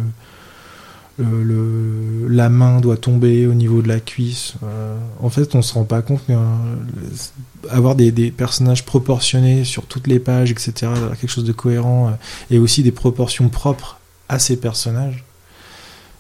le, 1.18 1.44
le- 1.44 2.28
la 2.30 2.50
main 2.50 2.82
doit 2.82 2.98
tomber 2.98 3.48
au 3.48 3.54
niveau 3.54 3.82
de 3.82 3.88
la 3.88 4.00
cuisse. 4.00 4.56
Euh, 4.64 4.98
en 5.22 5.30
fait, 5.30 5.56
on 5.56 5.62
se 5.62 5.74
rend 5.74 5.86
pas 5.86 6.02
compte, 6.02 6.22
mais 6.28 6.36
euh, 6.36 7.70
avoir 7.70 7.96
des, 7.96 8.12
des 8.12 8.32
personnages 8.32 8.86
proportionnés 8.86 9.64
sur 9.64 9.86
toutes 9.86 10.08
les 10.08 10.20
pages, 10.20 10.52
etc., 10.52 10.92
quelque 11.20 11.30
chose 11.32 11.46
de 11.46 11.54
cohérent, 11.54 12.18
et 12.52 12.58
aussi 12.60 12.84
des 12.84 12.92
proportions 12.92 13.48
propres 13.50 13.98
à 14.28 14.40
ces 14.40 14.58
personnages, 14.58 15.24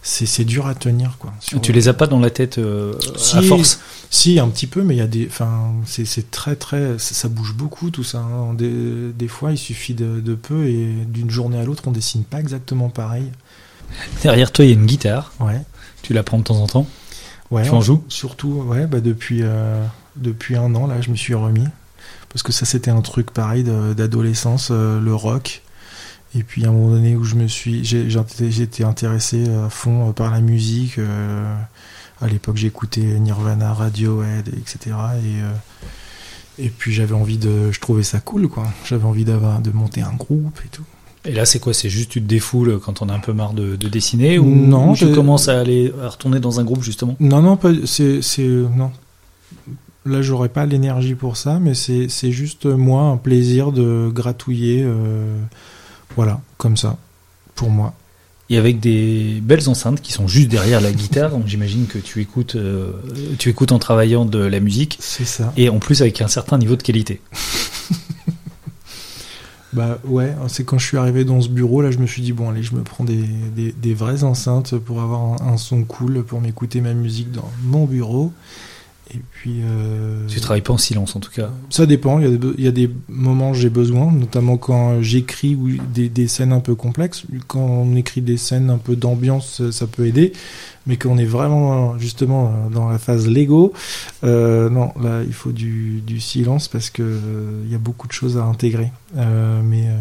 c'est 0.07 0.27
c'est 0.27 0.45
dur 0.45 0.67
à 0.67 0.75
tenir, 0.75 1.17
quoi. 1.19 1.33
Sur- 1.39 1.59
Tu 1.59 1.73
les 1.73 1.87
as 1.87 1.93
pas 1.93 2.05
dans 2.07 2.19
la 2.19 2.29
tête 2.29 2.59
euh, 2.59 2.93
à 3.33 3.41
force? 3.41 3.79
Si, 4.11 4.39
un 4.39 4.47
petit 4.49 4.67
peu, 4.67 4.83
mais 4.83 4.93
il 4.95 4.99
y 4.99 5.01
a 5.01 5.07
des. 5.07 5.25
Enfin, 5.27 5.73
c'est 5.85 6.05
c'est 6.05 6.29
très, 6.29 6.55
très. 6.55 6.97
Ça, 6.99 7.15
ça 7.15 7.27
bouge 7.27 7.53
beaucoup, 7.55 7.89
tout 7.89 8.03
ça. 8.03 8.19
hein. 8.19 8.53
Des, 8.53 9.11
des 9.11 9.27
fois, 9.27 9.51
il 9.51 9.57
suffit 9.57 9.95
de, 9.95 10.19
de 10.21 10.35
peu 10.35 10.67
et 10.67 10.93
d'une 11.07 11.29
journée 11.31 11.59
à 11.59 11.63
l'autre, 11.65 11.83
on 11.87 11.91
dessine 11.91 12.23
pas 12.23 12.39
exactement 12.39 12.89
pareil. 12.89 13.31
Derrière 14.23 14.51
toi, 14.51 14.63
il 14.63 14.69
y 14.69 14.71
a 14.71 14.75
une 14.75 14.85
guitare. 14.85 15.33
Ouais. 15.39 15.61
Tu 16.03 16.13
la 16.13 16.23
prends 16.23 16.37
de 16.37 16.43
temps 16.43 16.59
en 16.61 16.67
temps? 16.67 16.87
ouais 17.51 17.63
Tu 17.63 17.69
en 17.71 17.81
joues? 17.81 18.03
Surtout, 18.09 18.63
ouais, 18.67 18.85
bah 18.87 18.99
depuis, 19.01 19.39
euh, 19.41 19.83
depuis 20.15 20.55
un 20.55 20.73
an, 20.75 20.85
là, 20.87 21.01
je 21.01 21.09
me 21.09 21.15
suis 21.15 21.33
remis. 21.33 21.65
Parce 22.29 22.43
que 22.43 22.51
ça, 22.51 22.65
c'était 22.65 22.91
un 22.91 23.01
truc 23.01 23.31
pareil 23.31 23.63
d'adolescence, 23.63 24.69
euh, 24.71 24.99
le 24.99 25.15
rock. 25.15 25.61
Et 26.35 26.43
puis, 26.43 26.65
à 26.65 26.69
un 26.69 26.71
moment 26.71 26.89
donné 26.91 27.15
où 27.15 27.23
je 27.23 27.35
me 27.35 27.47
suis. 27.47 27.83
J'étais 27.85 28.83
intéressé 28.83 29.47
à 29.49 29.69
fond 29.69 30.09
euh, 30.09 30.11
par 30.11 30.31
la 30.31 30.41
musique. 30.41 30.97
euh, 30.99 31.55
à 32.21 32.27
l'époque, 32.27 32.57
j'écoutais 32.57 33.01
Nirvana, 33.19 33.73
Radiohead, 33.73 34.49
etc. 34.49 34.77
Et. 34.85 35.41
euh, 35.41 35.51
et 36.57 36.69
puis 36.69 36.93
j'avais 36.93 37.13
envie 37.13 37.37
de, 37.37 37.69
je 37.73 37.81
trouvais 37.81 38.01
ça 38.03 38.21
cool 38.21 38.47
quoi. 38.47 38.63
J'avais 38.85 39.03
envie 39.03 39.25
d'avoir, 39.25 39.59
de 39.59 39.71
monter 39.71 39.99
un 40.01 40.13
groupe 40.13 40.57
et 40.65 40.69
tout. 40.69 40.85
Et 41.25 41.33
là, 41.33 41.43
c'est 41.45 41.59
quoi? 41.59 41.73
C'est 41.73 41.89
juste 41.89 42.11
tu 42.11 42.21
te 42.21 42.27
défoules 42.27 42.79
quand 42.79 43.01
on 43.01 43.09
a 43.09 43.13
un 43.13 43.19
peu 43.19 43.33
marre 43.33 43.51
de, 43.51 43.75
de 43.75 43.89
dessiner 43.89 44.39
ou 44.39 44.45
Non, 44.45 44.93
tu 44.93 45.05
je- 45.05 45.13
commences 45.13 45.49
à 45.49 45.59
aller 45.59 45.91
à 46.01 46.07
retourner 46.07 46.39
dans 46.39 46.61
un 46.61 46.63
groupe 46.63 46.81
justement? 46.81 47.17
Non, 47.19 47.41
non, 47.41 47.59
c'est, 47.85 48.21
non. 48.39 48.91
Là, 50.05 50.21
j'aurais 50.21 50.47
pas 50.47 50.65
l'énergie 50.65 51.15
pour 51.15 51.35
ça, 51.35 51.59
mais 51.59 51.73
c'est, 51.73 52.07
c'est 52.07 52.31
juste 52.31 52.65
moi 52.67 53.01
un 53.01 53.17
plaisir 53.17 53.73
de 53.73 54.09
gratouiller, 54.13 54.81
euh, 54.85 55.37
voilà, 56.15 56.41
comme 56.57 56.77
ça, 56.77 56.97
pour 57.55 57.69
moi. 57.69 57.93
Et 58.49 58.57
avec 58.57 58.79
des 58.79 59.39
belles 59.41 59.67
enceintes 59.69 60.01
qui 60.01 60.11
sont 60.11 60.27
juste 60.27 60.49
derrière 60.49 60.79
la 60.79 60.91
guitare, 60.91 61.31
donc 61.31 61.47
j'imagine 61.47 61.87
que 61.87 61.97
tu 61.97 62.21
écoutes, 62.21 62.55
euh, 62.55 62.91
tu 63.39 63.49
écoutes 63.49 63.71
en 63.71 63.79
travaillant 63.79 64.23
de 64.25 64.37
la 64.37 64.59
musique 64.59 64.97
C'est 65.01 65.25
ça. 65.25 65.51
et 65.57 65.67
en 65.69 65.79
plus 65.79 66.01
avec 66.01 66.21
un 66.21 66.27
certain 66.27 66.57
niveau 66.59 66.75
de 66.75 66.83
qualité. 66.83 67.21
Bah 69.73 69.99
ouais, 70.05 70.33
c'est 70.47 70.63
quand 70.63 70.77
je 70.77 70.85
suis 70.85 70.95
arrivé 70.97 71.25
dans 71.25 71.41
ce 71.41 71.49
bureau, 71.49 71.81
là, 71.81 71.91
je 71.91 71.97
me 71.97 72.07
suis 72.07 72.21
dit 72.21 72.31
bon, 72.31 72.49
allez, 72.49 72.63
je 72.63 72.73
me 72.75 72.81
prends 72.81 73.03
des, 73.03 73.23
des, 73.55 73.73
des 73.73 73.93
vraies 73.93 74.23
enceintes 74.23 74.77
pour 74.77 75.01
avoir 75.01 75.21
un, 75.43 75.53
un 75.53 75.57
son 75.57 75.83
cool, 75.83 76.23
pour 76.23 76.39
m'écouter 76.39 76.79
ma 76.79 76.93
musique 76.93 77.31
dans 77.31 77.51
mon 77.63 77.83
bureau. 77.85 78.31
Et 79.13 79.19
puis. 79.31 79.61
Euh, 79.63 80.25
Tu 80.27 80.39
travailles 80.39 80.61
pas 80.61 80.73
en 80.73 80.77
silence 80.77 81.15
en 81.15 81.19
tout 81.19 81.31
cas. 81.31 81.49
Ça 81.69 81.85
dépend, 81.85 82.19
il 82.19 82.25
y 82.25 82.33
a 82.33 82.37
des, 82.37 82.47
il 82.57 82.63
y 82.63 82.67
a 82.67 82.71
des 82.71 82.89
moments 83.07 83.51
où 83.51 83.53
j'ai 83.53 83.69
besoin, 83.69 84.11
notamment 84.11 84.57
quand 84.57 85.01
j'écris 85.01 85.55
ou 85.55 85.69
des, 85.93 86.09
des 86.09 86.27
scènes 86.27 86.51
un 86.51 86.59
peu 86.59 86.75
complexes. 86.75 87.23
Quand 87.47 87.59
on 87.59 87.95
écrit 87.95 88.21
des 88.21 88.37
scènes 88.37 88.69
un 88.69 88.77
peu 88.77 88.95
d'ambiance, 88.95 89.57
ça- 89.57 89.71
ça 89.71 89.87
peut 89.87 90.05
aider. 90.07 90.33
Mais 90.87 90.97
quand 90.97 91.09
on 91.09 91.17
est 91.17 91.25
vraiment 91.25 91.97
justement 91.97 92.53
dans 92.71 92.89
la 92.89 92.99
phase 92.99 93.27
Lego, 93.27 93.73
euh, 94.23 94.69
non, 94.69 94.91
là 95.01 95.23
il 95.25 95.33
faut 95.33 95.51
du, 95.51 96.01
du 96.05 96.19
silence 96.19 96.67
parce 96.67 96.89
que 96.91 97.01
euh, 97.01 97.61
il 97.65 97.71
y 97.71 97.75
a 97.75 97.79
beaucoup 97.79 98.07
de 98.07 98.11
choses 98.13 98.37
à 98.37 98.43
intégrer. 98.43 98.91
Euh, 99.17 99.61
mais 99.63 99.87
euh, 99.87 99.97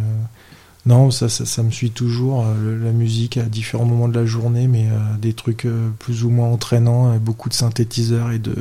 non, 0.87 1.11
ça, 1.11 1.29
ça, 1.29 1.47
ça 1.47 1.63
me 1.63 1.71
suit 1.71 1.91
toujours, 1.91 2.45
euh, 2.47 2.85
la 2.85 2.93
musique 2.93 3.37
à 3.39 3.45
différents 3.45 3.87
moments 3.87 4.09
de 4.09 4.19
la 4.19 4.27
journée, 4.27 4.69
mais 4.69 4.89
euh, 4.91 5.17
des 5.21 5.33
trucs 5.33 5.65
euh, 5.65 5.89
plus 5.99 6.25
ou 6.25 6.31
moins 6.31 6.49
entraînants, 6.49 7.17
beaucoup 7.19 7.49
de 7.49 7.55
synthétiseurs 7.55 8.31
et 8.33 8.39
de 8.39 8.55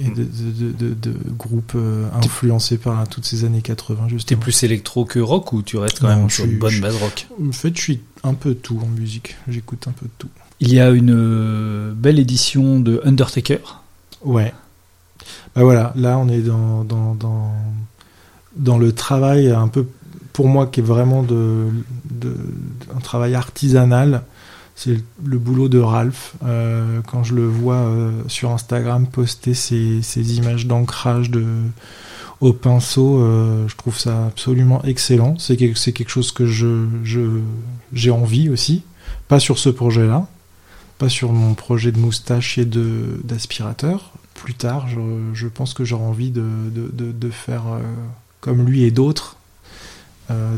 et 0.00 0.04
de, 0.08 0.24
de, 0.24 0.70
de, 0.70 0.88
de- 0.88 0.94
de 0.94 1.14
groupes 1.36 1.72
euh, 1.74 2.08
influencés 2.14 2.78
par 2.78 3.06
toutes 3.08 3.26
ces 3.26 3.44
années 3.44 3.60
80 3.60 4.06
T'es 4.26 4.36
plus 4.36 4.62
électro 4.62 5.04
que 5.04 5.18
rock 5.18 5.52
ou 5.52 5.60
tu 5.60 5.76
restes 5.76 6.00
quand 6.00 6.08
Non, 6.08 6.16
même 6.16 6.30
sur 6.30 6.46
une 6.46 6.58
bonne 6.58 6.80
base 6.80 6.96
rock? 6.96 7.26
En 7.46 7.52
fait, 7.52 7.76
je 7.76 7.82
suis 7.82 8.00
un 8.24 8.32
peu 8.32 8.54
tout 8.54 8.80
en 8.82 8.86
musique. 8.86 9.36
J'écoute 9.48 9.86
un 9.88 9.92
peu 9.92 10.06
de 10.06 10.10
tout. 10.16 10.28
Il 10.60 10.72
y 10.72 10.80
a 10.80 10.88
une 10.90 11.92
belle 11.94 12.18
édition 12.18 12.80
de 12.80 13.02
Undertaker. 13.04 13.82
Ouais. 14.24 14.54
Bah 15.54 15.62
voilà, 15.62 15.92
là 15.94 16.16
on 16.18 16.28
est 16.28 16.40
dans, 16.40 16.84
dans, 16.84 17.14
dans, 17.14 17.52
dans 18.56 18.78
le 18.78 18.92
travail 18.92 19.50
un 19.50 19.68
peu, 19.68 19.86
pour 20.32 20.48
moi, 20.48 20.66
qui 20.66 20.80
est 20.80 20.84
vraiment 20.84 21.22
de, 21.22 21.68
un 22.94 23.00
travail 23.00 23.34
artisanal. 23.34 24.22
C'est 24.74 24.96
le, 25.22 25.38
boulot 25.38 25.68
de 25.68 25.78
Ralph. 25.78 26.34
Euh, 26.44 27.00
quand 27.06 27.22
je 27.22 27.34
le 27.34 27.46
vois 27.46 27.76
euh, 27.76 28.10
sur 28.28 28.50
Instagram 28.50 29.06
poster 29.06 29.54
ses, 29.54 30.38
images 30.38 30.66
d'ancrage 30.66 31.30
de, 31.30 31.44
au 32.40 32.52
pinceau, 32.52 33.18
euh, 33.18 33.68
je 33.68 33.76
trouve 33.76 33.98
ça 33.98 34.26
absolument 34.26 34.82
excellent. 34.82 35.38
C'est 35.38 35.56
quelque, 35.56 35.90
quelque 35.90 36.08
chose 36.08 36.32
que 36.32 36.46
je, 36.46 36.86
je, 37.04 37.40
j'ai 37.92 38.10
envie 38.10 38.48
aussi. 38.48 38.82
Pas 39.28 39.38
sur 39.38 39.58
ce 39.58 39.68
projet-là, 39.68 40.26
pas 40.98 41.10
sur 41.10 41.32
mon 41.32 41.54
projet 41.54 41.92
de 41.92 41.98
moustache 41.98 42.56
et 42.56 42.64
de, 42.64 43.20
d'aspirateur. 43.24 44.12
Plus 44.34 44.54
tard, 44.54 44.88
je, 44.88 45.00
je 45.34 45.46
pense 45.48 45.74
que 45.74 45.84
j'aurai 45.84 46.04
envie 46.04 46.30
de, 46.30 46.44
de, 46.70 47.12
de, 47.12 47.30
faire 47.30 47.62
comme 48.40 48.64
lui 48.64 48.82
et 48.84 48.90
d'autres 48.90 49.36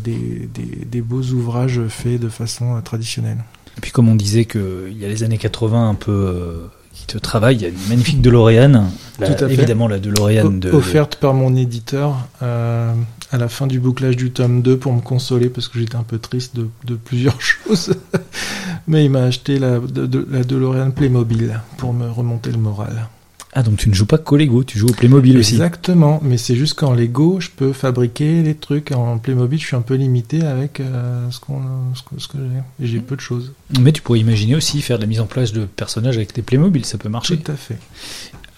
des, 0.03 0.49
des, 0.53 0.85
des 0.85 1.01
beaux 1.03 1.23
ouvrages 1.23 1.81
faits 1.89 2.21
de 2.21 2.29
façon 2.29 2.77
euh, 2.77 2.81
traditionnelle. 2.81 3.39
Et 3.77 3.81
puis 3.81 3.91
comme 3.91 4.09
on 4.09 4.15
disait 4.15 4.45
qu'il 4.45 4.97
y 4.99 5.05
a 5.05 5.09
les 5.09 5.23
années 5.25 5.39
80 5.39 5.89
un 5.91 5.95
peu 5.95 6.13
euh, 6.13 6.67
qui 6.93 7.07
te 7.07 7.19
travaillent, 7.19 7.57
il 7.57 7.63
y 7.63 7.67
a 7.67 7.69
une 7.69 7.89
magnifique 7.89 8.21
DeLorean. 8.23 8.85
La- 9.19 9.27
Tout 9.35 9.45
à 9.45 9.49
fait. 9.49 9.55
évidemment 9.55 9.89
la 9.89 9.99
DeLorean 9.99 10.51
de... 10.51 10.71
Offerte 10.71 11.17
par 11.17 11.35
mon 11.35 11.55
éditeur 11.57 12.17
euh, 12.43 12.93
à 13.33 13.37
la 13.37 13.49
fin 13.49 13.67
du 13.67 13.81
bouclage 13.81 14.17
du 14.17 14.31
tome 14.31 14.63
2 14.63 14.77
pour 14.79 14.93
me 14.93 15.01
consoler 15.01 15.49
parce 15.49 15.67
que 15.69 15.81
j'étais 15.81 15.97
un 15.97 16.05
peu 16.05 16.19
triste 16.19 16.55
de, 16.55 16.69
de 16.85 16.95
plusieurs 16.95 17.41
choses. 17.41 17.95
Mais 18.87 19.05
il 19.05 19.11
m'a 19.11 19.25
acheté 19.25 19.59
la, 19.59 19.81
de, 19.81 20.07
de- 20.07 20.27
la 20.31 20.45
DeLorean 20.45 20.93
Playmobil 20.93 21.61
pour 21.79 21.93
me 21.95 22.09
remonter 22.09 22.53
le 22.53 22.59
moral. 22.59 23.09
Ah 23.57 23.63
donc 23.63 23.77
tu 23.77 23.89
ne 23.89 23.95
joues 23.95 24.07
pas 24.07 24.19
qu'au 24.19 24.37
Lego, 24.37 24.65
tu 24.65 24.79
joues 24.79 24.89
au 24.89 24.93
Playmobil 24.93 25.39
aussi. 25.39 25.53
Exactement, 25.55 26.19
mais 26.25 26.39
c'est 26.39 26.57
juste 26.57 26.75
qu'en 26.75 26.93
Lego, 26.93 27.39
je 27.41 27.51
peux 27.55 27.73
fabriquer 27.73 28.43
les 28.43 28.55
trucs. 28.57 28.91
En 28.91 29.19
Playmobil, 29.19 29.61
je 29.61 29.67
suis 29.67 29.77
un 29.77 29.81
peu 29.81 29.95
limité 29.95 30.43
avec 30.43 30.81
euh, 30.81 31.31
ce, 31.31 31.39
qu'on, 31.39 31.61
ce 31.95 32.03
que, 32.03 32.21
ce 32.21 32.27
que 32.27 32.39
j'ai. 32.81 32.87
J'ai 32.89 32.99
peu 32.99 33.15
de 33.15 33.21
choses. 33.21 33.53
Mais 33.81 33.93
tu 33.93 34.03
pourrais 34.03 34.19
imaginer 34.19 34.57
aussi 34.57 34.83
faire 34.83 34.97
de 34.99 35.03
la 35.03 35.07
mise 35.07 35.21
en 35.21 35.27
place 35.27 35.53
de 35.53 35.67
personnages 35.67 36.17
avec 36.17 36.35
des 36.35 36.43
Playmobil, 36.43 36.85
ça 36.85 36.99
peut 36.99 37.09
marcher. 37.09 37.37
Tout 37.37 37.53
à 37.53 37.55
fait. 37.55 37.79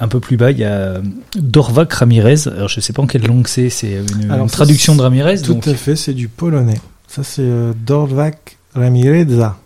Un 0.01 0.09
peu 0.09 0.19
plus 0.21 0.37
bas, 0.39 0.51
il 0.51 0.59
y 0.59 0.65
a 0.65 1.01
Dorvac 1.37 1.93
Ramirez. 1.93 2.49
Alors 2.49 2.69
je 2.69 2.81
sais 2.81 2.93
pas 2.95 3.03
en 3.03 3.07
quelle 3.07 3.27
langue 3.27 3.47
c'est, 3.49 3.69
c'est 3.71 4.01
une, 4.15 4.31
Alors, 4.31 4.45
une 4.45 4.49
ça, 4.49 4.57
traduction 4.57 4.97
de 4.97 5.03
Ramirez. 5.03 5.41
Tout 5.43 5.55
donc- 5.55 5.69
à 5.69 5.75
fait, 5.75 5.97
c'est 5.97 6.15
du 6.15 6.29
polonais. 6.29 6.81
Ça, 7.07 7.23
c'est 7.23 7.43
euh, 7.43 7.73
Dorvac 7.87 8.57
Ramireza. 8.75 9.59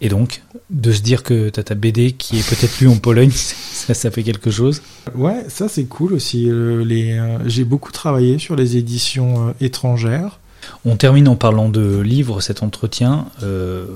Et 0.00 0.08
donc, 0.08 0.42
de 0.70 0.92
se 0.92 1.02
dire 1.02 1.22
que 1.22 1.48
t'as 1.48 1.62
ta 1.62 1.74
BD 1.74 2.12
qui 2.12 2.38
est 2.38 2.48
peut-être 2.48 2.72
plus 2.76 2.88
en 2.88 2.96
Pologne, 2.96 3.30
ça, 3.34 3.94
ça 3.94 4.10
fait 4.10 4.22
quelque 4.22 4.50
chose. 4.50 4.82
Ouais, 5.14 5.44
ça 5.48 5.68
c'est 5.68 5.84
cool 5.84 6.14
aussi. 6.14 6.48
euh, 6.48 6.84
les, 6.84 7.18
euh, 7.18 7.38
j'ai 7.46 7.64
beaucoup 7.64 7.92
travaillé 7.92 8.38
sur 8.38 8.56
les 8.56 8.76
éditions 8.76 9.48
euh, 9.48 9.52
étrangères. 9.60 10.38
On 10.84 10.96
termine 10.96 11.26
en 11.26 11.36
parlant 11.36 11.68
de 11.68 11.98
livres, 12.00 12.40
cet 12.40 12.62
entretien. 12.62 13.26
Je 13.40 13.86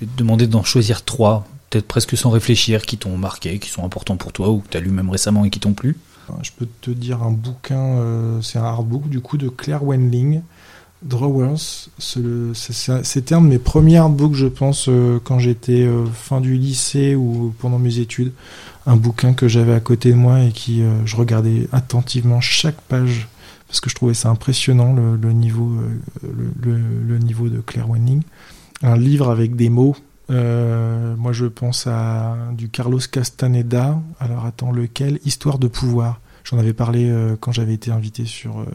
vais 0.00 0.06
te 0.06 0.16
demander 0.16 0.46
d'en 0.46 0.62
choisir 0.62 1.04
trois, 1.04 1.46
peut-être 1.68 1.86
presque 1.86 2.16
sans 2.16 2.30
réfléchir, 2.30 2.82
qui 2.82 2.96
t'ont 2.96 3.16
marqué, 3.16 3.58
qui 3.58 3.68
sont 3.68 3.84
importants 3.84 4.16
pour 4.16 4.32
toi, 4.32 4.48
ou 4.50 4.58
que 4.58 4.68
t'as 4.70 4.78
lu 4.80 4.90
même 4.90 5.10
récemment 5.10 5.44
et 5.44 5.50
qui 5.50 5.58
t'ont 5.58 5.74
plu. 5.74 5.98
Je 6.42 6.50
peux 6.56 6.68
te 6.80 6.90
dire 6.92 7.24
un 7.24 7.32
bouquin, 7.32 8.38
c'est 8.40 8.58
un 8.58 8.64
artbook 8.64 9.08
du 9.08 9.20
coup 9.20 9.36
de 9.36 9.48
Claire 9.48 9.82
Wendling, 9.82 10.42
Drawers. 11.02 11.88
C'était 11.98 13.34
un 13.34 13.42
de 13.42 13.46
mes 13.46 13.58
premiers 13.58 13.96
artbooks, 13.96 14.34
je 14.34 14.46
pense, 14.46 14.86
euh, 14.88 15.20
quand 15.22 15.38
j'étais 15.38 15.82
euh, 15.82 16.06
fin 16.06 16.40
du 16.40 16.54
lycée 16.54 17.14
ou 17.14 17.54
pendant 17.58 17.78
mes 17.78 17.98
études. 17.98 18.32
Un 18.86 18.96
bouquin 18.96 19.32
que 19.32 19.48
j'avais 19.48 19.74
à 19.74 19.80
côté 19.80 20.10
de 20.10 20.16
moi 20.16 20.40
et 20.40 20.50
qui 20.50 20.82
euh, 20.82 21.04
je 21.04 21.16
regardais 21.16 21.68
attentivement 21.72 22.40
chaque 22.40 22.80
page 22.82 23.28
parce 23.68 23.80
que 23.80 23.88
je 23.88 23.94
trouvais 23.94 24.14
ça 24.14 24.28
impressionnant 24.28 24.92
le, 24.92 25.32
niveau, 25.32 25.72
le, 26.62 27.18
niveau 27.18 27.48
de 27.48 27.60
Claire 27.60 27.88
Wendling. 27.88 28.20
Un 28.82 28.98
livre 28.98 29.30
avec 29.30 29.56
des 29.56 29.70
mots. 29.70 29.96
Moi, 30.28 31.32
je 31.32 31.46
pense 31.46 31.86
à 31.86 32.36
du 32.52 32.68
Carlos 32.68 33.00
Castaneda. 33.10 33.98
Alors, 34.20 34.44
attends, 34.44 34.72
lequel? 34.72 35.20
Histoire 35.24 35.58
de 35.58 35.68
pouvoir. 35.68 36.20
J'en 36.44 36.58
avais 36.58 36.72
parlé 36.72 37.08
euh, 37.08 37.36
quand 37.38 37.52
j'avais 37.52 37.74
été 37.74 37.90
invité 37.90 38.24
sur, 38.24 38.60
euh, 38.60 38.66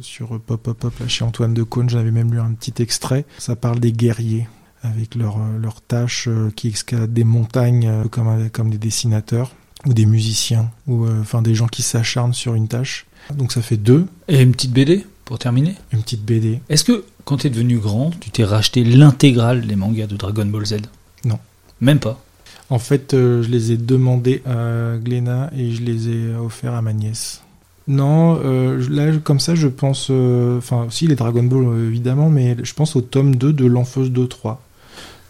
sur 0.00 0.40
Pop 0.40 0.62
Pop 0.62 0.78
Pop 0.78 0.98
là, 1.00 1.08
chez 1.08 1.24
Antoine 1.24 1.54
de 1.54 1.62
Caunes. 1.62 1.88
J'avais 1.88 2.10
même 2.10 2.32
lu 2.32 2.40
un 2.40 2.52
petit 2.52 2.82
extrait. 2.82 3.24
Ça 3.38 3.56
parle 3.56 3.80
des 3.80 3.92
guerriers. 3.92 4.46
avec 4.82 5.14
leurs 5.14 5.38
leurs 5.60 5.80
tâches 5.80 6.28
qui 6.54 6.68
escaladent 6.68 7.12
des 7.12 7.24
montagnes 7.24 8.08
comme 8.10 8.48
comme 8.50 8.70
des 8.70 8.78
dessinateurs 8.78 9.52
ou 9.84 9.94
des 9.94 10.06
musiciens 10.06 10.70
ou 10.86 11.06
enfin 11.08 11.42
des 11.42 11.54
gens 11.54 11.66
qui 11.66 11.82
s'acharnent 11.82 12.34
sur 12.34 12.54
une 12.54 12.68
tâche. 12.68 13.06
Donc 13.34 13.52
ça 13.52 13.62
fait 13.62 13.76
deux. 13.76 14.06
Et 14.28 14.42
une 14.42 14.52
petite 14.52 14.72
BD 14.72 15.04
pour 15.24 15.38
terminer? 15.38 15.74
Une 15.92 16.02
petite 16.02 16.24
BD. 16.24 16.60
Est-ce 16.68 16.84
que 16.84 17.04
quand 17.24 17.38
tu 17.38 17.48
es 17.48 17.50
devenu 17.50 17.78
grand, 17.78 18.10
tu 18.20 18.30
t'es 18.30 18.44
racheté 18.44 18.84
l'intégrale 18.84 19.66
des 19.66 19.74
mangas 19.74 20.06
de 20.06 20.16
Dragon 20.16 20.46
Ball 20.46 20.64
Z? 20.64 20.76
Non. 21.24 21.38
Même 21.80 21.98
pas? 21.98 22.22
En 22.70 22.78
fait, 22.78 23.12
je 23.12 23.48
les 23.48 23.72
ai 23.72 23.76
demandés 23.76 24.42
à 24.44 24.96
Gléna 24.98 25.50
et 25.56 25.70
je 25.70 25.82
les 25.82 26.08
ai 26.08 26.34
offerts 26.34 26.74
à 26.74 26.82
ma 26.82 26.92
nièce. 26.92 27.42
Non, 27.88 28.40
euh, 28.44 28.84
là, 28.90 29.16
comme 29.22 29.38
ça, 29.38 29.54
je 29.54 29.68
pense. 29.68 30.08
euh, 30.10 30.58
Enfin, 30.58 30.86
si, 30.90 31.06
les 31.06 31.14
Dragon 31.14 31.44
Ball, 31.44 31.64
euh, 31.66 31.86
évidemment, 31.88 32.30
mais 32.30 32.56
je 32.62 32.74
pense 32.74 32.96
au 32.96 33.00
tome 33.00 33.36
2 33.36 33.52
de 33.52 33.64
l'Enfeuse 33.66 34.10
2-3. 34.10 34.56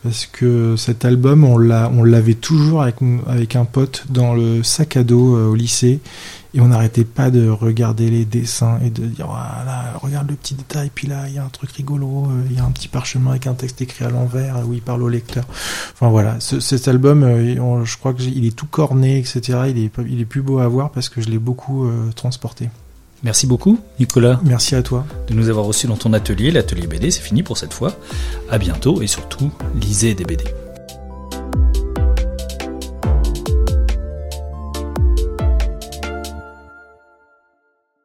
Parce 0.07 0.27
que 0.27 0.77
cet 0.77 1.05
album, 1.05 1.43
on 1.43 1.59
l'a- 1.59 1.91
on 1.93 2.05
l'avait 2.05 2.35
toujours 2.35 2.83
avec, 2.83 3.57
un 3.57 3.65
pote 3.65 4.05
dans 4.09 4.35
le 4.35 4.63
sac 4.63 4.97
à 4.97 5.03
dos 5.03 5.35
euh, 5.37 5.49
au 5.49 5.55
lycée. 5.57 5.99
Et 6.55 6.61
on 6.61 6.69
n'arrêtait 6.69 7.05
pas 7.05 7.31
de 7.31 7.49
regarder 7.49 8.09
les 8.09 8.25
dessins 8.25 8.79
et 8.83 8.89
de 8.89 9.05
dire 9.05 9.27
voilà, 9.27 9.93
regarde 10.01 10.31
le 10.31 10.37
petit 10.37 10.55
détail, 10.55 10.91
puis 10.95 11.07
là, 11.07 11.25
il 11.29 11.35
y 11.35 11.39
a 11.39 11.45
un 11.45 11.49
truc 11.51 11.71
rigolo, 11.73 12.29
euh, 12.31 12.43
il 12.49 12.57
y 12.57 12.61
a 12.61 12.65
un 12.65 12.71
petit 12.71 12.89
parchemin 12.89 13.33
avec 13.33 13.47
un 13.47 13.53
texte 13.55 13.83
écrit 13.83 14.05
à 14.07 14.11
l'envers 14.11 14.57
euh, 14.59 14.65
où 14.65 14.73
il 14.73 14.81
parle 14.81 15.03
au 15.03 15.09
lecteur. 15.11 15.45
Enfin 15.93 16.09
voilà, 16.09 16.37
ce- 16.41 16.61
cet 16.61 16.89
album, 16.89 17.25
je 17.85 17.97
crois 17.99 18.15
qu'il 18.15 18.47
est 18.47 18.57
tout 18.57 18.67
corné, 18.67 19.19
etc. 19.19 19.59
Il 19.69 19.79
est, 20.21 20.25
plus 20.25 20.41
beau 20.43 20.61
à 20.61 20.69
voir 20.69 20.93
parce 20.93 21.09
que 21.11 21.21
je 21.21 21.29
l'ai 21.29 21.39
beaucoup 21.39 21.87
transporté. 22.15 22.71
Merci 23.27 23.49
beaucoup, 23.49 23.81
Nicolas, 23.99 24.41
Merci 24.45 24.77
à 24.77 24.85
toi. 24.85 25.05
de 25.27 25.35
nous 25.35 25.49
avoir 25.49 25.65
reçus 25.65 25.89
dans 25.89 25.97
ton 25.97 26.13
atelier. 26.13 26.53
L'atelier 26.53 26.87
BD, 26.87 27.11
c'est 27.11 27.23
fini 27.23 27.43
pour 27.43 27.59
cette 27.59 27.73
fois. 27.73 27.97
À 28.49 28.57
bientôt 28.57 29.03
et 29.03 29.09
surtout, 29.09 29.51
lisez 29.81 30.15
des 30.15 30.23
BD. 30.23 30.45